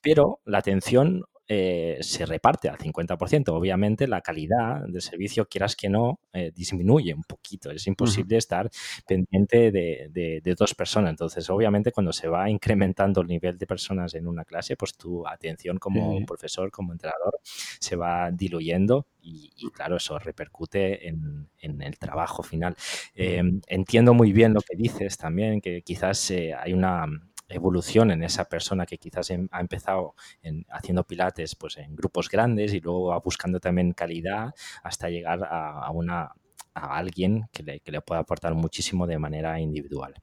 pero 0.00 0.40
la 0.44 0.58
atención 0.58 1.24
eh, 1.46 1.98
se 2.00 2.24
reparte 2.24 2.68
al 2.68 2.78
50%. 2.78 3.48
Obviamente 3.48 4.06
la 4.06 4.20
calidad 4.22 4.86
del 4.86 5.02
servicio, 5.02 5.46
quieras 5.46 5.76
que 5.76 5.88
no, 5.88 6.20
eh, 6.32 6.52
disminuye 6.54 7.12
un 7.12 7.24
poquito. 7.24 7.70
Es 7.70 7.86
imposible 7.86 8.36
estar 8.36 8.70
pendiente 9.06 9.70
de, 9.70 10.54
dos 10.58 10.74
personas. 10.74 11.10
Entonces, 11.10 11.48
obviamente, 11.50 11.92
cuando 11.92 12.12
se 12.12 12.28
va 12.28 12.48
incrementando 12.48 13.20
el 13.20 13.28
nivel 13.28 13.58
de 13.58 13.66
personas 13.66 14.14
en 14.14 14.26
una 14.26 14.44
clase, 14.44 14.76
pues 14.76 14.96
tu 14.96 15.26
atención 15.26 15.78
como 15.78 16.24
profesor, 16.24 16.70
como 16.70 16.92
entrenador, 16.92 17.38
se 17.42 17.96
va 17.96 18.30
diluyendo 18.30 19.06
y, 19.20 19.50
claro, 19.72 19.96
eso 19.96 20.18
repercute 20.18 21.08
en, 21.08 21.48
el 21.58 21.98
trabajo 21.98 22.42
final. 22.42 22.76
Em, 23.14 23.60
entiendo 23.66 24.14
muy 24.14 24.32
bien 24.32 24.54
lo 24.54 24.60
que 24.60 24.76
dices 24.76 25.16
también, 25.16 25.60
que 25.60 25.82
quizás 25.82 26.30
eh, 26.30 26.54
hay 26.54 26.72
una 26.72 27.06
evolución 27.54 28.10
en 28.10 28.22
esa 28.22 28.44
persona 28.46 28.86
que 28.86 28.98
quizás 28.98 29.30
em, 29.30 29.48
ha 29.50 29.60
empezado 29.60 30.14
en, 30.42 30.66
haciendo 30.70 31.04
pilates 31.04 31.54
pues 31.54 31.76
en 31.78 31.94
grupos 31.94 32.28
grandes 32.28 32.74
y 32.74 32.80
luego 32.80 33.08
va 33.08 33.18
buscando 33.18 33.60
también 33.60 33.92
calidad 33.92 34.54
hasta 34.82 35.08
llegar 35.08 35.40
a, 35.48 35.90
una 35.90 36.32
a 36.74 36.96
alguien 36.96 37.46
que 37.52 37.62
le, 37.62 37.80
que 37.80 37.92
le, 37.92 38.00
pueda 38.00 38.20
aportar 38.20 38.54
muchísimo 38.54 39.06
de 39.06 39.18
manera 39.18 39.60
individual. 39.60 40.14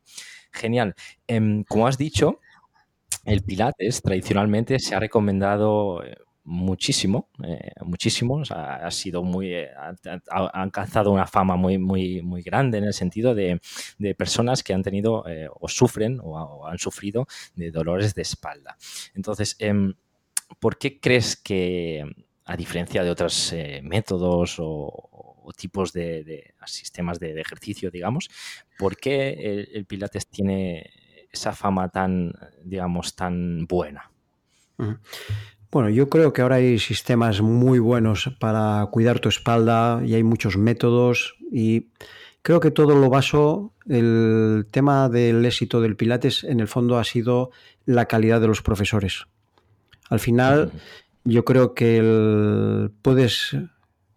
Genial. 0.52 0.96
Em, 1.28 1.64
como 1.64 1.88
has 1.88 1.98
dicho, 1.98 2.40
el 3.24 3.42
Pilates 3.44 4.02
tradicionalmente 4.02 4.80
se 4.80 4.96
ha 4.96 5.00
recomendado 5.00 6.02
eh, 6.52 6.54
muchísimo, 6.54 7.30
eh, 7.44 7.72
muchísimo. 7.82 8.42
ha 8.50 8.92
sido 8.92 9.24
muy, 9.24 9.54
eh, 9.54 9.70
ha, 9.76 10.46
alcanzado 10.48 11.12
una 11.12 11.26
fama 11.26 11.56
muy, 11.56 11.78
muy, 11.78 12.22
muy 12.22 12.42
grande 12.42 12.78
en 12.78 12.84
el 12.84 12.94
sentido 12.94 13.34
de, 13.34 13.60
personas 14.18 14.64
que 14.64 14.74
han 14.74 14.84
tenido 14.84 15.24
o 15.60 15.68
sufren 15.68 16.20
o, 16.22 16.68
han 16.68 16.78
sufrido 16.78 17.26
de 17.56 17.72
dolores 17.72 18.14
de 18.14 18.22
espalda. 18.24 18.76
Entonces, 19.16 19.56
em, 19.60 19.94
¿por 20.60 20.78
qué 20.78 21.00
crees 21.00 21.36
que, 21.38 22.04
a 22.46 22.58
diferencia 22.58 23.04
de 23.04 23.12
otros 23.12 23.54
métodos 23.84 24.58
o, 24.60 25.08
tipos 25.58 25.92
de, 25.94 26.54
sistemas 26.66 27.20
de, 27.20 27.40
ejercicio, 27.40 27.92
digamos, 27.92 28.30
¿por 28.78 28.98
qué 28.98 29.68
el 29.74 29.86
Pilates 29.86 30.28
tiene 30.28 30.90
esa 31.32 31.54
fama 31.54 31.90
tan, 31.90 32.34
digamos, 32.64 33.16
tan 33.16 33.66
buena? 33.68 34.12
Bueno, 35.72 35.90
yo 35.90 36.10
creo 36.10 36.34
que 36.34 36.42
ahora 36.42 36.58
hay 36.58 36.80
sistemas 36.80 37.40
muy 37.40 37.80
buenos 37.80 38.30
para 38.40 38.86
cuidar 38.92 39.20
tu 39.20 39.30
espalda 39.30 40.02
y 40.06 40.16
hay 40.16 40.24
muchos 40.24 40.58
métodos 40.58 41.36
y 41.50 41.88
creo 42.42 42.60
que 42.60 42.72
todo 42.72 42.94
lo 42.98 43.10
baso, 43.10 43.72
el 43.88 44.68
tema 44.70 45.08
del 45.08 45.46
éxito 45.46 45.80
del 45.80 45.96
Pilates 45.96 46.44
en 46.44 46.60
el 46.60 46.68
fondo 46.68 46.98
ha 46.98 47.06
sido 47.06 47.52
la 47.86 48.06
calidad 48.08 48.42
de 48.42 48.48
los 48.48 48.62
profesores. 48.62 49.28
Al 50.10 50.20
final, 50.20 50.74
yo 51.24 51.46
creo 51.46 51.74
que 51.74 52.90
puedes 53.02 53.56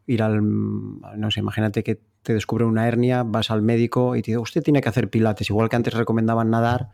ir 0.09 0.23
al, 0.23 0.43
no 0.43 1.31
sé, 1.31 1.39
imagínate 1.39 1.85
que 1.85 2.01
te 2.25 2.35
descubre 2.35 2.65
una 2.65 2.89
hernia, 2.89 3.23
vas 3.23 3.51
al 3.51 3.63
médico 3.63 4.17
y 4.17 4.23
te 4.23 4.33
dice, 4.33 4.39
usted 4.39 4.63
tiene 4.63 4.81
que 4.81 4.89
hacer 4.89 5.09
pilates, 5.11 5.51
igual 5.51 5.69
que 5.69 5.77
antes 5.77 5.95
recomendaban 5.95 6.51
nadar, 6.51 6.89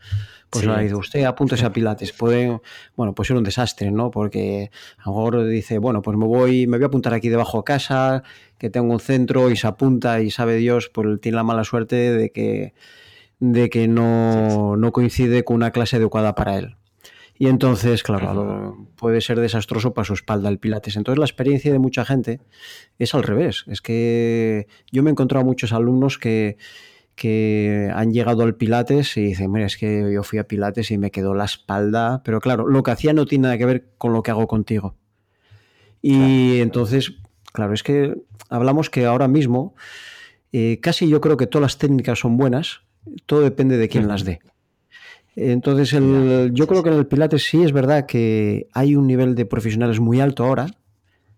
pues 0.50 0.66
ahora 0.66 0.82
dice, 0.82 0.96
usted 0.96 1.24
apúntese 1.24 1.64
a 1.64 1.72
pilates. 1.72 2.12
Puede, 2.12 2.60
bueno, 2.96 3.14
pues 3.14 3.28
ser 3.28 3.36
un 3.36 3.44
desastre, 3.44 3.92
¿no? 3.92 4.10
Porque 4.10 4.70
a 4.98 5.08
lo 5.08 5.12
mejor 5.12 5.46
dice, 5.46 5.78
bueno, 5.78 6.02
pues 6.02 6.18
me 6.18 6.26
voy, 6.26 6.66
me 6.66 6.76
voy 6.76 6.84
a 6.84 6.88
apuntar 6.88 7.14
aquí 7.14 7.28
debajo 7.28 7.58
de 7.58 7.64
casa, 7.64 8.24
que 8.58 8.68
tengo 8.68 8.92
un 8.92 9.00
centro 9.00 9.50
y 9.50 9.56
se 9.56 9.68
apunta 9.68 10.20
y 10.20 10.30
sabe 10.30 10.56
Dios, 10.56 10.90
pues 10.92 11.20
tiene 11.20 11.36
la 11.36 11.44
mala 11.44 11.62
suerte 11.62 11.94
de 11.94 12.32
que, 12.32 12.74
de 13.38 13.70
que 13.70 13.86
no, 13.86 14.76
no 14.76 14.92
coincide 14.92 15.44
con 15.44 15.56
una 15.56 15.70
clase 15.70 15.96
adecuada 15.96 16.34
para 16.34 16.58
él. 16.58 16.76
Y 17.40 17.46
entonces, 17.46 18.02
claro, 18.02 18.86
puede 18.96 19.22
ser 19.22 19.40
desastroso 19.40 19.94
para 19.94 20.04
su 20.04 20.12
espalda 20.12 20.50
el 20.50 20.58
pilates. 20.58 20.96
Entonces 20.96 21.18
la 21.18 21.24
experiencia 21.24 21.72
de 21.72 21.78
mucha 21.78 22.04
gente 22.04 22.38
es 22.98 23.14
al 23.14 23.22
revés. 23.22 23.64
Es 23.66 23.80
que 23.80 24.66
yo 24.92 25.02
me 25.02 25.08
he 25.08 25.12
encontrado 25.12 25.42
muchos 25.42 25.72
alumnos 25.72 26.18
que, 26.18 26.58
que 27.14 27.90
han 27.94 28.12
llegado 28.12 28.42
al 28.42 28.56
pilates 28.56 29.16
y 29.16 29.22
dicen, 29.22 29.50
mira, 29.50 29.64
es 29.64 29.78
que 29.78 30.12
yo 30.12 30.22
fui 30.22 30.38
a 30.38 30.44
pilates 30.44 30.90
y 30.90 30.98
me 30.98 31.10
quedó 31.10 31.32
la 31.32 31.46
espalda. 31.46 32.20
Pero 32.26 32.42
claro, 32.42 32.68
lo 32.68 32.82
que 32.82 32.90
hacía 32.90 33.14
no 33.14 33.24
tiene 33.24 33.44
nada 33.44 33.56
que 33.56 33.64
ver 33.64 33.86
con 33.96 34.12
lo 34.12 34.22
que 34.22 34.32
hago 34.32 34.46
contigo. 34.46 34.96
Y 36.02 36.60
entonces, 36.60 37.14
claro, 37.54 37.72
es 37.72 37.82
que 37.82 38.16
hablamos 38.50 38.90
que 38.90 39.06
ahora 39.06 39.28
mismo 39.28 39.74
eh, 40.52 40.78
casi 40.82 41.08
yo 41.08 41.22
creo 41.22 41.38
que 41.38 41.46
todas 41.46 41.62
las 41.62 41.78
técnicas 41.78 42.18
son 42.18 42.36
buenas, 42.36 42.82
todo 43.24 43.40
depende 43.40 43.78
de 43.78 43.88
quién 43.88 44.08
las 44.08 44.26
dé. 44.26 44.40
Entonces, 45.42 45.90
yo 46.52 46.66
creo 46.66 46.82
que 46.82 46.90
en 46.90 46.96
el 46.96 47.06
Pilates 47.06 47.44
sí 47.44 47.62
es 47.62 47.72
verdad 47.72 48.04
que 48.04 48.68
hay 48.74 48.94
un 48.94 49.06
nivel 49.06 49.34
de 49.34 49.46
profesionales 49.46 49.98
muy 49.98 50.20
alto 50.20 50.44
ahora. 50.44 50.66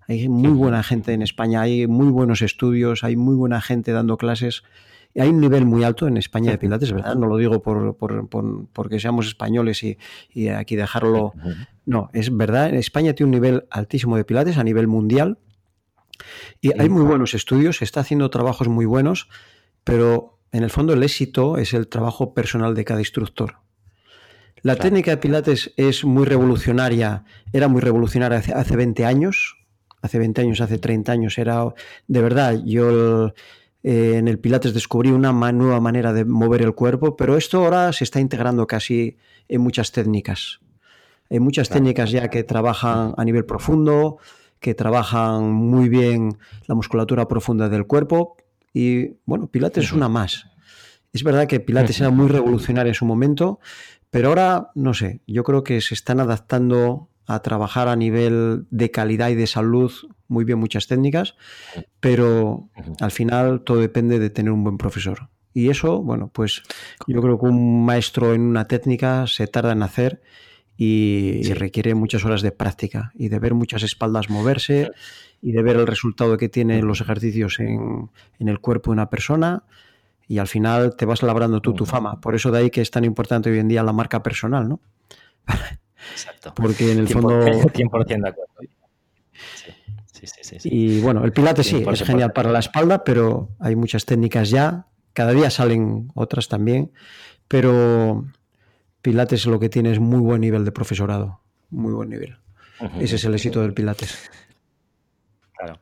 Hay 0.09 0.28
muy 0.28 0.50
buena 0.50 0.82
gente 0.82 1.12
en 1.12 1.22
España, 1.22 1.61
hay 1.61 1.86
muy 1.86 2.09
buenos 2.09 2.42
estudios, 2.42 3.05
hay 3.05 3.14
muy 3.14 3.36
buena 3.36 3.61
gente 3.61 3.92
dando 3.92 4.16
clases. 4.16 4.64
Hay 5.14 5.28
un 5.28 5.40
nivel 5.40 5.66
muy 5.66 5.84
alto 5.84 6.09
en 6.09 6.16
España 6.16 6.50
de 6.50 6.59
Pilates, 6.59 6.92
¿verdad? 6.92 7.14
No 7.14 7.26
lo 7.26 7.36
digo 7.36 7.62
por, 7.62 7.96
porque 8.72 8.98
seamos 8.98 9.26
españoles 9.26 9.84
y, 9.84 10.48
aquí 10.48 10.74
dejarlo. 10.74 11.32
No, 11.86 12.11
es 12.12 12.36
verdad. 12.36 12.70
En 12.70 12.76
España 12.76 13.12
tiene 13.12 13.28
un 13.28 13.40
nivel 13.40 13.66
altísimo 13.70 14.16
de 14.16 14.24
Pilates 14.24 14.59
a 14.59 14.64
nivel 14.64 14.88
mundial. 14.88 15.38
Y 16.61 16.78
hay 16.78 16.88
muy 16.88 17.05
buenos 17.05 17.34
estudios, 17.34 17.76
se 17.76 17.84
está 17.84 18.00
haciendo 18.00 18.30
trabajos 18.30 18.68
muy 18.68 18.84
buenos, 18.84 19.28
pero 19.84 20.40
en 20.50 20.64
el 20.64 20.70
fondo 20.70 20.92
el 20.92 21.03
éxito 21.03 21.57
es 21.57 21.72
el 21.72 21.88
trabajo 21.88 22.34
personal 22.34 22.74
de 22.74 22.84
cada 22.84 23.00
instructor. 23.00 23.62
La 24.63 24.77
técnica 24.77 25.11
de 25.11 25.17
Pilates 25.17 25.73
es 25.77 26.05
muy 26.05 26.25
revolucionaria, 26.25 27.25
era 27.53 27.67
muy 27.67 27.81
revolucionaria 27.81 28.39
hace, 28.39 28.77
20 28.77 29.05
años, 29.05 29.57
hace 30.03 30.21
20 30.21 30.41
años, 30.41 30.61
hace 30.61 30.79
30 30.79 31.11
años, 31.11 31.37
era 31.37 31.65
de 32.07 32.23
verdad, 32.23 32.61
yo 32.65 33.35
eh, 33.83 34.15
en 34.19 34.29
el 34.29 34.39
Pilates 34.39 34.73
descubrí 34.73 35.11
una 35.11 35.33
nueva 35.33 35.81
manera 35.81 36.13
de 36.13 36.25
mover 36.25 36.63
el 36.63 36.77
cuerpo, 36.77 37.17
pero 37.17 37.37
esto 37.37 37.65
ahora 37.65 37.93
se 37.93 38.05
está 38.05 38.21
integrando 38.21 38.69
casi 38.69 39.17
en 39.49 39.63
muchas 39.63 39.91
técnicas. 39.91 40.61
Hay 41.29 41.41
muchas 41.41 41.69
técnicas 41.69 42.13
ya 42.13 42.29
que 42.29 42.45
trabajan 42.45 43.15
a 43.17 43.25
nivel 43.25 43.45
profundo, 43.45 44.19
que 44.61 44.75
trabajan 44.75 45.51
muy 45.51 45.89
bien 45.89 46.39
la 46.69 46.77
musculatura 46.77 47.27
profunda 47.27 47.69
del 47.69 47.89
cuerpo 47.89 48.37
y 48.73 49.17
bueno, 49.25 49.49
Pilates 49.49 49.87
es 49.87 49.93
una 49.93 50.09
más. 50.09 50.47
Es 51.13 51.25
verdad 51.25 51.47
que 51.47 51.59
Pilates 51.59 52.01
era 52.01 52.11
muy 52.11 52.29
revolucionario 52.29 52.91
en 52.91 52.95
su 52.95 53.05
momento, 53.05 53.61
pero 54.13 54.29
ahora, 54.29 54.71
no 54.75 54.93
sé, 54.93 55.23
yo 55.27 55.43
creo 55.43 55.65
que 55.65 55.81
se 55.81 55.95
están 55.95 56.21
adaptando 56.21 57.09
a 57.27 57.41
trabajar 57.41 57.89
a 57.89 57.97
nivel 57.97 58.67
de 58.71 58.91
calidad 58.91 59.31
y 59.31 59.35
de 59.35 59.47
salud 59.47 59.91
muy 60.29 60.45
bien 60.45 60.59
muchas 60.59 60.87
técnicas, 60.87 61.35
pero 61.99 62.69
al 63.01 63.11
final 63.11 63.63
todo 63.63 63.79
depende 63.79 64.19
de 64.19 64.29
tener 64.29 64.53
un 64.53 64.65
buen 64.65 64.77
profesor. 64.77 65.31
Y 65.55 65.71
eso, 65.71 66.03
bueno, 66.03 66.31
pues 66.31 66.63
yo 67.07 67.23
creo 67.23 67.41
que 67.41 67.47
un 67.47 67.87
maestro 67.87 68.35
en 68.35 68.43
una 68.43 68.69
técnica 68.69 69.27
se 69.27 69.47
tarda 69.47 69.73
en 69.73 69.83
hacer 69.83 70.21
y, 70.77 71.51
requiere 71.55 71.95
muchas 71.95 72.23
horas 72.27 72.43
de 72.43 72.53
práctica 72.53 73.13
y 73.15 73.31
de 73.31 73.39
ver 73.39 73.55
muchas 73.55 73.83
espaldas 73.83 74.29
moverse 74.29 74.91
y 75.41 75.53
de 75.53 75.63
ver 75.63 75.77
el 75.77 75.87
resultado 75.87 76.37
que 76.37 76.51
tienen 76.51 76.87
los 76.87 77.01
ejercicios 77.01 77.61
en, 77.61 78.11
en 78.39 78.49
el 78.51 78.59
cuerpo 78.59 78.91
de 78.91 78.97
una 78.97 79.09
persona 79.09 79.65
y 80.33 80.39
al 80.39 80.49
final 80.49 80.97
te 80.97 81.05
vas 81.05 81.22
labrando 81.22 81.61
tú 81.61 81.74
tu 81.74 81.85
fama. 81.85 82.18
Por 82.18 82.35
eso 82.35 82.51
de 82.51 82.61
ahí 82.61 82.70
que 82.70 82.80
es 82.80 82.91
tan 82.91 83.05
importante 83.05 83.51
hoy 83.51 83.59
en 83.59 83.68
día 83.68 83.83
la 83.83 83.93
marca 83.93 84.22
personal, 84.22 84.66
¿no? 84.66 84.80
Exacto. 86.11 86.55
Porque 86.57 86.91
en 86.91 87.01
el 87.01 87.09
fondo... 87.09 87.28
100% 87.45 88.22
de 88.22 88.28
acuerdo. 88.30 88.53
Sí. 89.55 89.70
Sí, 90.11 90.26
sí, 90.41 90.57
y 90.70 91.01
bueno, 91.01 91.22
el 91.24 91.33
pilates 91.33 91.66
sí, 91.66 91.85
es 91.87 92.03
genial 92.05 92.33
para 92.33 92.51
la 92.51 92.61
espalda, 92.61 93.05
pero 93.05 93.51
hay 93.59 93.76
muchas 93.76 94.07
técnicas 94.07 94.49
ya. 94.49 94.87
Cada 95.12 95.33
día 95.33 95.51
salen 95.51 96.11
otras 96.14 96.49
también, 96.49 96.93
pero 97.49 98.24
pilates 99.03 99.45
lo 99.47 99.59
que 99.59 99.68
tiene 99.68 99.91
es 99.91 99.99
muy 99.99 100.20
buen 100.20 100.41
nivel 100.41 100.64
de 100.64 100.72
profesorado, 100.72 101.41
muy 101.70 101.93
buen 101.93 102.09
nivel. 102.09 102.39
Ese 103.01 103.16
es 103.16 103.24
el 103.24 103.35
éxito 103.35 103.61
del 103.61 103.74
pilates. 103.74 104.30
Claro. 105.63 105.79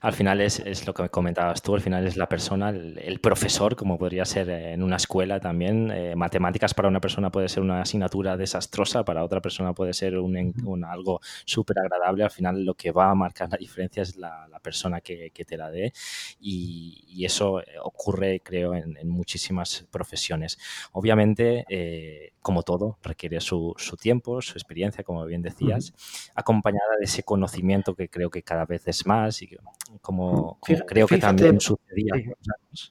Al 0.00 0.12
final 0.12 0.40
es, 0.40 0.86
lo 0.86 0.94
que 0.94 1.08
comentabas 1.08 1.60
tú, 1.60 1.74
al 1.74 1.80
final 1.80 2.06
es 2.06 2.16
la 2.16 2.28
persona, 2.28 2.68
el, 2.68 3.18
profesor, 3.18 3.74
como 3.74 3.98
podría 3.98 4.24
ser 4.24 4.48
en 4.48 4.80
una 4.80 4.94
escuela 4.94 5.40
también. 5.40 5.90
Eh, 5.90 6.14
matemáticas 6.14 6.72
para 6.72 6.86
una 6.86 7.00
persona 7.00 7.32
puede 7.32 7.48
ser 7.48 7.64
una 7.64 7.80
asignatura 7.80 8.36
desastrosa, 8.36 9.04
para 9.04 9.24
otra 9.24 9.40
persona 9.40 9.72
puede 9.72 9.92
ser 9.92 10.18
un, 10.18 10.84
algo 10.84 11.20
súper 11.44 11.80
agradable. 11.80 12.22
Al 12.22 12.30
final 12.30 12.64
lo 12.64 12.74
que 12.74 12.92
va 12.92 13.10
a 13.10 13.14
marcar 13.16 13.48
la 13.50 13.56
diferencia 13.56 14.04
es 14.04 14.16
la, 14.16 14.46
persona 14.62 15.00
que, 15.00 15.30
te 15.34 15.56
la 15.56 15.70
dé 15.70 15.92
y, 16.40 17.24
eso 17.24 17.60
eh, 17.60 17.64
ocurre, 17.82 18.40
creo, 18.40 18.74
en, 18.74 19.08
muchísimas 19.08 19.86
profesiones. 19.90 20.58
Obviamente, 20.92 21.64
eh, 21.68 22.34
como 22.40 22.62
todo, 22.62 22.98
requiere 23.02 23.40
su, 23.40 23.74
tiempo, 24.00 24.42
su 24.42 24.52
experiencia, 24.52 25.02
como 25.02 25.24
bien 25.24 25.42
decías, 25.42 25.92
acompañada 26.34 26.96
de 26.98 27.06
ese 27.06 27.22
conocimiento 27.22 27.94
que 27.94 28.08
creo 28.08 28.30
que 28.30 28.42
cada 28.42 28.66
vez 28.66 28.86
es 28.86 29.06
más 29.06 29.23
y 29.28 29.56
como, 30.00 30.58
creo 30.86 31.06
que 31.06 31.18
también 31.18 31.60
sucedía. 31.60 32.14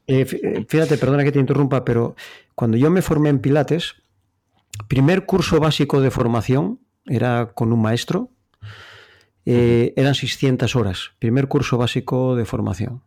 Eh, 0.08 0.26
eh, 0.32 0.66
fíjate, 0.68 0.98
perdona 0.98 1.24
que 1.24 1.32
te 1.32 1.40
interrumpa, 1.40 1.84
pero 1.84 2.16
cuando 2.56 2.78
yo 2.78 2.90
me 2.90 3.02
formé 3.02 3.30
en 3.30 3.40
Pilates, 3.40 3.96
primer 4.88 5.26
curso 5.26 5.60
básico 5.60 6.02
de 6.02 6.12
formación 6.12 6.80
era 7.06 7.52
con 7.54 7.74
un 7.74 7.82
maestro, 7.82 8.30
eh, 9.46 9.94
eran 9.98 10.16
600 10.16 10.76
horas, 10.76 11.12
primer 11.20 11.48
curso 11.48 11.78
básico 11.78 12.36
de 12.36 12.46
formación. 12.46 13.02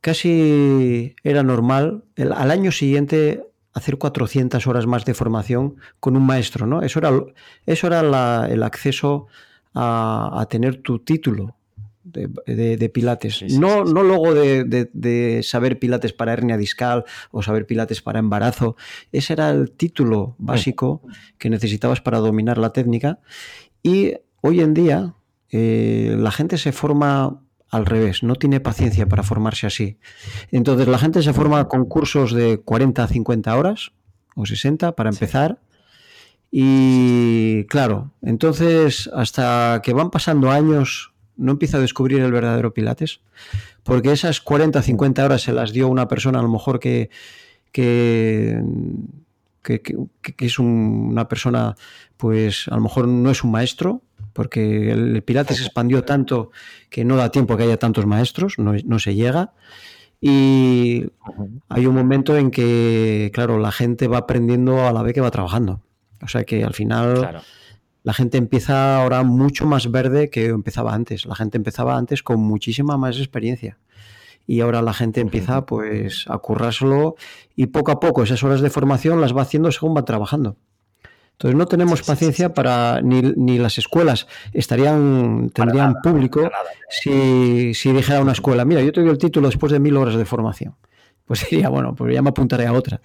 Casi 0.00 1.14
era 1.22 1.42
normal 1.42 2.04
al 2.16 2.50
año 2.50 2.72
siguiente 2.72 3.46
hacer 3.72 3.98
400 3.98 4.66
horas 4.66 4.86
más 4.86 5.04
de 5.04 5.14
formación 5.14 5.76
con 6.00 6.16
un 6.16 6.26
maestro, 6.26 6.66
¿no? 6.66 6.82
Eso 6.82 6.98
era, 6.98 7.10
eso 7.66 7.86
era 7.86 8.46
el 8.48 8.62
acceso 8.62 9.28
a, 9.74 10.46
tener 10.50 10.82
tu 10.82 10.98
título 10.98 11.56
de, 12.04 12.90
pilates. 12.92 13.42
no, 13.58 13.84
no 13.84 14.02
luego 14.02 14.34
de, 14.34 15.40
saber 15.42 15.78
pilates 15.78 16.12
para 16.12 16.32
hernia 16.32 16.56
discal 16.56 17.04
o 17.30 17.42
saber 17.42 17.66
pilates 17.66 18.02
para 18.02 18.18
embarazo. 18.18 18.76
Ese 19.12 19.32
era 19.34 19.50
el 19.50 19.70
título 19.72 20.36
básico 20.38 21.02
que 21.38 21.50
necesitabas 21.50 22.00
para 22.00 22.18
dominar 22.18 22.58
la 22.58 22.72
técnica. 22.72 23.20
Y 23.82 24.14
hoy 24.40 24.60
en 24.60 24.74
día 24.74 25.14
eh, 25.50 26.14
la 26.18 26.30
gente 26.30 26.58
se 26.58 26.72
forma 26.72 27.42
al 27.70 27.86
revés, 27.86 28.22
no 28.22 28.36
tiene 28.36 28.60
paciencia 28.60 29.06
para 29.06 29.22
formarse 29.22 29.66
así. 29.66 29.98
Entonces 30.50 30.88
la 30.88 30.98
gente 30.98 31.22
se 31.22 31.32
forma 31.32 31.68
con 31.68 31.86
cursos 31.86 32.32
de 32.32 32.58
40 32.58 33.04
a 33.04 33.08
50 33.08 33.56
horas 33.56 33.92
o 34.34 34.44
60 34.46 34.94
para 34.94 35.10
empezar. 35.10 35.60
Y 36.50 37.32
Y 37.52 37.64
claro, 37.64 38.12
entonces 38.22 39.10
hasta 39.14 39.80
que 39.82 39.92
van 39.92 40.10
pasando 40.10 40.50
años 40.50 41.11
no 41.36 41.52
empieza 41.52 41.78
a 41.78 41.80
descubrir 41.80 42.20
el 42.20 42.32
verdadero 42.32 42.74
Pilates, 42.74 43.20
porque 43.82 44.12
esas 44.12 44.40
40 44.40 44.78
o 44.78 44.82
50 44.82 45.24
horas 45.24 45.42
se 45.42 45.52
las 45.52 45.72
dio 45.72 45.88
una 45.88 46.08
persona 46.08 46.38
a 46.38 46.42
lo 46.42 46.48
mejor 46.48 46.78
que, 46.80 47.10
que, 47.72 48.62
es 50.38 50.58
una 50.58 51.28
persona, 51.28 51.76
pues 52.16 52.68
a 52.68 52.76
lo 52.76 52.82
mejor 52.82 53.08
no 53.08 53.30
es 53.30 53.44
un 53.44 53.50
maestro, 53.50 54.02
porque 54.32 54.90
el 54.90 55.22
Pilates 55.22 55.58
se 55.58 55.64
expandió 55.64 56.04
tanto 56.04 56.50
que 56.88 57.04
no 57.04 57.16
da 57.16 57.30
tiempo 57.30 57.56
que 57.56 57.64
haya 57.64 57.76
tantos 57.76 58.06
maestros, 58.06 58.58
no, 58.58 58.74
no 58.84 58.98
se 58.98 59.14
llega. 59.14 59.52
Y 60.20 61.06
hay 61.68 61.86
un 61.86 61.96
momento 61.96 62.36
en 62.36 62.52
que, 62.52 63.30
claro, 63.34 63.58
la 63.58 63.72
gente 63.72 64.06
va 64.06 64.18
aprendiendo 64.18 64.86
a 64.86 64.92
la 64.92 65.02
vez 65.02 65.14
que 65.14 65.20
va 65.20 65.32
trabajando. 65.32 65.80
O 66.22 66.28
sea 66.28 66.44
que 66.44 66.62
al 66.62 66.74
final 66.74 67.42
la 68.02 68.12
gente 68.12 68.38
empieza 68.38 69.00
ahora 69.00 69.22
mucho 69.22 69.66
más 69.66 69.90
verde 69.90 70.30
que 70.30 70.46
empezaba 70.46 70.94
antes. 70.94 71.26
La 71.26 71.34
gente 71.34 71.56
empezaba 71.56 71.96
antes 71.96 72.22
con 72.22 72.40
muchísima 72.40 72.96
más 72.96 73.18
experiencia. 73.18 73.78
Y 74.46 74.60
ahora 74.60 74.82
la 74.82 74.92
gente 74.92 75.20
empieza 75.20 75.64
pues 75.66 76.24
a 76.28 76.36
currárselo 76.38 77.14
y 77.54 77.66
poco 77.66 77.92
a 77.92 78.00
poco 78.00 78.24
esas 78.24 78.42
horas 78.42 78.60
de 78.60 78.70
formación 78.70 79.20
las 79.20 79.36
va 79.36 79.42
haciendo 79.42 79.70
según 79.70 79.96
va 79.96 80.04
trabajando. 80.04 80.56
Entonces 81.32 81.56
no 81.56 81.66
tenemos 81.66 82.02
paciencia 82.02 82.52
para 82.52 83.00
ni, 83.02 83.58
las 83.58 83.78
escuelas 83.78 84.26
estarían 84.52 85.50
tendrían 85.50 85.96
público 86.02 86.50
si, 86.88 87.72
si 87.74 87.92
dijera 87.92 88.20
una 88.20 88.32
escuela, 88.32 88.64
mira, 88.64 88.82
yo 88.82 88.92
te 88.92 89.00
doy 89.00 89.10
el 89.10 89.18
título 89.18 89.48
después 89.48 89.72
de 89.72 89.80
mil 89.80 89.96
horas 89.96 90.14
de 90.16 90.24
formación. 90.24 90.76
Pues 91.24 91.46
diría, 91.50 91.68
bueno, 91.68 91.94
pues 91.94 92.14
ya 92.14 92.22
me 92.22 92.30
apuntaré 92.30 92.66
a 92.66 92.72
otra. 92.72 93.00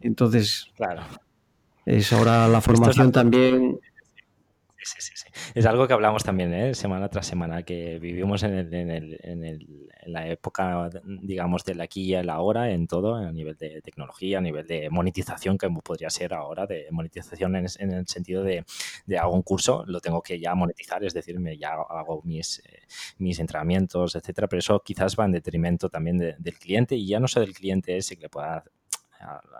Entonces, 0.00 0.68
claro. 0.76 1.02
Es 1.86 2.12
ahora 2.12 2.48
la 2.48 2.60
formación 2.60 3.12
también. 3.12 3.78
Es 5.54 5.66
algo 5.66 5.86
que 5.86 5.92
hablamos 5.92 6.24
también 6.24 6.52
¿eh? 6.52 6.74
semana 6.74 7.08
tras 7.08 7.26
semana, 7.26 7.62
que 7.62 7.98
vivimos 7.98 8.42
en, 8.42 9.68
la 10.06 10.28
época, 10.28 10.90
digamos, 11.04 11.64
del 11.64 11.80
aquí 11.80 12.02
y 12.02 12.14
el 12.14 12.28
ahora, 12.30 12.70
en 12.70 12.86
todo, 12.86 13.14
a 13.14 13.32
nivel 13.32 13.56
de 13.56 13.80
tecnología, 13.82 14.38
a 14.38 14.40
nivel 14.40 14.66
de 14.66 14.90
monetización, 14.90 15.56
que 15.56 15.68
podría 15.70 16.10
ser 16.10 16.34
ahora, 16.34 16.66
de 16.66 16.86
monetización 16.90 17.56
en, 17.56 17.66
el 17.92 18.06
sentido 18.06 18.42
de, 18.42 18.64
de, 19.06 19.18
hago 19.18 19.34
un 19.34 19.42
curso, 19.42 19.84
lo 19.86 20.00
tengo 20.00 20.22
que 20.22 20.38
ya 20.38 20.54
monetizar, 20.54 21.02
es 21.04 21.14
decir, 21.14 21.38
me, 21.40 21.56
ya 21.56 21.72
hago 21.72 22.20
mis, 22.24 22.60
eh, 22.60 22.80
mis 23.18 23.38
entrenamientos, 23.38 24.14
etcétera, 24.14 24.48
pero 24.48 24.60
eso 24.60 24.80
quizás 24.80 25.16
va 25.18 25.24
en 25.24 25.32
detrimento 25.32 25.88
también 25.88 26.18
del 26.18 26.58
cliente 26.58 26.96
y 26.96 27.06
ya 27.06 27.20
no 27.20 27.28
sé 27.28 27.40
del 27.40 27.54
cliente 27.54 27.96
ese 27.96 28.16
que 28.16 28.22
le 28.22 28.28
pueda 28.28 28.64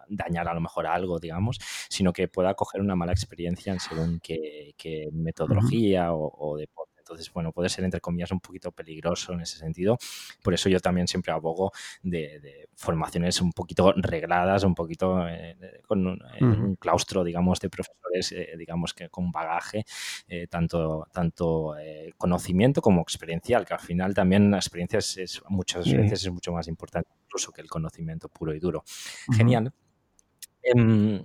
dañar 0.09 0.49
a 0.49 0.55
lo 0.55 0.61
mejor 0.61 0.87
algo, 0.87 1.19
digamos, 1.19 1.59
sino 1.89 2.13
que 2.13 2.29
pueda 2.29 2.55
coger 2.55 2.81
una 2.81 2.97
mala 2.97 3.13
experiencia 3.13 3.73
en 3.73 3.81
según 3.81 4.21
qué, 4.21 4.75
metodología 5.13 6.13
o, 6.13 6.57
deporte. 6.57 6.94
Entonces, 7.05 7.31
bueno, 7.35 7.53
puede 7.53 7.69
ser, 7.69 7.85
entre 7.85 8.01
comillas, 8.01 8.33
un 8.33 8.41
poquito 8.41 8.73
peligroso 8.73 9.35
en 9.35 9.43
ese 9.43 9.59
sentido. 9.59 9.99
Por 10.43 10.55
eso 10.55 10.71
yo 10.71 10.81
también 10.81 11.07
siempre 11.07 11.33
abogo 11.33 11.71
de, 12.03 12.69
formaciones 12.75 13.43
un 13.43 13.53
poquito 13.53 13.93
regladas, 13.97 14.65
un 14.65 14.75
poquito 14.75 15.29
eh, 15.29 15.83
con 15.87 16.07
un, 16.07 16.77
claustro, 16.77 17.23
digamos, 17.23 17.61
de 17.61 17.69
profesores, 17.69 18.33
eh, 18.33 18.55
digamos, 18.57 18.95
que 18.95 19.11
con 19.11 19.31
bagaje, 19.31 19.85
eh, 20.29 20.47
tanto, 20.49 21.07
tanto 21.13 21.75
conocimiento 22.17 22.81
como 22.81 23.03
experiencial, 23.03 23.67
que 23.67 23.75
al 23.75 23.81
final 23.81 24.15
también 24.15 24.51
la 24.51 24.57
experiencia 24.57 24.99
es, 24.99 25.43
muchas 25.49 25.85
veces 25.85 26.25
es 26.25 26.33
mucho 26.33 26.53
más 26.53 26.69
importante 26.69 27.11
incluso 27.27 27.53
que 27.53 27.61
el 27.61 27.69
conocimiento 27.69 28.29
puro 28.29 28.55
y 28.55 28.61
duro. 28.61 28.83
Genial. 29.37 29.73
Em, 30.63 31.23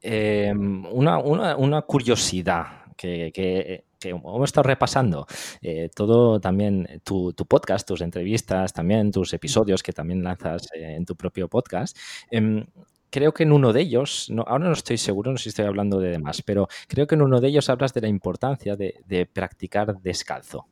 em, 0.00 0.86
una, 0.86 1.82
curiosidad 1.82 2.92
que, 2.96 3.30
que, 3.32 3.84
hemos 4.08 4.48
estado 4.48 4.66
repasando 4.66 5.26
eh, 5.60 5.90
todo 5.94 6.40
también 6.40 7.00
tu, 7.04 7.34
podcast, 7.48 7.86
tus 7.86 8.00
entrevistas, 8.00 8.72
también 8.72 9.10
tus 9.10 9.32
episodios 9.34 9.82
que 9.82 9.92
también 9.92 10.22
lanzas 10.22 10.68
eh, 10.74 10.94
en 10.96 11.04
tu 11.04 11.16
propio 11.16 11.48
podcast. 11.48 11.96
Em, 12.30 12.64
creo 13.10 13.32
que 13.32 13.42
en 13.42 13.52
uno 13.52 13.72
de 13.72 13.82
ellos, 13.82 14.32
ahora 14.46 14.66
no 14.66 14.72
estoy 14.72 14.98
seguro, 14.98 15.32
no 15.32 15.36
sé 15.36 15.44
si 15.44 15.48
estoy 15.50 15.66
hablando 15.66 15.98
de 15.98 16.10
demás, 16.10 16.42
pero 16.42 16.68
creo 16.88 17.06
que 17.06 17.16
en 17.16 17.22
uno 17.22 17.40
de 17.40 17.48
ellos 17.48 17.68
hablas 17.68 17.92
de 17.92 18.00
la 18.00 18.08
importancia 18.08 18.76
de, 18.76 19.28
practicar 19.32 20.00
descalzo. 20.00 20.66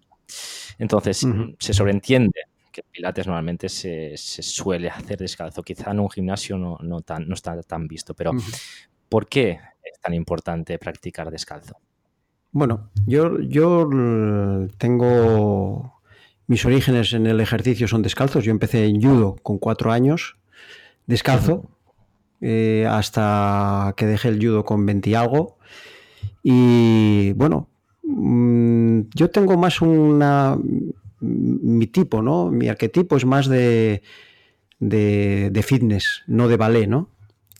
Entonces, 0.78 1.26
se 1.58 1.74
sobreentiende 1.74 2.42
que 2.70 2.82
Pilates 2.82 3.26
normalmente 3.26 3.68
se, 3.68 4.16
suele 4.16 4.88
hacer 4.88 5.18
descalzo. 5.18 5.62
Quizá 5.62 5.90
en 5.90 6.00
un 6.00 6.10
gimnasio 6.10 6.56
no, 6.58 6.78
no, 6.80 7.00
tan, 7.00 7.26
no 7.28 7.34
está 7.34 7.60
tan 7.62 7.88
visto, 7.88 8.14
pero 8.14 8.32
¿por 9.08 9.28
qué 9.28 9.58
es 9.82 10.00
tan 10.00 10.14
importante 10.14 10.78
practicar 10.78 11.30
descalzo? 11.30 11.80
Bueno, 12.52 12.90
yo, 13.06 13.38
yo 13.40 13.88
tengo 14.78 15.98
mis 16.48 16.64
orígenes 16.64 17.12
en 17.12 17.26
el 17.26 17.40
ejercicio 17.40 17.86
son 17.86 18.02
descalzos. 18.02 18.44
Yo 18.44 18.50
empecé 18.50 18.86
en 18.86 19.02
judo 19.02 19.36
con 19.42 19.58
cuatro 19.58 19.92
años, 19.92 20.36
descalzo, 21.06 21.68
eh, 22.40 22.86
hasta 22.88 23.94
que 23.96 24.06
dejé 24.06 24.28
el 24.28 24.38
judo 24.38 24.64
con 24.64 24.84
20 24.84 25.10
y 25.10 25.14
algo. 25.14 25.58
Y 26.42 27.32
bueno, 27.34 27.68
mm, 28.02 29.00
yo 29.14 29.30
tengo 29.30 29.58
más 29.58 29.82
una 29.82 30.56
mi 31.20 31.86
tipo, 31.86 32.22
¿no? 32.22 32.50
Mi 32.50 32.68
arquetipo 32.68 33.16
es 33.16 33.24
más 33.24 33.48
de, 33.48 34.02
de, 34.78 35.62
fitness, 35.62 36.22
no 36.26 36.48
de 36.48 36.56
ballet, 36.56 36.86
¿no? 36.86 37.10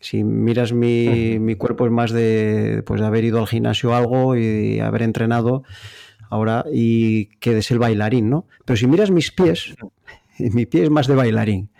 Si 0.01 0.23
miras 0.23 0.73
mi, 0.73 1.39
mi, 1.41 1.57
cuerpo 1.57 1.85
es 1.85 1.91
más 1.91 2.13
de, 2.13 2.83
pues, 2.87 3.01
de 3.01 3.07
haber 3.07 3.25
ido 3.25 3.41
al 3.41 3.49
gimnasio 3.49 3.95
algo 3.95 4.37
y 4.37 4.79
haber 4.79 5.03
entrenado 5.03 5.65
ahora 6.31 6.65
y 6.73 7.27
que 7.41 7.55
de 7.55 7.63
ser 7.63 7.79
bailarín, 7.79 8.31
¿no? 8.31 8.47
Pero 8.65 8.77
si 8.77 8.87
miras 8.87 9.11
mis 9.11 9.33
pies, 9.33 9.75
mi 10.39 10.67
pie 10.67 10.85
es 10.85 10.91
más 10.91 11.07
de 11.07 11.15
bailarín. 11.15 11.71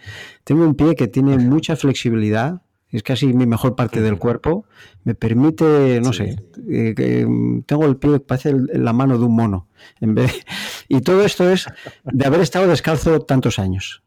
Tengo 0.45 0.65
un 0.65 0.75
pie 0.75 0.95
que 0.95 1.09
tiene 1.09 1.39
mucha 1.39 1.77
flexibilidad, 1.77 2.63
es 2.91 3.03
casi 3.03 3.27
mi 3.27 3.47
mejor 3.47 3.77
parte 3.77 4.01
del 4.01 4.19
cuerpo, 4.19 4.65
me 5.05 5.15
permite, 5.15 6.01
no 6.01 6.13
sé, 6.13 6.37
eh, 6.71 7.27
mm, 7.27 7.63
tengo 7.63 7.85
el 7.85 7.97
pie 7.99 8.13
que 8.13 8.21
parece 8.21 8.55
la 8.73 8.93
mano 8.93 9.19
de 9.19 9.25
un 9.25 9.37
mono. 9.37 9.69
En 10.01 10.15
vez 10.15 10.45
y 10.89 11.03
todo 11.03 11.25
esto 11.25 11.49
es 11.49 11.67
de 12.03 12.27
haber 12.27 12.41
estado 12.41 12.67
descalzo 12.67 13.21
tantos 13.21 13.61
años. 13.61 14.03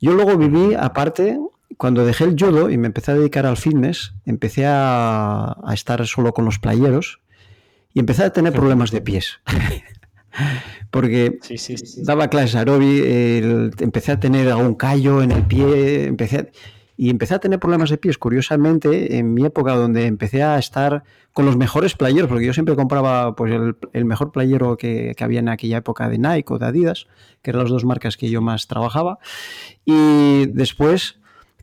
Yo 0.00 0.12
luego 0.12 0.36
viví, 0.36 0.74
aparte, 0.74 1.38
cuando 1.76 2.04
dejé 2.04 2.24
el 2.24 2.36
judo 2.38 2.70
y 2.70 2.78
me 2.78 2.86
empecé 2.86 3.12
a 3.12 3.14
dedicar 3.14 3.46
al 3.46 3.56
fitness, 3.56 4.14
empecé 4.24 4.64
a, 4.66 5.56
estar 5.72 6.04
solo 6.06 6.32
con 6.32 6.44
los 6.44 6.58
playeros 6.58 7.20
y 7.94 8.00
empecé 8.00 8.24
a 8.24 8.32
tener 8.32 8.52
problemas 8.52 8.90
de 8.90 9.00
pies. 9.00 9.40
Porque 10.90 11.38
daba 11.98 12.28
clases 12.28 12.54
aerobi, 12.54 13.02
empecé 13.80 14.12
a 14.12 14.20
tener 14.20 14.48
algún 14.48 14.74
callo 14.74 15.22
en 15.22 15.32
el 15.32 15.42
pie, 15.42 16.06
empecé 16.06 16.38
a, 16.38 16.46
y 17.00 17.10
empecé 17.10 17.34
a 17.34 17.38
tener 17.38 17.60
problemas 17.60 17.90
de 17.90 17.96
pies, 17.96 18.18
curiosamente, 18.18 19.18
en 19.18 19.32
mi 19.32 19.44
época 19.44 19.76
donde 19.76 20.06
empecé 20.06 20.42
a 20.42 20.58
estar 20.58 21.04
con 21.32 21.46
los 21.46 21.56
mejores 21.56 21.94
playeros, 21.94 22.28
porque 22.28 22.44
yo 22.44 22.52
siempre 22.52 22.74
compraba 22.74 23.36
pues, 23.36 23.54
el, 23.92 24.04
mejor 24.04 24.32
playero 24.32 24.76
que, 24.76 25.14
había 25.20 25.38
en 25.38 25.48
aquella 25.48 25.76
época 25.76 26.08
de 26.08 26.18
Nike 26.18 26.52
o 26.52 26.58
de 26.58 26.66
Adidas, 26.66 27.06
que 27.40 27.50
eran 27.50 27.62
las 27.62 27.70
dos 27.70 27.84
marcas 27.84 28.16
que 28.16 28.28
yo 28.28 28.42
más 28.42 28.66
trabajaba. 28.66 29.20
Y 29.84 30.46
después, 30.46 31.17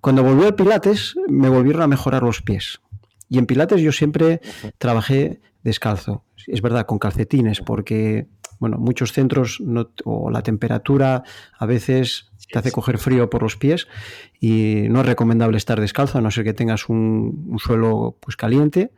cuando 0.06 0.22
volví 0.22 0.43
al 0.43 0.53
Pilates, 0.53 1.16
me 1.28 1.49
volvieron 1.49 1.82
a 1.82 1.88
mejorar 1.88 2.22
los 2.22 2.43
pies. 2.43 2.80
Y 3.28 3.39
en 3.39 3.47
Pilates 3.47 3.82
yo 3.82 3.91
siempre 3.91 4.39
trabajé 4.78 5.41
descalzo, 5.64 6.24
es 6.45 6.62
verdad, 6.62 6.86
con 6.86 6.99
calcetines, 6.99 7.60
porque 7.62 8.28
bueno, 8.60 8.78
muchos 8.78 9.14
centros 9.14 9.64
o 10.03 10.30
la 10.30 10.43
temperatura 10.43 11.24
a 11.58 11.66
veces 11.66 12.30
te 12.51 12.60
hace 12.60 12.72
coger 12.72 12.99
frío 12.99 13.32
por 13.32 13.41
los 13.41 13.58
pies 13.58 13.88
y 14.39 14.86
no 14.91 14.99
es 14.99 15.08
recomendable 15.08 15.58
estar 15.58 15.82
descalzo 15.82 16.20
a 16.20 16.22
no 16.22 16.30
ser 16.30 16.43
que 16.43 16.53
tengas 16.53 16.88
un, 16.88 17.58
suelo 17.58 18.16
pues 18.20 18.38
caliente. 18.38 18.91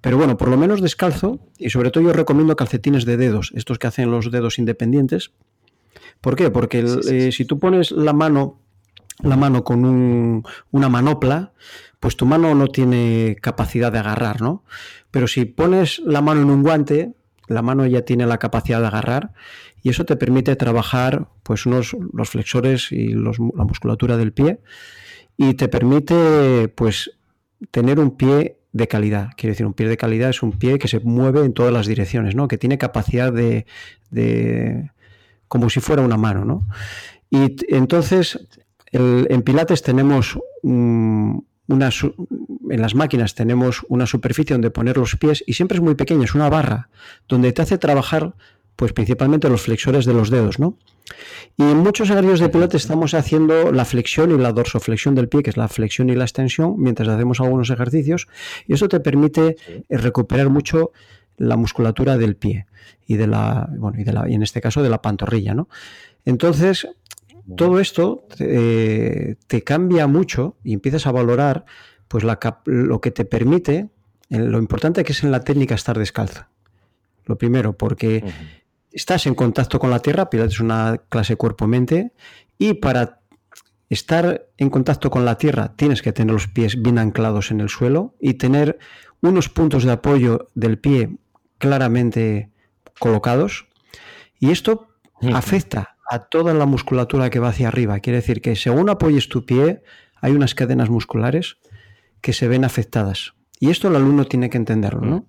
Pero 0.00 0.18
bueno, 0.18 0.36
por 0.36 0.50
lo 0.50 0.56
menos 0.56 0.80
descalzo 0.80 1.40
y 1.58 1.70
sobre 1.70 1.90
todo 1.90 2.04
yo 2.04 2.12
recomiendo 2.12 2.54
calcetines 2.54 3.04
de 3.04 3.16
dedos, 3.16 3.50
estos 3.56 3.80
que 3.80 3.88
hacen 3.88 4.12
los 4.12 4.30
dedos 4.30 4.60
independientes. 4.60 5.32
¿Por 6.20 6.36
qué? 6.36 6.50
Porque 6.50 6.84
eh, 7.10 7.32
si 7.32 7.44
tú 7.44 7.58
pones 7.58 7.90
la 7.90 8.12
mano 8.12 8.60
la 9.22 9.36
mano 9.36 9.64
con 9.64 10.42
una 10.70 10.88
manopla, 10.88 11.52
pues 12.00 12.16
tu 12.16 12.26
mano 12.26 12.54
no 12.54 12.68
tiene 12.68 13.36
capacidad 13.40 13.92
de 13.92 13.98
agarrar, 13.98 14.42
¿no? 14.42 14.64
Pero 15.10 15.28
si 15.28 15.44
pones 15.44 16.00
la 16.00 16.20
mano 16.20 16.42
en 16.42 16.50
un 16.50 16.62
guante, 16.62 17.14
la 17.46 17.62
mano 17.62 17.86
ya 17.86 18.02
tiene 18.02 18.26
la 18.26 18.38
capacidad 18.38 18.80
de 18.80 18.86
agarrar 18.86 19.32
y 19.82 19.90
eso 19.90 20.04
te 20.04 20.16
permite 20.16 20.56
trabajar 20.56 21.28
pues 21.42 21.66
unos, 21.66 21.96
los 22.12 22.30
flexores 22.30 22.90
y 22.90 23.08
la 23.08 23.64
musculatura 23.64 24.16
del 24.16 24.32
pie 24.32 24.60
y 25.36 25.54
te 25.54 25.68
permite 25.68 26.68
pues 26.68 27.12
tener 27.70 28.00
un 28.00 28.16
pie 28.16 28.58
de 28.72 28.88
calidad. 28.88 29.30
Quiere 29.36 29.52
decir, 29.52 29.66
un 29.66 29.74
pie 29.74 29.88
de 29.88 29.96
calidad 29.96 30.30
es 30.30 30.42
un 30.42 30.52
pie 30.52 30.78
que 30.78 30.88
se 30.88 31.00
mueve 31.00 31.44
en 31.44 31.52
todas 31.52 31.72
las 31.72 31.86
direcciones, 31.86 32.34
¿no? 32.34 32.48
Que 32.48 32.58
tiene 32.58 32.78
capacidad 32.78 33.32
de, 33.32 33.66
de 34.10 34.90
como 35.48 35.70
si 35.70 35.80
fuera 35.80 36.02
una 36.02 36.16
mano, 36.16 36.44
¿no? 36.44 36.66
Y 37.30 37.56
entonces 37.68 38.46
en 38.94 39.42
Pilates 39.42 39.82
tenemos 39.82 40.38
una, 40.62 41.90
en 42.70 42.80
las 42.80 42.94
máquinas 42.94 43.34
tenemos 43.34 43.82
una 43.88 44.06
superficie 44.06 44.54
donde 44.54 44.70
poner 44.70 44.96
los 44.96 45.16
pies 45.16 45.42
y 45.46 45.54
siempre 45.54 45.76
es 45.76 45.82
muy 45.82 45.94
pequeña, 45.94 46.24
es 46.24 46.34
una 46.34 46.48
barra, 46.48 46.88
donde 47.28 47.52
te 47.52 47.62
hace 47.62 47.78
trabajar 47.78 48.34
pues 48.76 48.92
principalmente 48.92 49.48
los 49.48 49.62
flexores 49.62 50.04
de 50.04 50.14
los 50.14 50.30
dedos, 50.30 50.58
¿no? 50.58 50.76
Y 51.56 51.62
en 51.62 51.76
muchos 51.78 52.10
ejercicios 52.10 52.40
de 52.40 52.48
pilates 52.48 52.82
estamos 52.82 53.14
haciendo 53.14 53.70
la 53.72 53.84
flexión 53.84 54.32
y 54.32 54.38
la 54.38 54.52
dorsoflexión 54.52 55.14
del 55.14 55.28
pie, 55.28 55.42
que 55.42 55.50
es 55.50 55.56
la 55.56 55.68
flexión 55.68 56.08
y 56.10 56.14
la 56.16 56.24
extensión, 56.24 56.74
mientras 56.78 57.08
hacemos 57.08 57.40
algunos 57.40 57.70
ejercicios, 57.70 58.26
y 58.66 58.72
eso 58.74 58.88
te 58.88 58.98
permite 59.00 59.56
eh, 59.68 59.84
recuperar 59.96 60.50
mucho 60.50 60.90
la 61.36 61.56
musculatura 61.56 62.16
del 62.16 62.36
pie 62.36 62.66
y 63.06 63.16
de 63.16 63.26
la, 63.26 63.68
bueno, 63.76 64.00
y, 64.00 64.04
de 64.04 64.12
la, 64.12 64.28
y 64.28 64.34
en 64.34 64.42
este 64.42 64.60
caso 64.60 64.82
de 64.82 64.88
la 64.88 65.02
pantorrilla, 65.02 65.54
¿no? 65.54 65.68
Entonces, 66.24 66.88
todo 67.56 67.78
esto 67.78 68.26
eh, 68.38 69.36
te 69.46 69.62
cambia 69.62 70.06
mucho 70.06 70.56
y 70.64 70.72
empiezas 70.72 71.06
a 71.06 71.12
valorar 71.12 71.64
pues 72.08 72.24
lo 72.24 73.00
que 73.00 73.10
te 73.10 73.24
permite, 73.24 73.90
lo 74.30 74.58
importante 74.58 75.04
que 75.04 75.12
es 75.12 75.24
en 75.24 75.30
la 75.30 75.40
técnica 75.40 75.74
estar 75.74 75.98
descalza. 75.98 76.48
Lo 77.26 77.36
primero, 77.36 77.76
porque 77.76 78.24
estás 78.92 79.26
en 79.26 79.34
contacto 79.34 79.78
con 79.78 79.90
la 79.90 80.00
tierra, 80.00 80.30
Pilates 80.30 80.54
es 80.54 80.60
una 80.60 81.02
clase 81.08 81.36
cuerpo-mente, 81.36 82.12
y 82.58 82.74
para 82.74 83.20
estar 83.88 84.46
en 84.56 84.70
contacto 84.70 85.10
con 85.10 85.24
la 85.24 85.36
tierra 85.36 85.74
tienes 85.76 86.02
que 86.02 86.12
tener 86.12 86.32
los 86.32 86.48
pies 86.48 86.80
bien 86.80 86.98
anclados 86.98 87.50
en 87.50 87.60
el 87.60 87.68
suelo 87.68 88.14
y 88.20 88.34
tener 88.34 88.78
unos 89.20 89.48
puntos 89.48 89.84
de 89.84 89.92
apoyo 89.92 90.48
del 90.54 90.78
pie 90.78 91.16
claramente 91.58 92.50
colocados. 92.98 93.68
Y 94.38 94.50
esto 94.50 94.88
afecta 95.32 95.93
a 96.10 96.20
toda 96.20 96.54
la 96.54 96.66
musculatura 96.66 97.30
que 97.30 97.38
va 97.38 97.48
hacia 97.48 97.68
arriba. 97.68 98.00
Quiere 98.00 98.18
decir 98.18 98.40
que 98.40 98.56
según 98.56 98.90
apoyes 98.90 99.28
tu 99.28 99.44
pie, 99.44 99.82
hay 100.20 100.32
unas 100.32 100.54
cadenas 100.54 100.90
musculares 100.90 101.58
que 102.20 102.32
se 102.32 102.48
ven 102.48 102.64
afectadas. 102.64 103.34
Y 103.60 103.70
esto 103.70 103.88
el 103.88 103.96
alumno 103.96 104.24
tiene 104.24 104.50
que 104.50 104.56
entenderlo, 104.56 105.02
¿no? 105.02 105.26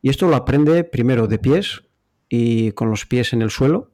Y 0.00 0.10
esto 0.10 0.28
lo 0.28 0.36
aprende 0.36 0.84
primero 0.84 1.26
de 1.26 1.38
pies, 1.38 1.82
y 2.28 2.72
con 2.72 2.90
los 2.90 3.06
pies 3.06 3.32
en 3.32 3.42
el 3.42 3.50
suelo, 3.50 3.90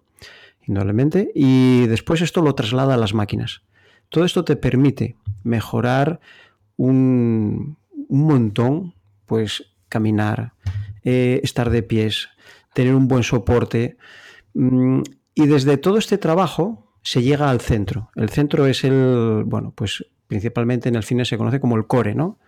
indudablemente, 0.66 1.30
y 1.34 1.86
después 1.86 2.20
esto 2.20 2.42
lo 2.42 2.54
traslada 2.54 2.94
a 2.94 2.98
las 2.98 3.14
máquinas. 3.14 3.62
Todo 4.08 4.24
esto 4.24 4.44
te 4.44 4.56
permite 4.56 5.16
mejorar 5.44 6.20
un, 6.76 7.76
montón, 8.08 8.94
pues 9.26 9.72
caminar, 9.88 10.54
eh, 11.04 11.40
estar 11.42 11.70
de 11.70 11.82
pies, 11.82 12.28
tener 12.74 12.94
un 12.94 13.08
buen 13.08 13.22
soporte. 13.22 13.96
Y 15.34 15.46
desde 15.46 15.76
todo 15.76 15.98
este 15.98 16.18
trabajo 16.18 16.92
se 17.02 17.22
llega 17.22 17.50
al 17.50 17.60
centro. 17.60 18.10
El 18.14 18.28
centro 18.30 18.66
es 18.66 18.84
el, 18.84 19.44
bueno, 19.46 19.72
pues 19.74 20.04
principalmente 20.26 20.88
en 20.88 20.96
el 20.96 21.02
cine 21.02 21.24
se 21.24 21.38
conoce 21.38 21.60
como 21.60 21.76
el 21.76 21.86
core, 21.86 22.14
¿no? 22.14 22.38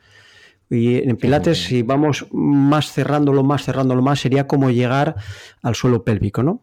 Y 0.70 1.08
en 1.08 1.16
Pilates, 1.16 1.64
si 1.64 1.82
vamos 1.82 2.26
más 2.32 2.92
cerrándolo, 2.92 3.42
más 3.42 3.64
cerrándolo 3.64 4.00
más, 4.00 4.20
sería 4.20 4.46
como 4.46 4.70
llegar 4.70 5.16
al 5.62 5.74
suelo 5.74 6.02
pélvico, 6.02 6.42
¿no? 6.42 6.62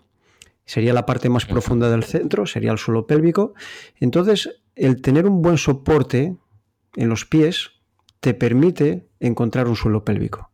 Sería 0.65 0.93
la 0.93 1.05
parte 1.05 1.29
más 1.29 1.45
profunda 1.45 1.91
del 1.91 2.03
centro, 2.03 2.45
sería 2.45 2.71
el 2.71 2.77
suelo 2.77 3.05
pélvico. 3.05 3.53
Entonces, 3.99 4.61
el 4.75 5.01
tener 5.01 5.27
un 5.27 5.41
buen 5.41 5.57
soporte 5.57 6.37
en 6.95 7.09
los 7.09 7.25
pies 7.25 7.71
te 8.19 8.33
permite 8.33 9.07
encontrar 9.19 9.67
un 9.67 9.75
suelo 9.75 10.03
pélvico. 10.03 10.51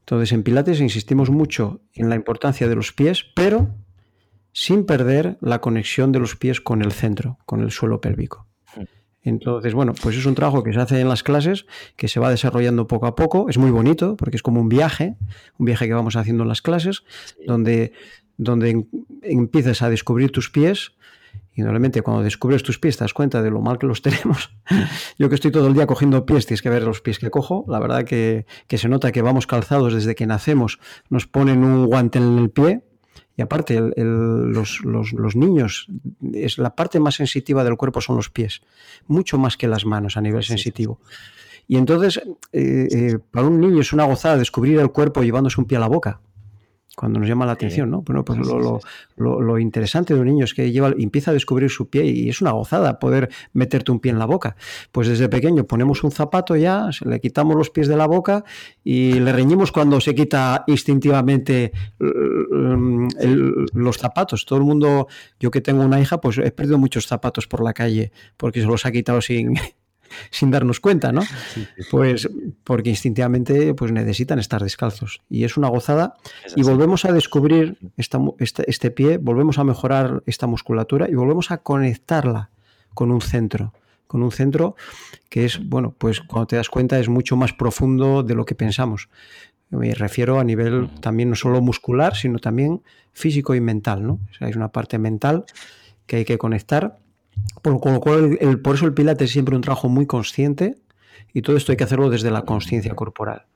Entonces, 0.00 0.32
en 0.32 0.42
Pilates 0.42 0.80
insistimos 0.80 1.30
mucho 1.30 1.80
en 1.94 2.08
la 2.08 2.16
importancia 2.16 2.68
de 2.68 2.76
los 2.76 2.92
pies, 2.92 3.24
pero 3.34 3.74
sin 4.52 4.84
perder 4.84 5.38
la 5.40 5.60
conexión 5.60 6.12
de 6.12 6.18
los 6.18 6.36
pies 6.36 6.60
con 6.60 6.82
el 6.82 6.92
centro, 6.92 7.38
con 7.46 7.60
el 7.60 7.70
suelo 7.70 8.00
pélvico. 8.00 8.46
Entonces, 9.24 9.72
bueno, 9.72 9.94
pues 9.94 10.16
es 10.16 10.26
un 10.26 10.34
trabajo 10.34 10.62
que 10.62 10.72
se 10.72 10.80
hace 10.80 11.00
en 11.00 11.08
las 11.08 11.22
clases, 11.22 11.66
que 11.96 12.08
se 12.08 12.18
va 12.18 12.28
desarrollando 12.30 12.88
poco 12.88 13.06
a 13.06 13.14
poco. 13.14 13.48
Es 13.48 13.56
muy 13.56 13.70
bonito 13.70 14.16
porque 14.16 14.36
es 14.36 14.42
como 14.42 14.60
un 14.60 14.68
viaje, 14.68 15.16
un 15.58 15.66
viaje 15.66 15.86
que 15.86 15.94
vamos 15.94 16.16
haciendo 16.16 16.42
en 16.42 16.48
las 16.48 16.60
clases, 16.60 17.04
donde, 17.46 17.92
donde 18.36 18.84
empiezas 19.22 19.82
a 19.82 19.90
descubrir 19.90 20.32
tus 20.32 20.50
pies. 20.50 20.92
Y 21.54 21.62
normalmente 21.62 22.02
cuando 22.02 22.22
descubres 22.22 22.62
tus 22.62 22.78
pies 22.78 22.96
te 22.96 23.04
das 23.04 23.14
cuenta 23.14 23.42
de 23.42 23.50
lo 23.50 23.60
mal 23.60 23.78
que 23.78 23.86
los 23.86 24.02
tenemos. 24.02 24.50
Yo 25.18 25.28
que 25.28 25.36
estoy 25.36 25.52
todo 25.52 25.68
el 25.68 25.74
día 25.74 25.86
cogiendo 25.86 26.26
pies, 26.26 26.46
tienes 26.46 26.62
que 26.62 26.70
ver 26.70 26.82
los 26.82 27.00
pies 27.00 27.20
que 27.20 27.30
cojo. 27.30 27.64
La 27.68 27.78
verdad 27.78 28.02
que, 28.02 28.46
que 28.66 28.76
se 28.78 28.88
nota 28.88 29.12
que 29.12 29.22
vamos 29.22 29.46
calzados 29.46 29.94
desde 29.94 30.16
que 30.16 30.26
nacemos. 30.26 30.80
Nos 31.10 31.28
ponen 31.28 31.62
un 31.62 31.86
guante 31.86 32.18
en 32.18 32.38
el 32.38 32.50
pie, 32.50 32.82
y 33.36 33.42
aparte, 33.42 33.80
los, 33.96 35.36
niños, 35.36 35.88
es 36.34 36.58
la 36.58 36.74
parte 36.74 37.00
más 37.00 37.14
sensitiva 37.14 37.64
del 37.64 37.76
cuerpo 37.76 38.00
son 38.00 38.16
los 38.16 38.28
pies, 38.28 38.60
mucho 39.06 39.38
más 39.38 39.56
que 39.56 39.68
las 39.68 39.86
manos 39.86 40.16
a 40.16 40.20
nivel 40.20 40.42
sensitivo. 40.42 41.00
Y 41.66 41.76
entonces, 41.76 42.20
eh, 42.52 42.88
eh, 42.90 43.18
para 43.30 43.46
un 43.46 43.60
niño 43.60 43.80
es 43.80 43.92
una 43.92 44.04
gozada 44.04 44.36
descubrir 44.36 44.78
el 44.80 44.90
cuerpo 44.90 45.22
llevándose 45.22 45.60
un 45.60 45.66
pie 45.66 45.78
a 45.78 45.80
la 45.80 45.88
boca 45.88 46.20
cuando 46.94 47.20
nos 47.20 47.28
llama 47.28 47.46
la 47.46 47.52
atención, 47.52 47.90
¿no? 47.90 48.02
Bueno, 48.02 48.22
pues 48.24 48.38
lo, 49.16 49.58
interesante 49.58 50.12
de 50.14 50.20
un 50.20 50.26
niño 50.26 50.44
es 50.44 50.52
que 50.52 50.70
lleva, 50.70 50.92
empieza 50.98 51.30
a 51.30 51.34
descubrir 51.34 51.70
su 51.70 51.88
pie 51.88 52.04
y 52.04 52.28
es 52.28 52.42
una 52.42 52.50
gozada 52.50 52.98
poder 52.98 53.30
meterte 53.54 53.92
un 53.92 54.00
pie 54.00 54.12
en 54.12 54.18
la 54.18 54.26
boca. 54.26 54.56
Pues 54.90 55.08
desde 55.08 55.28
pequeño 55.28 55.64
ponemos 55.64 56.04
un 56.04 56.10
zapato 56.10 56.54
ya, 56.54 56.90
le 57.04 57.20
quitamos 57.20 57.56
los 57.56 57.70
pies 57.70 57.88
de 57.88 57.96
la 57.96 58.06
boca 58.06 58.44
y 58.84 59.14
le 59.14 59.32
reñimos 59.32 59.72
cuando 59.72 60.00
se 60.00 60.14
quita 60.14 60.64
instintivamente 60.66 61.72
los 61.98 63.96
zapatos. 63.96 64.44
Todo 64.44 64.58
el 64.58 64.64
mundo, 64.64 65.08
yo 65.40 65.50
que 65.50 65.62
tengo 65.62 65.82
una 65.82 65.98
hija, 65.98 66.20
pues 66.20 66.36
he 66.38 66.50
perdido 66.50 66.76
muchos 66.76 67.06
zapatos 67.06 67.46
por 67.46 67.64
la 67.64 67.72
calle 67.72 68.12
porque 68.36 68.60
se 68.60 68.66
los 68.66 68.84
ha 68.84 68.92
quitado 68.92 69.22
sin, 69.22 69.54
sin 70.30 70.50
darnos 70.50 70.80
cuenta, 70.80 71.12
¿no? 71.12 71.22
Pues 71.90 72.28
porque 72.64 72.90
instintivamente 72.90 73.74
pues 73.74 73.92
necesitan 73.92 74.38
estar 74.38 74.62
descalzos. 74.62 75.20
Y 75.28 75.44
es 75.44 75.56
una 75.56 75.68
gozada. 75.68 76.16
y 76.56 76.62
volvemos 76.62 77.04
a 77.04 77.12
descubrir 77.12 77.78
esta, 77.96 78.18
este, 78.38 78.68
este, 78.68 78.90
pie, 78.90 79.18
volvemos 79.18 79.58
a 79.58 79.64
mejorar 79.64 80.22
esta 80.26 80.46
musculatura 80.46 81.08
y 81.08 81.14
volvemos 81.14 81.50
a 81.50 81.58
conectarla 81.58 82.50
con 82.94 83.10
un 83.10 83.20
centro. 83.20 83.72
Con 84.06 84.22
un 84.22 84.30
centro 84.30 84.76
que 85.30 85.46
es, 85.46 85.58
bueno, 85.66 85.94
pues 85.96 86.20
cuando 86.20 86.46
te 86.46 86.56
das 86.56 86.68
cuenta 86.68 86.98
es 86.98 87.08
mucho 87.08 87.34
más 87.36 87.54
profundo 87.54 88.22
de 88.22 88.34
lo 88.34 88.44
que 88.44 88.54
pensamos. 88.54 89.08
Me 89.70 89.94
refiero 89.94 90.38
a 90.38 90.44
nivel 90.44 90.90
también 91.00 91.30
no 91.30 91.34
solo 91.34 91.62
muscular, 91.62 92.14
sino 92.14 92.38
también 92.38 92.82
físico 93.14 93.54
y 93.54 93.60
mental, 93.62 94.06
¿no? 94.06 94.20
O 94.30 94.34
sea, 94.38 94.48
es 94.48 94.56
una 94.56 94.68
parte 94.68 94.98
mental 94.98 95.46
que 96.06 96.16
hay 96.16 96.24
que 96.26 96.36
conectar 96.36 96.98
por, 97.62 97.72
lo 97.72 98.00
cual, 98.00 98.38
el, 98.40 98.60
por 98.60 98.74
eso 98.74 98.86
el 98.86 98.94
Pilates 98.94 99.26
es 99.26 99.32
siempre 99.32 99.54
un 99.54 99.62
trabajo 99.62 99.88
muy 99.88 100.06
consciente 100.06 100.76
y 101.32 101.42
todo 101.42 101.56
esto 101.56 101.72
hay 101.72 101.76
que 101.76 101.84
hacerlo 101.84 102.10
desde 102.10 102.30
la 102.30 102.42
conciencia 102.42 102.94
corporal. 102.94 103.46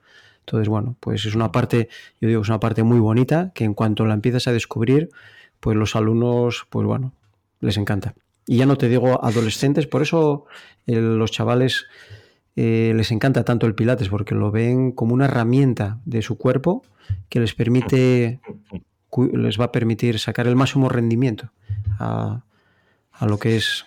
Entonces, 0.40 0.68
bueno, 0.68 0.96
pues 1.00 1.24
es 1.26 1.34
una 1.34 1.50
parte, 1.50 1.88
yo 2.20 2.28
digo, 2.28 2.42
es 2.42 2.48
una 2.48 2.60
parte 2.60 2.84
muy 2.84 3.00
bonita 3.00 3.50
que 3.54 3.64
en 3.64 3.74
cuanto 3.74 4.06
la 4.06 4.14
empiezas 4.14 4.46
a 4.46 4.52
descubrir, 4.52 5.10
pues 5.58 5.76
los 5.76 5.96
alumnos, 5.96 6.66
pues 6.70 6.86
bueno, 6.86 7.12
les 7.60 7.76
encanta. 7.76 8.14
Y 8.46 8.58
ya 8.58 8.66
no 8.66 8.76
te 8.76 8.88
digo 8.88 9.24
adolescentes, 9.24 9.88
por 9.88 10.02
eso 10.02 10.46
los 10.86 11.32
chavales 11.32 11.86
eh, 12.54 12.92
les 12.94 13.10
encanta 13.10 13.44
tanto 13.44 13.66
el 13.66 13.74
Pilates, 13.74 14.08
porque 14.08 14.36
lo 14.36 14.52
ven 14.52 14.92
como 14.92 15.14
una 15.14 15.24
herramienta 15.24 15.98
de 16.04 16.22
su 16.22 16.38
cuerpo 16.38 16.84
que 17.28 17.40
les 17.40 17.54
permite, 17.54 18.40
les 19.32 19.60
va 19.60 19.64
a 19.64 19.72
permitir 19.72 20.20
sacar 20.20 20.46
el 20.46 20.54
máximo 20.54 20.88
rendimiento 20.88 21.50
a, 21.98 22.44
a 23.18 23.26
lo 23.26 23.38
que 23.38 23.56
es 23.56 23.84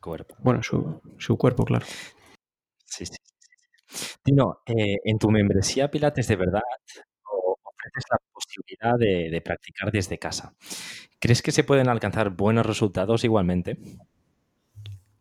cuerpo. 0.00 0.36
Bueno, 0.38 0.62
su, 0.62 1.36
cuerpo, 1.36 1.64
claro. 1.64 1.86
Sí, 2.84 3.06
sí. 3.06 3.16
Tino, 4.22 4.60
eh, 4.66 4.96
en 5.04 5.18
tu 5.18 5.30
membresía 5.30 5.90
Pilates 5.90 6.28
de 6.28 6.36
verdad 6.36 6.62
ofreces 7.84 8.04
la 8.10 8.18
posibilidad 8.32 8.98
de, 8.98 9.40
practicar 9.40 9.90
desde 9.92 10.18
casa. 10.18 10.54
¿Crees 11.18 11.42
que 11.42 11.52
se 11.52 11.64
pueden 11.64 11.88
alcanzar 11.88 12.30
buenos 12.30 12.66
resultados 12.66 13.24
igualmente? 13.24 13.78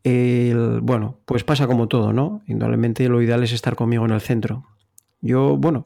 bueno, 0.06 1.22
pues 1.24 1.46
pasa 1.46 1.66
como 1.66 1.88
todo, 1.88 2.12
¿no? 2.12 2.44
Indudablemente 2.48 3.08
lo 3.08 3.22
ideal 3.22 3.42
es 3.42 3.54
estar 3.54 3.78
conmigo 3.78 4.04
en 4.04 4.12
el 4.12 4.20
centro. 4.20 4.66
Yo, 5.22 5.56
bueno, 5.56 5.86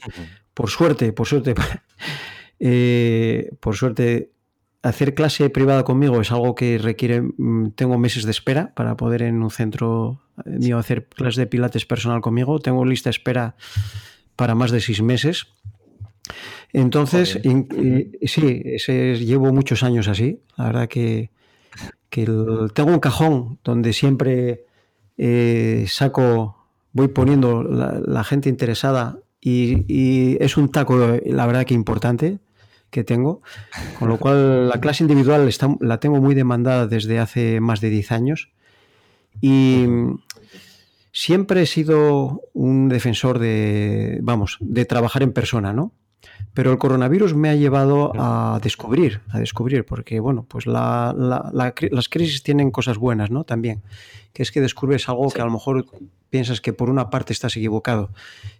por 0.56 0.72
suerte, 0.72 1.14
por 1.14 1.28
suerte, 1.28 1.54
eh, 2.60 3.52
por 3.60 3.76
suerte 3.76 4.32
hacer 4.88 5.14
clase 5.14 5.50
privada 5.50 5.84
conmigo 5.84 6.22
es 6.22 6.32
algo 6.32 6.56
que 6.56 6.78
requiere, 6.78 7.22
mm, 7.22 7.72
tengo 7.76 7.98
meses 7.98 8.24
de 8.26 8.32
espera 8.32 8.74
para 8.76 8.96
poder 8.98 9.22
en 9.22 9.42
un 9.42 9.52
centro 9.52 10.22
eh, 10.46 10.58
mío 10.60 10.78
hacer 10.78 11.08
clase 11.08 11.42
de 11.42 11.48
pilates 11.48 11.86
personal 11.86 12.22
conmigo. 12.22 12.60
Tengo 12.60 12.86
lista 12.86 13.10
de 13.10 13.12
espera 13.12 13.56
para 14.36 14.56
más 14.56 14.72
de 14.72 14.82
seis 14.82 15.02
meses. 15.02 15.48
Entonces, 16.74 17.40
sí, 17.42 18.42
llevo 19.26 19.54
muchos 19.54 19.84
años 19.84 20.08
así. 20.08 20.42
La 20.58 20.66
verdad 20.66 20.88
que, 20.90 21.32
tengo 22.10 22.92
un 22.92 23.00
cajón 23.00 23.60
donde 23.64 23.94
siempre 23.94 24.66
eh, 25.18 25.86
saco, 25.88 26.68
voy 26.92 27.08
poniendo 27.08 27.64
la, 27.64 28.24
gente 28.24 28.50
interesada 28.50 29.20
y, 29.40 29.86
y, 29.88 30.38
es 30.42 30.58
un 30.58 30.70
taco, 30.70 31.18
la 31.26 31.46
verdad 31.46 31.66
que 31.66 31.74
importante 31.74 32.40
que 32.90 33.04
tengo, 33.04 33.42
con 34.00 34.10
lo 34.10 34.18
cual 34.18 34.70
la 34.70 34.80
clase 34.80 35.04
individual 35.04 35.48
está, 35.48 35.76
la 35.82 36.00
tengo 36.00 36.22
muy 36.22 36.36
demandada 36.36 36.88
desde 36.88 37.20
hace 37.20 37.60
más 37.60 37.82
de 37.82 37.90
10 37.90 38.12
años 38.12 38.50
y 39.42 39.86
siempre 41.12 41.62
he 41.62 41.66
sido 41.66 42.42
un 42.54 42.90
defensor 42.90 43.40
de, 43.40 44.20
vamos, 44.22 44.58
de 44.60 44.86
trabajar 44.86 45.24
en 45.24 45.34
persona, 45.34 45.74
¿no? 45.74 45.92
Pero 46.54 46.72
el 46.72 46.78
coronavirus 46.78 47.36
me 47.36 47.50
ha 47.50 47.56
llevado 47.56 48.12
a 48.16 48.60
descubrir, 48.64 49.22
a 49.30 49.40
descubrir, 49.40 49.86
porque 49.86 50.20
bueno, 50.20 50.46
pues 50.48 50.66
la, 50.66 51.14
las 51.14 52.10
crisis 52.10 52.42
tienen 52.42 52.72
cosas 52.72 52.98
buenas, 52.98 53.30
¿no? 53.30 53.44
También, 53.44 53.84
que 54.34 54.44
es 54.44 54.52
que 54.52 54.62
descubres 54.62 55.08
algo 55.08 55.30
que 55.30 55.42
a 55.42 55.46
lo 55.46 55.52
mejor 55.52 55.86
piensas 56.30 56.62
que 56.62 56.74
por 56.74 56.90
una 56.90 57.10
parte 57.10 57.34
estás 57.34 57.56
equivocado, 57.58 58.12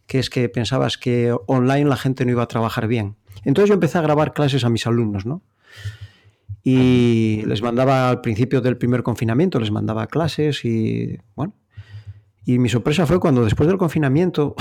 que 0.06 0.20
es 0.20 0.30
que 0.30 0.48
pensabas 0.50 0.98
que 0.98 1.36
online 1.48 1.90
la 1.90 1.98
gente 1.98 2.26
no 2.26 2.32
iba 2.32 2.44
a 2.44 2.48
trabajar 2.48 2.88
bien. 2.88 3.16
Entonces 3.48 3.70
yo 3.70 3.76
empecé 3.76 3.98
a 3.98 4.02
grabar 4.02 4.34
clases 4.34 4.66
a 4.66 4.70
mis 4.70 4.86
alumnos, 4.88 5.26
¿no? 5.26 5.42
Y 6.64 7.44
les 7.46 7.62
mandaba 7.62 8.10
al 8.10 8.20
principio 8.20 8.60
del 8.60 8.78
primer 8.78 9.04
confinamiento, 9.04 9.58
les 9.58 9.72
mandaba 9.72 10.08
clases 10.08 10.66
y 10.66 11.18
bueno. 11.34 11.56
Y 12.44 12.60
mi 12.60 12.68
sorpresa 12.68 13.08
fue 13.08 13.22
cuando 13.22 13.46
después 13.46 13.70
del 13.70 13.78
confinamiento 13.78 14.54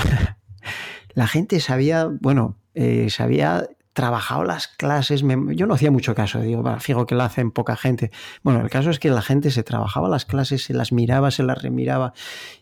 la 1.15 1.27
gente 1.27 1.59
sabía, 1.59 2.09
bueno, 2.21 2.59
eh, 2.75 3.09
se 3.09 3.23
había 3.23 3.67
trabajado 3.91 4.45
las 4.45 4.69
clases, 4.69 5.21
yo 5.21 5.67
no 5.67 5.73
hacía 5.73 5.91
mucho 5.91 6.15
caso, 6.15 6.39
digo, 6.39 6.63
fijo 6.79 7.05
que 7.05 7.15
lo 7.15 7.23
hacen 7.23 7.51
poca 7.51 7.75
gente. 7.75 8.11
Bueno, 8.41 8.61
el 8.61 8.69
caso 8.69 8.89
es 8.89 8.99
que 8.99 9.09
la 9.09 9.21
gente 9.21 9.51
se 9.51 9.63
trabajaba 9.63 10.07
las 10.07 10.23
clases, 10.23 10.63
se 10.63 10.73
las 10.73 10.93
miraba, 10.93 11.29
se 11.31 11.43
las 11.43 11.61
remiraba 11.61 12.13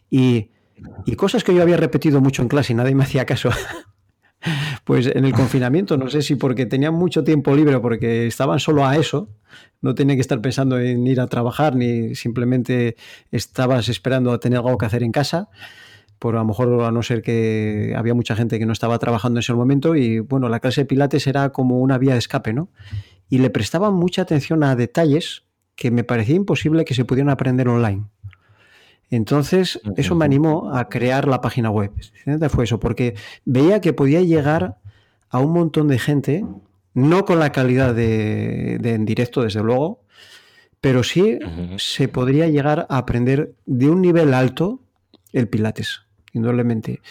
y, 0.09 0.49
y 1.05 1.15
cosas 1.17 1.43
que 1.43 1.53
yo 1.53 1.61
había 1.61 1.77
repetido 1.77 2.19
mucho 2.19 2.41
en 2.41 2.47
clase 2.47 2.73
y 2.73 2.75
nadie 2.75 2.95
me 2.95 3.03
hacía 3.03 3.27
caso. 3.27 3.51
Pues 4.83 5.07
en 5.07 5.25
el 5.25 5.33
confinamiento, 5.33 5.97
no 5.97 6.09
sé 6.09 6.21
si 6.21 6.35
porque 6.35 6.65
tenían 6.65 6.93
mucho 6.93 7.23
tiempo 7.23 7.55
libre, 7.55 7.79
porque 7.79 8.27
estaban 8.27 8.59
solo 8.59 8.85
a 8.85 8.95
eso, 8.95 9.29
no 9.81 9.95
tenían 9.95 10.17
que 10.17 10.21
estar 10.21 10.41
pensando 10.41 10.79
en 10.79 11.05
ir 11.07 11.19
a 11.19 11.27
trabajar, 11.27 11.75
ni 11.75 12.15
simplemente 12.15 12.95
estabas 13.31 13.89
esperando 13.89 14.31
a 14.31 14.39
tener 14.39 14.59
algo 14.59 14.77
que 14.77 14.85
hacer 14.85 15.03
en 15.03 15.11
casa, 15.11 15.49
por 16.19 16.35
a 16.35 16.39
lo 16.39 16.45
mejor 16.45 16.81
a 16.83 16.91
no 16.91 17.03
ser 17.03 17.21
que 17.21 17.93
había 17.97 18.13
mucha 18.13 18.35
gente 18.35 18.59
que 18.59 18.65
no 18.65 18.73
estaba 18.73 18.97
trabajando 18.99 19.37
en 19.37 19.41
ese 19.41 19.53
momento 19.53 19.95
y 19.95 20.19
bueno, 20.19 20.49
la 20.49 20.59
clase 20.59 20.81
de 20.81 20.85
pilates 20.85 21.27
era 21.27 21.49
como 21.49 21.79
una 21.79 21.97
vía 21.97 22.13
de 22.13 22.19
escape, 22.19 22.53
¿no? 22.53 22.69
Y 23.29 23.39
le 23.39 23.49
prestaban 23.49 23.93
mucha 23.93 24.21
atención 24.21 24.63
a 24.63 24.75
detalles 24.75 25.43
que 25.75 25.91
me 25.91 26.03
parecía 26.03 26.35
imposible 26.35 26.85
que 26.85 26.93
se 26.93 27.05
pudieran 27.05 27.29
aprender 27.29 27.67
online. 27.67 28.05
Entonces, 29.09 29.79
eso 29.97 30.15
me 30.15 30.25
animó 30.25 30.75
a 30.75 30.89
crear 30.89 31.27
la 31.27 31.41
página 31.41 31.69
web. 31.69 31.91
Fue 32.49 32.63
eso, 32.63 32.79
porque 32.79 33.15
veía 33.45 33.81
que 33.81 33.93
podía 33.93 34.21
llegar 34.21 34.77
a 35.29 35.39
un 35.39 35.53
montón 35.53 35.87
de 35.87 35.99
gente, 35.99 36.45
no 36.93 37.25
con 37.25 37.39
la 37.39 37.51
calidad 37.51 37.93
de, 37.93 38.75
en 38.81 39.05
directo, 39.05 39.43
desde 39.43 39.61
luego, 39.61 40.01
pero 40.81 41.03
sí 41.03 41.39
se 41.77 42.07
podría 42.07 42.47
llegar 42.47 42.87
a 42.89 42.97
aprender 42.97 43.53
de 43.65 43.89
un 43.89 44.01
nivel 44.01 44.33
alto 44.33 44.81
el 45.33 45.47
Pilates 45.47 46.05
indudablemente. 46.35 47.01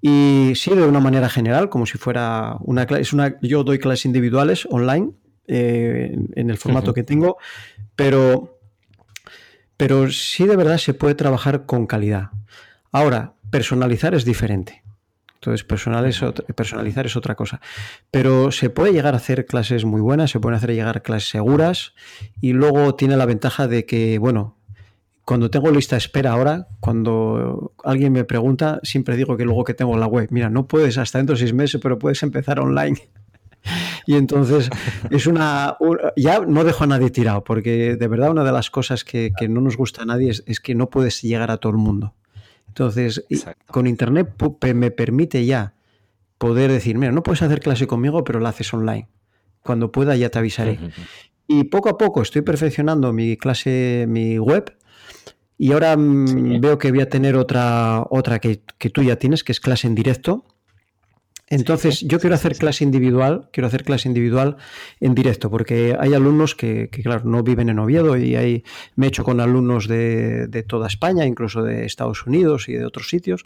Y 0.00 0.52
sí, 0.56 0.74
de 0.74 0.86
una 0.86 1.00
manera 1.00 1.28
general, 1.28 1.68
como 1.68 1.86
si 1.86 1.98
fuera 1.98 2.56
una 2.60 2.86
clase. 2.86 3.14
Una, 3.14 3.38
yo 3.42 3.62
doy 3.62 3.78
clases 3.78 4.06
individuales 4.06 4.66
online 4.70 5.10
eh, 5.46 6.16
en 6.34 6.50
el 6.50 6.56
formato 6.56 6.94
que 6.94 7.02
tengo, 7.02 7.36
pero, 7.94 8.53
pero 9.76 10.10
sí 10.10 10.46
de 10.46 10.56
verdad 10.56 10.78
se 10.78 10.94
puede 10.94 11.14
trabajar 11.14 11.66
con 11.66 11.86
calidad. 11.86 12.30
Ahora, 12.92 13.34
personalizar 13.50 14.14
es 14.14 14.24
diferente. 14.24 14.82
Entonces, 15.34 15.64
personalizar 15.64 17.06
es 17.06 17.16
otra 17.16 17.34
cosa. 17.34 17.60
Pero 18.10 18.50
se 18.50 18.70
puede 18.70 18.92
llegar 18.92 19.12
a 19.12 19.18
hacer 19.18 19.44
clases 19.44 19.84
muy 19.84 20.00
buenas, 20.00 20.30
se 20.30 20.40
pueden 20.40 20.56
hacer 20.56 20.70
llegar 20.70 21.02
clases 21.02 21.28
seguras 21.28 21.92
y 22.40 22.54
luego 22.54 22.94
tiene 22.94 23.16
la 23.18 23.26
ventaja 23.26 23.68
de 23.68 23.84
que, 23.84 24.18
bueno, 24.18 24.56
cuando 25.24 25.50
tengo 25.50 25.70
lista 25.70 25.96
espera 25.96 26.32
ahora, 26.32 26.68
cuando 26.80 27.72
alguien 27.82 28.12
me 28.12 28.24
pregunta, 28.24 28.80
siempre 28.82 29.16
digo 29.16 29.36
que 29.36 29.44
luego 29.44 29.64
que 29.64 29.74
tengo 29.74 29.96
la 29.98 30.06
web, 30.06 30.28
mira, 30.30 30.48
no 30.48 30.66
puedes 30.66 30.96
hasta 30.98 31.18
dentro 31.18 31.34
de 31.34 31.40
seis 31.40 31.52
meses, 31.52 31.80
pero 31.82 31.98
puedes 31.98 32.22
empezar 32.22 32.60
online. 32.60 32.98
y 34.06 34.14
entonces 34.14 34.70
es 35.10 35.26
una, 35.26 35.76
Ya 36.16 36.40
no 36.40 36.64
dejo 36.64 36.84
a 36.84 36.86
nadie 36.86 37.10
tirado, 37.10 37.44
porque 37.44 37.96
de 37.96 38.08
verdad 38.08 38.30
una 38.30 38.44
de 38.44 38.52
las 38.52 38.70
cosas 38.70 39.04
que, 39.04 39.32
no 39.48 39.60
nos 39.60 39.76
gusta 39.76 40.02
a 40.02 40.06
nadie 40.06 40.30
es, 40.30 40.60
que 40.60 40.74
no 40.74 40.90
puedes 40.90 41.22
llegar 41.22 41.50
a 41.50 41.58
todo 41.58 41.72
el 41.72 41.78
mundo. 41.78 42.14
Entonces, 42.68 43.24
con 43.66 43.86
Internet 43.86 44.34
me 44.74 44.90
permite 44.90 45.44
ya 45.46 45.74
poder 46.38 46.72
decir, 46.72 46.98
mira, 46.98 47.12
no 47.12 47.22
puedes 47.22 47.42
hacer 47.42 47.60
clase 47.60 47.86
conmigo, 47.86 48.24
pero 48.24 48.40
la 48.40 48.50
haces 48.50 48.72
online. 48.74 49.08
Cuando 49.62 49.92
pueda 49.92 50.16
ya 50.16 50.28
te 50.28 50.38
avisaré. 50.38 50.78
Y 51.46 51.64
poco 51.64 51.88
a 51.88 51.98
poco 51.98 52.22
estoy 52.22 52.42
perfeccionando 52.42 53.12
mi 53.12 53.36
clase, 53.36 54.06
mi 54.08 54.38
web, 54.38 54.74
y 55.56 55.72
ahora 55.72 55.96
mm, 55.96 56.60
veo 56.60 56.78
que 56.78 56.90
voy 56.90 57.00
a 57.00 57.08
tener 57.08 57.36
otra, 57.36 58.04
otra 58.10 58.38
que, 58.40 58.56
tú 58.92 59.02
ya 59.02 59.16
tienes, 59.16 59.44
que 59.44 59.52
es 59.52 59.60
clase 59.60 59.86
en 59.86 59.94
directo. 59.94 60.44
Entonces, 61.54 62.00
yo 62.00 62.18
quiero 62.18 62.34
hacer 62.34 62.56
clase 62.56 62.82
individual, 62.82 63.48
quiero 63.52 63.68
hacer 63.68 63.84
clase 63.84 64.08
individual 64.08 64.56
en 64.98 65.14
directo, 65.14 65.50
porque 65.50 65.96
hay 65.98 66.12
alumnos 66.12 66.56
que, 66.56 66.88
claro, 66.90 67.22
no 67.24 67.44
viven 67.44 67.68
en 67.68 67.78
Oviedo 67.78 68.16
y 68.16 68.34
hay, 68.34 68.64
me 68.96 69.06
he 69.06 69.08
hecho 69.08 69.22
con 69.22 69.40
alumnos 69.40 69.86
de, 69.86 70.64
toda 70.66 70.88
España, 70.88 71.26
incluso 71.26 71.62
de 71.62 71.86
Estados 71.86 72.26
Unidos 72.26 72.68
y 72.68 72.72
de 72.72 72.84
otros 72.84 73.08
sitios. 73.08 73.44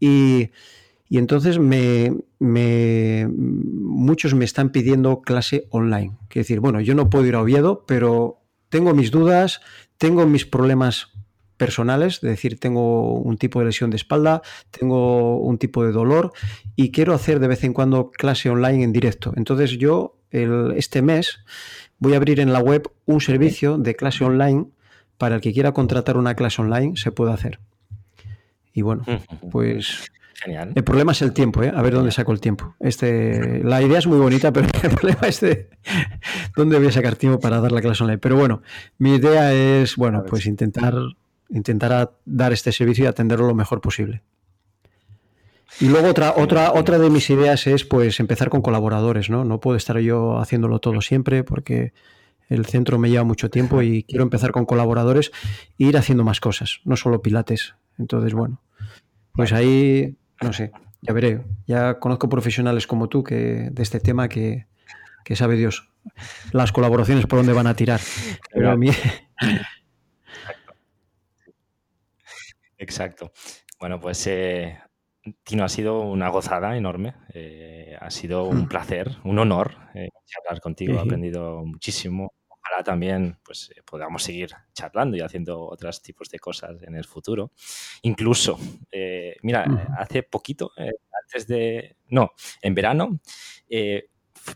Y, 0.00 0.50
entonces 1.10 1.60
me, 1.60 2.12
muchos 2.40 4.34
me 4.34 4.44
están 4.44 4.70
pidiendo 4.70 5.20
clase 5.22 5.68
online. 5.70 6.16
Quiero 6.28 6.44
decir, 6.44 6.58
bueno, 6.58 6.80
yo 6.80 6.96
no 6.96 7.08
puedo 7.08 7.24
ir 7.24 7.36
a 7.36 7.42
Oviedo, 7.42 7.84
pero 7.86 8.40
tengo 8.68 8.94
mis 8.94 9.12
dudas, 9.12 9.60
tengo 9.96 10.26
mis 10.26 10.44
problemas 10.44 11.12
personales, 11.58 12.14
es 12.14 12.22
decir, 12.22 12.58
tengo 12.58 13.14
un 13.14 13.36
tipo 13.36 13.58
de 13.58 13.66
lesión 13.66 13.90
de 13.90 13.96
espalda, 13.96 14.40
tengo 14.70 15.38
un 15.38 15.58
tipo 15.58 15.84
de 15.84 15.92
dolor 15.92 16.32
y 16.76 16.90
quiero 16.90 17.12
hacer 17.12 17.40
de 17.40 17.48
vez 17.48 17.64
en 17.64 17.74
cuando 17.74 18.10
clase 18.10 18.48
online 18.48 18.84
en 18.84 18.92
directo. 18.92 19.32
Entonces 19.36 19.72
yo 19.72 20.14
este 20.30 21.02
mes 21.02 21.40
voy 21.98 22.14
a 22.14 22.16
abrir 22.16 22.40
en 22.40 22.52
la 22.52 22.60
web 22.60 22.90
un 23.06 23.20
servicio 23.20 23.76
de 23.78 23.94
clase 23.96 24.24
online 24.24 24.66
para 25.18 25.36
el 25.36 25.40
que 25.40 25.52
quiera 25.52 25.72
contratar 25.72 26.16
una 26.16 26.34
clase 26.34 26.62
online, 26.62 26.96
se 26.96 27.12
puede 27.12 27.32
hacer. 27.32 27.58
Y 28.72 28.82
bueno, 28.82 29.04
pues 29.50 30.10
Genial. 30.40 30.70
El 30.76 30.84
problema 30.84 31.10
es 31.10 31.20
el 31.22 31.32
tiempo, 31.32 31.64
¿eh? 31.64 31.72
a 31.74 31.82
ver 31.82 31.94
dónde 31.94 32.12
saco 32.12 32.30
el 32.30 32.40
tiempo. 32.40 32.76
Este, 32.78 33.60
la 33.64 33.82
idea 33.82 33.98
es 33.98 34.06
muy 34.06 34.18
bonita, 34.18 34.52
pero 34.52 34.68
el 34.84 34.90
problema 34.90 35.26
es 35.26 35.40
de 35.40 35.68
dónde 36.56 36.78
voy 36.78 36.86
a 36.86 36.92
sacar 36.92 37.16
tiempo 37.16 37.40
para 37.40 37.60
dar 37.60 37.72
la 37.72 37.80
clase 37.80 38.04
online. 38.04 38.18
Pero 38.18 38.36
bueno, 38.36 38.62
mi 38.98 39.16
idea 39.16 39.52
es, 39.52 39.96
bueno, 39.96 40.24
pues 40.24 40.46
intentar 40.46 40.94
intentará 41.48 42.12
dar 42.24 42.52
este 42.52 42.72
servicio 42.72 43.04
y 43.04 43.06
atenderlo 43.06 43.46
lo 43.46 43.54
mejor 43.54 43.80
posible. 43.80 44.22
Y 45.80 45.88
luego 45.88 46.08
otra, 46.08 46.34
otra, 46.36 46.72
otra 46.72 46.98
de 46.98 47.10
mis 47.10 47.28
ideas 47.30 47.66
es 47.66 47.84
pues 47.84 48.20
empezar 48.20 48.48
con 48.48 48.62
colaboradores, 48.62 49.30
¿no? 49.30 49.44
No 49.44 49.60
puedo 49.60 49.76
estar 49.76 49.98
yo 49.98 50.38
haciéndolo 50.38 50.78
todo 50.78 51.00
siempre 51.00 51.44
porque 51.44 51.92
el 52.48 52.66
centro 52.66 52.98
me 52.98 53.10
lleva 53.10 53.24
mucho 53.24 53.50
tiempo 53.50 53.82
y 53.82 54.02
quiero 54.08 54.24
empezar 54.24 54.50
con 54.50 54.64
colaboradores 54.64 55.30
e 55.78 55.84
ir 55.84 55.96
haciendo 55.96 56.24
más 56.24 56.40
cosas, 56.40 56.80
no 56.84 56.96
solo 56.96 57.22
pilates. 57.22 57.74
Entonces, 57.98 58.32
bueno, 58.32 58.62
pues 59.32 59.52
ahí, 59.52 60.16
no 60.42 60.52
sé, 60.52 60.72
ya 61.02 61.12
veré. 61.12 61.42
Ya 61.66 61.98
conozco 61.98 62.28
profesionales 62.28 62.86
como 62.86 63.08
tú 63.08 63.22
que 63.22 63.68
de 63.70 63.82
este 63.82 64.00
tema 64.00 64.28
que, 64.28 64.66
que 65.24 65.36
sabe 65.36 65.56
Dios 65.56 65.88
las 66.52 66.72
colaboraciones 66.72 67.26
por 67.26 67.38
dónde 67.38 67.52
van 67.52 67.66
a 67.66 67.74
tirar. 67.74 68.00
Pero 68.52 68.70
a 68.70 68.76
mí, 68.76 68.90
Exacto. 72.78 73.32
Bueno, 73.78 74.00
pues 74.00 74.26
eh, 74.26 74.78
Tino, 75.42 75.64
ha 75.64 75.68
sido 75.68 76.00
una 76.00 76.28
gozada 76.28 76.76
enorme. 76.76 77.14
Eh, 77.34 77.96
ha 78.00 78.10
sido 78.10 78.44
un 78.44 78.62
hmm. 78.62 78.68
placer, 78.68 79.16
un 79.24 79.38
honor 79.38 79.76
eh, 79.94 80.08
charlar 80.24 80.60
contigo. 80.60 80.94
He 80.94 81.00
aprendido 81.00 81.64
muchísimo. 81.64 82.32
Ojalá 82.48 82.82
también 82.84 83.38
pues, 83.44 83.70
podamos 83.84 84.22
seguir 84.22 84.50
charlando 84.74 85.16
y 85.16 85.20
haciendo 85.20 85.60
otros 85.60 86.02
tipos 86.02 86.28
de 86.30 86.38
cosas 86.38 86.82
en 86.82 86.94
el 86.94 87.04
futuro. 87.04 87.52
Incluso, 88.02 88.58
mira, 89.42 89.64
hace 89.98 90.22
poquito, 90.22 90.72
antes 90.76 91.46
de... 91.46 91.96
No, 92.08 92.32
en 92.60 92.74
verano 92.74 93.20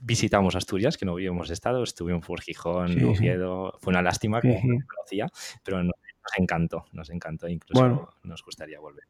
visitamos 0.00 0.56
Asturias, 0.56 0.96
que 0.96 1.04
no 1.04 1.12
habíamos 1.12 1.50
estado, 1.50 1.82
estuvimos 1.82 2.24
por 2.26 2.40
Gijón, 2.40 3.02
Oviedo, 3.04 3.78
fue 3.80 3.90
una 3.90 4.02
lástima 4.02 4.40
que 4.40 4.60
no 4.64 4.78
conocía, 4.86 5.28
pero 5.62 5.82
no, 5.82 5.92
nos 6.22 6.38
encantó, 6.38 6.84
nos 6.92 7.10
encantó, 7.10 7.48
incluso 7.48 8.08
nos 8.22 8.44
gustaría 8.44 8.80
volver. 8.80 9.04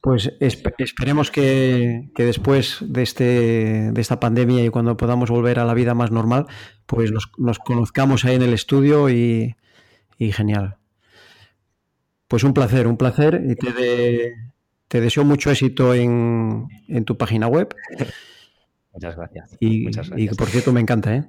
Pues 0.00 0.32
esperemos 0.40 1.30
que, 1.30 2.10
después 2.16 2.78
de, 2.80 3.02
este, 3.02 3.92
de 3.92 4.00
esta 4.00 4.18
pandemia 4.18 4.64
y 4.64 4.70
cuando 4.70 4.96
podamos 4.96 5.30
volver 5.30 5.58
a 5.58 5.66
la 5.66 5.74
vida 5.74 5.94
más 5.94 6.10
normal, 6.10 6.46
pues 6.86 7.12
nos, 7.12 7.58
conozcamos 7.58 8.24
ahí 8.24 8.36
en 8.36 8.42
el 8.42 8.54
estudio 8.54 9.10
y, 9.10 9.54
genial. 10.18 10.78
Pues 12.28 12.44
un 12.44 12.54
placer, 12.54 12.86
un 12.86 12.96
placer 12.96 13.42
y 13.46 13.56
te, 13.56 14.34
te 14.88 15.00
deseo 15.02 15.24
mucho 15.24 15.50
éxito 15.50 15.92
en, 15.94 16.66
tu 17.04 17.18
página 17.18 17.46
web. 17.46 17.74
Muchas 18.94 19.16
gracias. 19.16 19.56
Y, 19.60 19.84
Muchas 19.84 20.08
gracias. 20.08 20.32
y 20.32 20.34
por 20.34 20.48
cierto 20.48 20.72
me 20.72 20.80
encanta, 20.80 21.14
¿eh? 21.14 21.28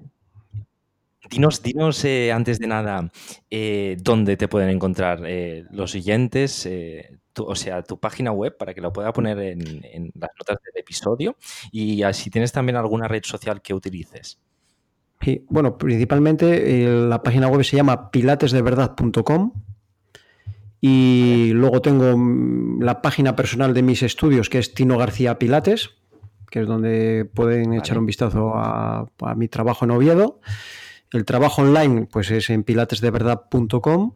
Dinos, 1.32 1.63
dinos 1.63 2.03
eh, 2.03 2.29
antes 2.34 2.59
de 2.59 2.67
nada, 2.67 3.09
eh, 3.49 3.95
¿dónde 4.01 4.36
te 4.36 4.49
pueden 4.49 4.69
encontrar 4.69 5.23
eh, 5.25 5.63
los 5.71 5.91
siguientes? 5.91 6.69
o 7.38 7.55
sea, 7.55 7.82
tu 7.82 7.97
página 7.97 8.34
web 8.34 8.57
para 8.57 8.73
que 8.73 8.82
lo 8.82 8.91
pueda 8.91 9.13
poner 9.13 9.39
en, 9.39 10.11
las 10.13 10.29
notas 10.38 10.57
del 10.65 10.82
episodio 10.82 11.38
y 11.71 12.03
si 12.11 12.29
tienes 12.29 12.51
también 12.51 12.75
alguna 12.75 13.07
red 13.07 13.23
social 13.23 13.61
que 13.61 13.73
utilices. 13.73 14.38
Sí, 15.21 15.45
bueno, 15.47 15.77
principalmente 15.77 16.86
la 16.86 17.23
página 17.23 17.47
web 17.47 17.63
se 17.63 17.77
llama 17.77 18.11
pilatesdeverdad.com 18.11 19.53
y 20.82 21.51
luego 21.53 21.82
tengo 21.82 22.17
mm, 22.17 22.82
la 22.82 23.01
página 23.01 23.38
personal 23.38 23.73
de 23.73 23.84
mis 23.84 24.03
estudios 24.03 24.49
que 24.49 24.59
es 24.59 24.73
Tino 24.73 24.97
García 24.97 25.39
Pilates, 25.39 25.91
que 26.49 26.59
es 26.59 26.67
donde 26.67 27.23
pueden 27.34 27.73
echar 27.73 27.97
un 27.97 28.05
vistazo 28.05 28.51
a, 28.55 29.07
a 29.19 29.36
mi 29.36 29.47
trabajo 29.47 29.86
en 29.86 29.91
Oviedo. 29.91 30.41
El 31.12 31.26
trabajo 31.26 31.62
online 31.62 32.07
pues 32.09 32.32
es 32.32 32.49
en 32.49 32.64
pilatesdeverdad.com 32.64 34.14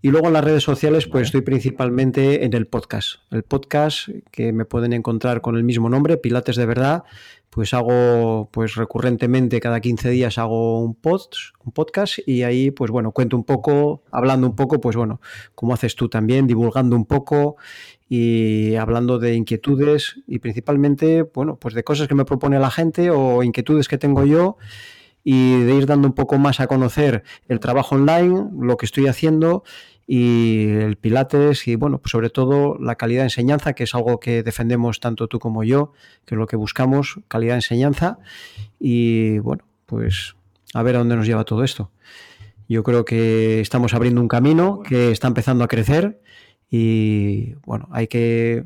y 0.00 0.08
luego 0.08 0.28
en 0.28 0.32
las 0.32 0.44
redes 0.44 0.62
sociales 0.62 1.06
pues 1.06 1.24
estoy 1.24 1.42
principalmente 1.42 2.46
en 2.46 2.54
el 2.54 2.66
podcast. 2.66 3.16
El 3.30 3.42
podcast 3.42 4.08
que 4.30 4.54
me 4.54 4.64
pueden 4.64 4.94
encontrar 4.94 5.42
con 5.42 5.56
el 5.56 5.64
mismo 5.64 5.90
nombre, 5.90 6.16
Pilates 6.16 6.56
de 6.56 6.64
Verdad, 6.64 7.04
pues 7.50 7.74
hago 7.74 8.48
pues 8.50 8.76
recurrentemente 8.76 9.60
cada 9.60 9.80
15 9.80 10.08
días 10.08 10.38
hago 10.38 10.80
un, 10.82 10.94
post, 10.94 11.34
un 11.66 11.72
podcast 11.72 12.18
y 12.26 12.44
ahí 12.44 12.70
pues 12.70 12.90
bueno, 12.90 13.12
cuento 13.12 13.36
un 13.36 13.44
poco, 13.44 14.02
hablando 14.10 14.46
un 14.46 14.56
poco 14.56 14.80
pues 14.80 14.96
bueno, 14.96 15.20
como 15.54 15.74
haces 15.74 15.96
tú 15.96 16.08
también, 16.08 16.46
divulgando 16.46 16.96
un 16.96 17.04
poco 17.04 17.56
y 18.08 18.74
hablando 18.76 19.18
de 19.18 19.34
inquietudes 19.34 20.16
y 20.26 20.38
principalmente 20.38 21.24
bueno, 21.24 21.56
pues 21.56 21.74
de 21.74 21.84
cosas 21.84 22.08
que 22.08 22.14
me 22.14 22.24
propone 22.24 22.58
la 22.58 22.70
gente 22.70 23.10
o 23.10 23.42
inquietudes 23.42 23.86
que 23.86 23.98
tengo 23.98 24.24
yo 24.24 24.56
y 25.24 25.60
de 25.62 25.74
ir 25.74 25.86
dando 25.86 26.08
un 26.08 26.14
poco 26.14 26.38
más 26.38 26.60
a 26.60 26.66
conocer 26.66 27.22
el 27.48 27.60
trabajo 27.60 27.96
online, 27.96 28.50
lo 28.58 28.76
que 28.76 28.86
estoy 28.86 29.06
haciendo 29.06 29.64
y 30.06 30.68
el 30.68 30.96
Pilates 30.96 31.68
y 31.68 31.76
bueno, 31.76 31.98
pues 31.98 32.12
sobre 32.12 32.30
todo 32.30 32.78
la 32.78 32.94
calidad 32.94 33.20
de 33.20 33.26
enseñanza, 33.26 33.74
que 33.74 33.84
es 33.84 33.94
algo 33.94 34.20
que 34.20 34.42
defendemos 34.42 35.00
tanto 35.00 35.28
tú 35.28 35.38
como 35.38 35.64
yo, 35.64 35.92
que 36.24 36.34
es 36.34 36.38
lo 36.38 36.46
que 36.46 36.56
buscamos, 36.56 37.20
calidad 37.28 37.52
de 37.52 37.58
enseñanza 37.58 38.18
y 38.80 39.38
bueno, 39.40 39.64
pues 39.84 40.34
a 40.72 40.82
ver 40.82 40.96
a 40.96 41.00
dónde 41.00 41.16
nos 41.16 41.26
lleva 41.26 41.44
todo 41.44 41.62
esto. 41.62 41.90
Yo 42.68 42.82
creo 42.82 43.04
que 43.04 43.60
estamos 43.60 43.94
abriendo 43.94 44.20
un 44.20 44.28
camino 44.28 44.80
que 44.80 45.10
está 45.10 45.28
empezando 45.28 45.62
a 45.64 45.68
crecer 45.68 46.20
y 46.70 47.54
bueno, 47.66 47.88
hay 47.90 48.08
que, 48.08 48.64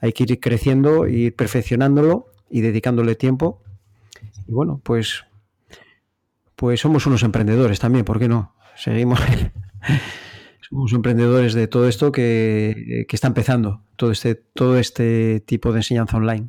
hay 0.00 0.12
que 0.12 0.24
ir 0.24 0.40
creciendo, 0.40 1.06
ir 1.06 1.34
perfeccionándolo 1.34 2.26
y 2.50 2.60
dedicándole 2.60 3.14
tiempo. 3.14 3.62
Y 4.46 4.52
bueno, 4.52 4.80
pues 4.82 5.24
pues 6.58 6.80
somos 6.80 7.06
unos 7.06 7.22
emprendedores 7.22 7.78
también, 7.78 8.04
¿por 8.04 8.18
qué 8.18 8.26
no? 8.26 8.52
Seguimos. 8.74 9.20
somos 10.68 10.92
emprendedores 10.92 11.54
de 11.54 11.68
todo 11.68 11.86
esto 11.86 12.10
que, 12.10 13.06
está 13.08 13.28
empezando, 13.28 13.84
todo 13.94 14.10
este, 14.10 14.34
todo 14.34 14.76
este 14.76 15.38
tipo 15.38 15.70
de 15.70 15.78
enseñanza 15.78 16.16
online. 16.16 16.48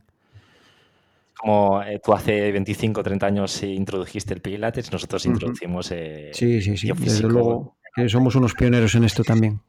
Como 1.38 1.84
eh, 1.84 2.02
tú 2.04 2.14
hace 2.14 2.52
25 2.52 3.02
o 3.02 3.04
30 3.04 3.26
años 3.28 3.62
introdujiste 3.62 4.34
el 4.34 4.42
Pilates, 4.42 4.92
nosotros 4.92 5.28
introducimos. 5.28 5.92
Eh, 5.92 6.32
sí, 6.34 6.60
sí, 6.60 6.76
sí. 6.76 6.90
Desde 6.98 7.28
luego 7.28 7.78
somos 8.08 8.34
unos 8.34 8.56
pioneros 8.56 8.96
en 8.96 9.04
esto 9.04 9.24
también. 9.24 9.62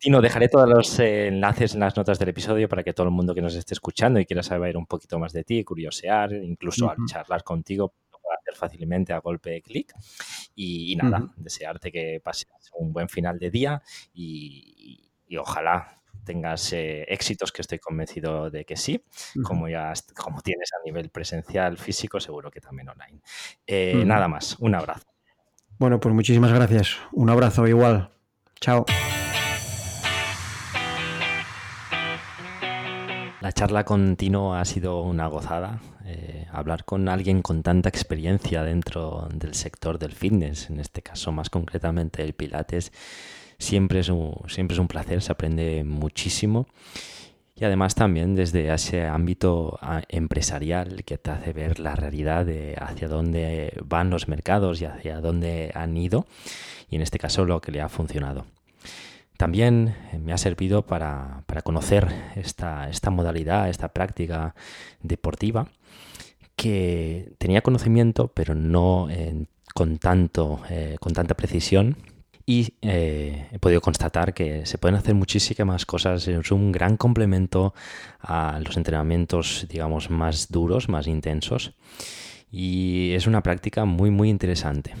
Tino, 0.00 0.20
dejaré 0.20 0.48
todos 0.48 0.68
los 0.68 0.98
eh, 0.98 1.28
enlaces 1.28 1.74
en 1.74 1.80
las 1.80 1.96
notas 1.96 2.18
del 2.18 2.30
episodio 2.30 2.68
para 2.68 2.82
que 2.82 2.94
todo 2.94 3.06
el 3.06 3.12
mundo 3.12 3.32
que 3.32 3.42
nos 3.42 3.54
esté 3.54 3.74
escuchando 3.74 4.18
y 4.18 4.26
quiera 4.26 4.42
saber 4.42 4.76
un 4.76 4.86
poquito 4.86 5.20
más 5.20 5.32
de 5.32 5.44
ti, 5.44 5.62
curiosear, 5.62 6.32
incluso 6.32 6.92
charlar 7.06 7.44
contigo, 7.44 7.94
hacer 8.40 8.54
fácilmente 8.54 9.12
a 9.12 9.18
golpe 9.18 9.50
de 9.50 9.62
clic. 9.62 9.94
Y, 10.54 10.96
nada, 10.96 11.26
desearte 11.36 11.92
que 11.92 12.20
pases 12.22 12.48
un 12.74 12.92
buen 12.92 13.08
final 13.08 13.38
de 13.38 13.50
día 13.50 13.82
y, 14.12 15.06
ojalá 15.38 15.96
tengas 16.24 16.72
eh, 16.72 17.04
éxitos, 17.08 17.50
que 17.50 17.62
estoy 17.62 17.78
convencido 17.78 18.50
de 18.50 18.64
que 18.64 18.76
sí, 18.76 19.02
como 19.42 19.68
ya 19.68 19.92
como 20.14 20.42
tienes 20.42 20.70
a 20.74 20.84
nivel 20.84 21.08
presencial, 21.08 21.78
físico, 21.78 22.20
seguro 22.20 22.50
que 22.50 22.60
también 22.60 22.88
online. 22.88 23.20
Eh, 23.66 24.04
nada 24.04 24.28
más, 24.28 24.56
un 24.58 24.74
abrazo. 24.74 25.06
Bueno, 25.78 25.98
pues 25.98 26.14
muchísimas 26.14 26.52
gracias. 26.52 26.98
Un 27.12 27.30
abrazo 27.30 27.66
igual. 27.66 28.10
Chao. 28.60 28.84
La 33.40 33.52
charla 33.52 33.84
con 33.84 34.16
Tino 34.16 34.54
ha 34.54 34.64
sido 34.66 35.00
una 35.00 35.26
gozada. 35.26 35.80
Eh, 36.12 36.46
hablar 36.50 36.84
con 36.84 37.08
alguien 37.08 37.40
con 37.40 37.62
tanta 37.62 37.88
experiencia 37.88 38.64
dentro 38.64 39.28
del 39.32 39.54
sector 39.54 39.96
del 39.96 40.10
fitness, 40.12 40.68
en 40.68 40.80
este 40.80 41.02
caso 41.02 41.30
más 41.30 41.50
concretamente 41.50 42.24
el 42.24 42.32
Pilates, 42.32 42.90
siempre 43.58 44.00
es 44.00 44.08
un, 44.08 44.34
siempre 44.48 44.74
es 44.74 44.80
un 44.80 44.88
placer, 44.88 45.22
se 45.22 45.30
aprende 45.30 45.84
muchísimo. 45.84 46.66
Y 47.54 47.64
además 47.64 47.94
también 47.94 48.34
desde 48.34 48.74
ese 48.74 49.06
ámbito 49.06 49.78
ah, 49.82 50.02
empresarial 50.08 51.04
que 51.04 51.16
te 51.16 51.30
hace 51.30 51.52
ver 51.52 51.78
la 51.78 51.94
realidad 51.94 52.44
de 52.44 52.74
hacia 52.80 53.06
dónde 53.06 53.72
van 53.84 54.10
los 54.10 54.26
mercados 54.26 54.80
y 54.80 54.86
hacia 54.86 55.20
dónde 55.20 55.70
han 55.74 55.96
ido, 55.96 56.26
y 56.90 56.96
en 56.96 57.02
este 57.02 57.20
caso 57.20 57.44
lo 57.44 57.60
que 57.60 57.70
le 57.70 57.82
ha 57.82 57.88
funcionado. 57.88 58.46
También 59.40 59.94
eh, 60.12 60.18
me 60.18 60.34
ha 60.34 60.36
servido 60.36 60.84
para, 60.84 61.44
conocer 61.64 62.06
esta, 62.36 62.90
esta, 62.90 63.08
modalidad, 63.08 63.70
esta 63.70 63.88
práctica 63.88 64.54
deportiva, 65.02 65.68
que 66.56 67.32
tenía 67.38 67.62
conocimiento, 67.62 68.28
pero 68.28 68.54
no 68.54 69.08
con, 69.72 69.96
tanto, 69.96 70.60
eh, 70.68 70.98
con 71.00 71.14
tanta 71.14 71.34
precisión. 71.34 71.96
Y 72.44 72.74
eh, 72.82 73.48
he 73.50 73.58
podido 73.58 73.80
constatar 73.80 74.34
que 74.34 74.66
se 74.66 74.76
pueden 74.76 74.96
hacer 74.96 75.14
muchísimas 75.14 75.86
cosas. 75.86 76.28
Es 76.28 76.50
un 76.50 76.70
gran 76.70 76.98
complemento 76.98 77.72
a 78.20 78.60
los 78.62 78.76
entrenamientos, 78.76 79.66
digamos, 79.70 80.10
más 80.10 80.50
duros, 80.50 80.90
más 80.90 81.06
intensos. 81.06 81.72
Y 82.52 83.12
es 83.12 83.26
una 83.26 83.42
práctica 83.42 83.86
muy, 83.86 84.10
muy 84.10 84.28
interesante 84.28 84.92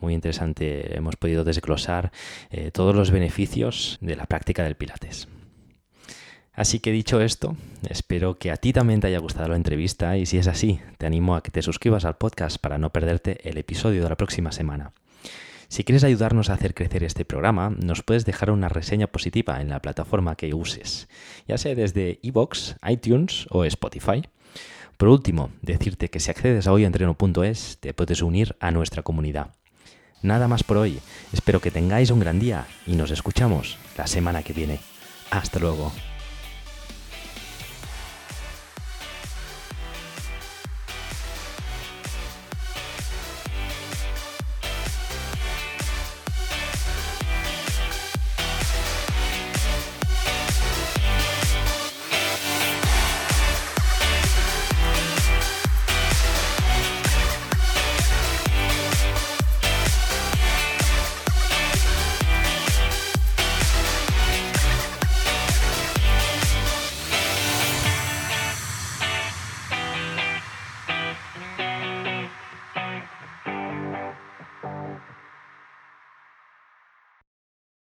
muy 0.00 0.14
interesante. 0.14 0.96
Hemos 0.96 1.16
podido 1.16 1.44
desglosar 1.44 2.12
eh, 2.50 2.70
todos 2.70 2.94
los 2.94 3.10
beneficios 3.10 3.98
de 4.00 4.16
la 4.16 4.26
práctica 4.26 4.62
del 4.64 4.76
Pilates. 4.76 5.28
Así 6.56 6.80
que 6.80 6.90
dicho 6.90 7.20
esto, 7.20 7.54
espero 7.88 8.38
que 8.38 8.50
a 8.50 8.56
ti 8.56 8.72
también 8.72 9.00
te 9.00 9.08
haya 9.08 9.18
gustado 9.18 9.48
la 9.48 9.56
entrevista 9.56 10.16
y 10.16 10.24
si 10.24 10.38
es 10.38 10.46
así, 10.46 10.80
te 10.96 11.04
animo 11.04 11.36
a 11.36 11.42
que 11.42 11.50
te 11.50 11.60
suscribas 11.60 12.06
al 12.06 12.16
podcast 12.16 12.56
para 12.56 12.78
no 12.78 12.90
perderte 12.90 13.46
el 13.46 13.58
episodio 13.58 14.02
de 14.02 14.08
la 14.08 14.16
próxima 14.16 14.52
semana. 14.52 14.92
Si 15.68 15.84
quieres 15.84 16.04
ayudarnos 16.04 16.48
a 16.48 16.54
hacer 16.54 16.72
crecer 16.72 17.04
este 17.04 17.26
programa, 17.26 17.70
nos 17.70 18.02
puedes 18.02 18.24
dejar 18.24 18.50
una 18.50 18.70
reseña 18.70 19.08
positiva 19.08 19.60
en 19.60 19.68
la 19.68 19.82
plataforma 19.82 20.36
que 20.36 20.54
uses, 20.54 21.08
ya 21.46 21.58
sea 21.58 21.74
desde 21.74 22.20
iBox, 22.22 22.76
iTunes 22.88 23.46
o 23.50 23.64
Spotify. 23.64 24.22
Por 24.96 25.08
último, 25.08 25.50
decirte 25.60 26.08
que 26.08 26.20
si 26.20 26.30
accedes 26.30 26.66
a 26.66 26.72
hoyentreno.es 26.72 27.78
te 27.80 27.92
puedes 27.92 28.22
unir 28.22 28.56
a 28.60 28.70
nuestra 28.70 29.02
comunidad. 29.02 29.50
Nada 30.22 30.48
más 30.48 30.64
por 30.64 30.78
hoy. 30.78 31.00
Espero 31.32 31.60
que 31.60 31.70
tengáis 31.70 32.10
un 32.10 32.20
gran 32.20 32.38
día 32.38 32.66
y 32.86 32.96
nos 32.96 33.10
escuchamos 33.10 33.78
la 33.96 34.06
semana 34.06 34.42
que 34.42 34.52
viene. 34.52 34.80
Hasta 35.30 35.58
luego. 35.58 35.92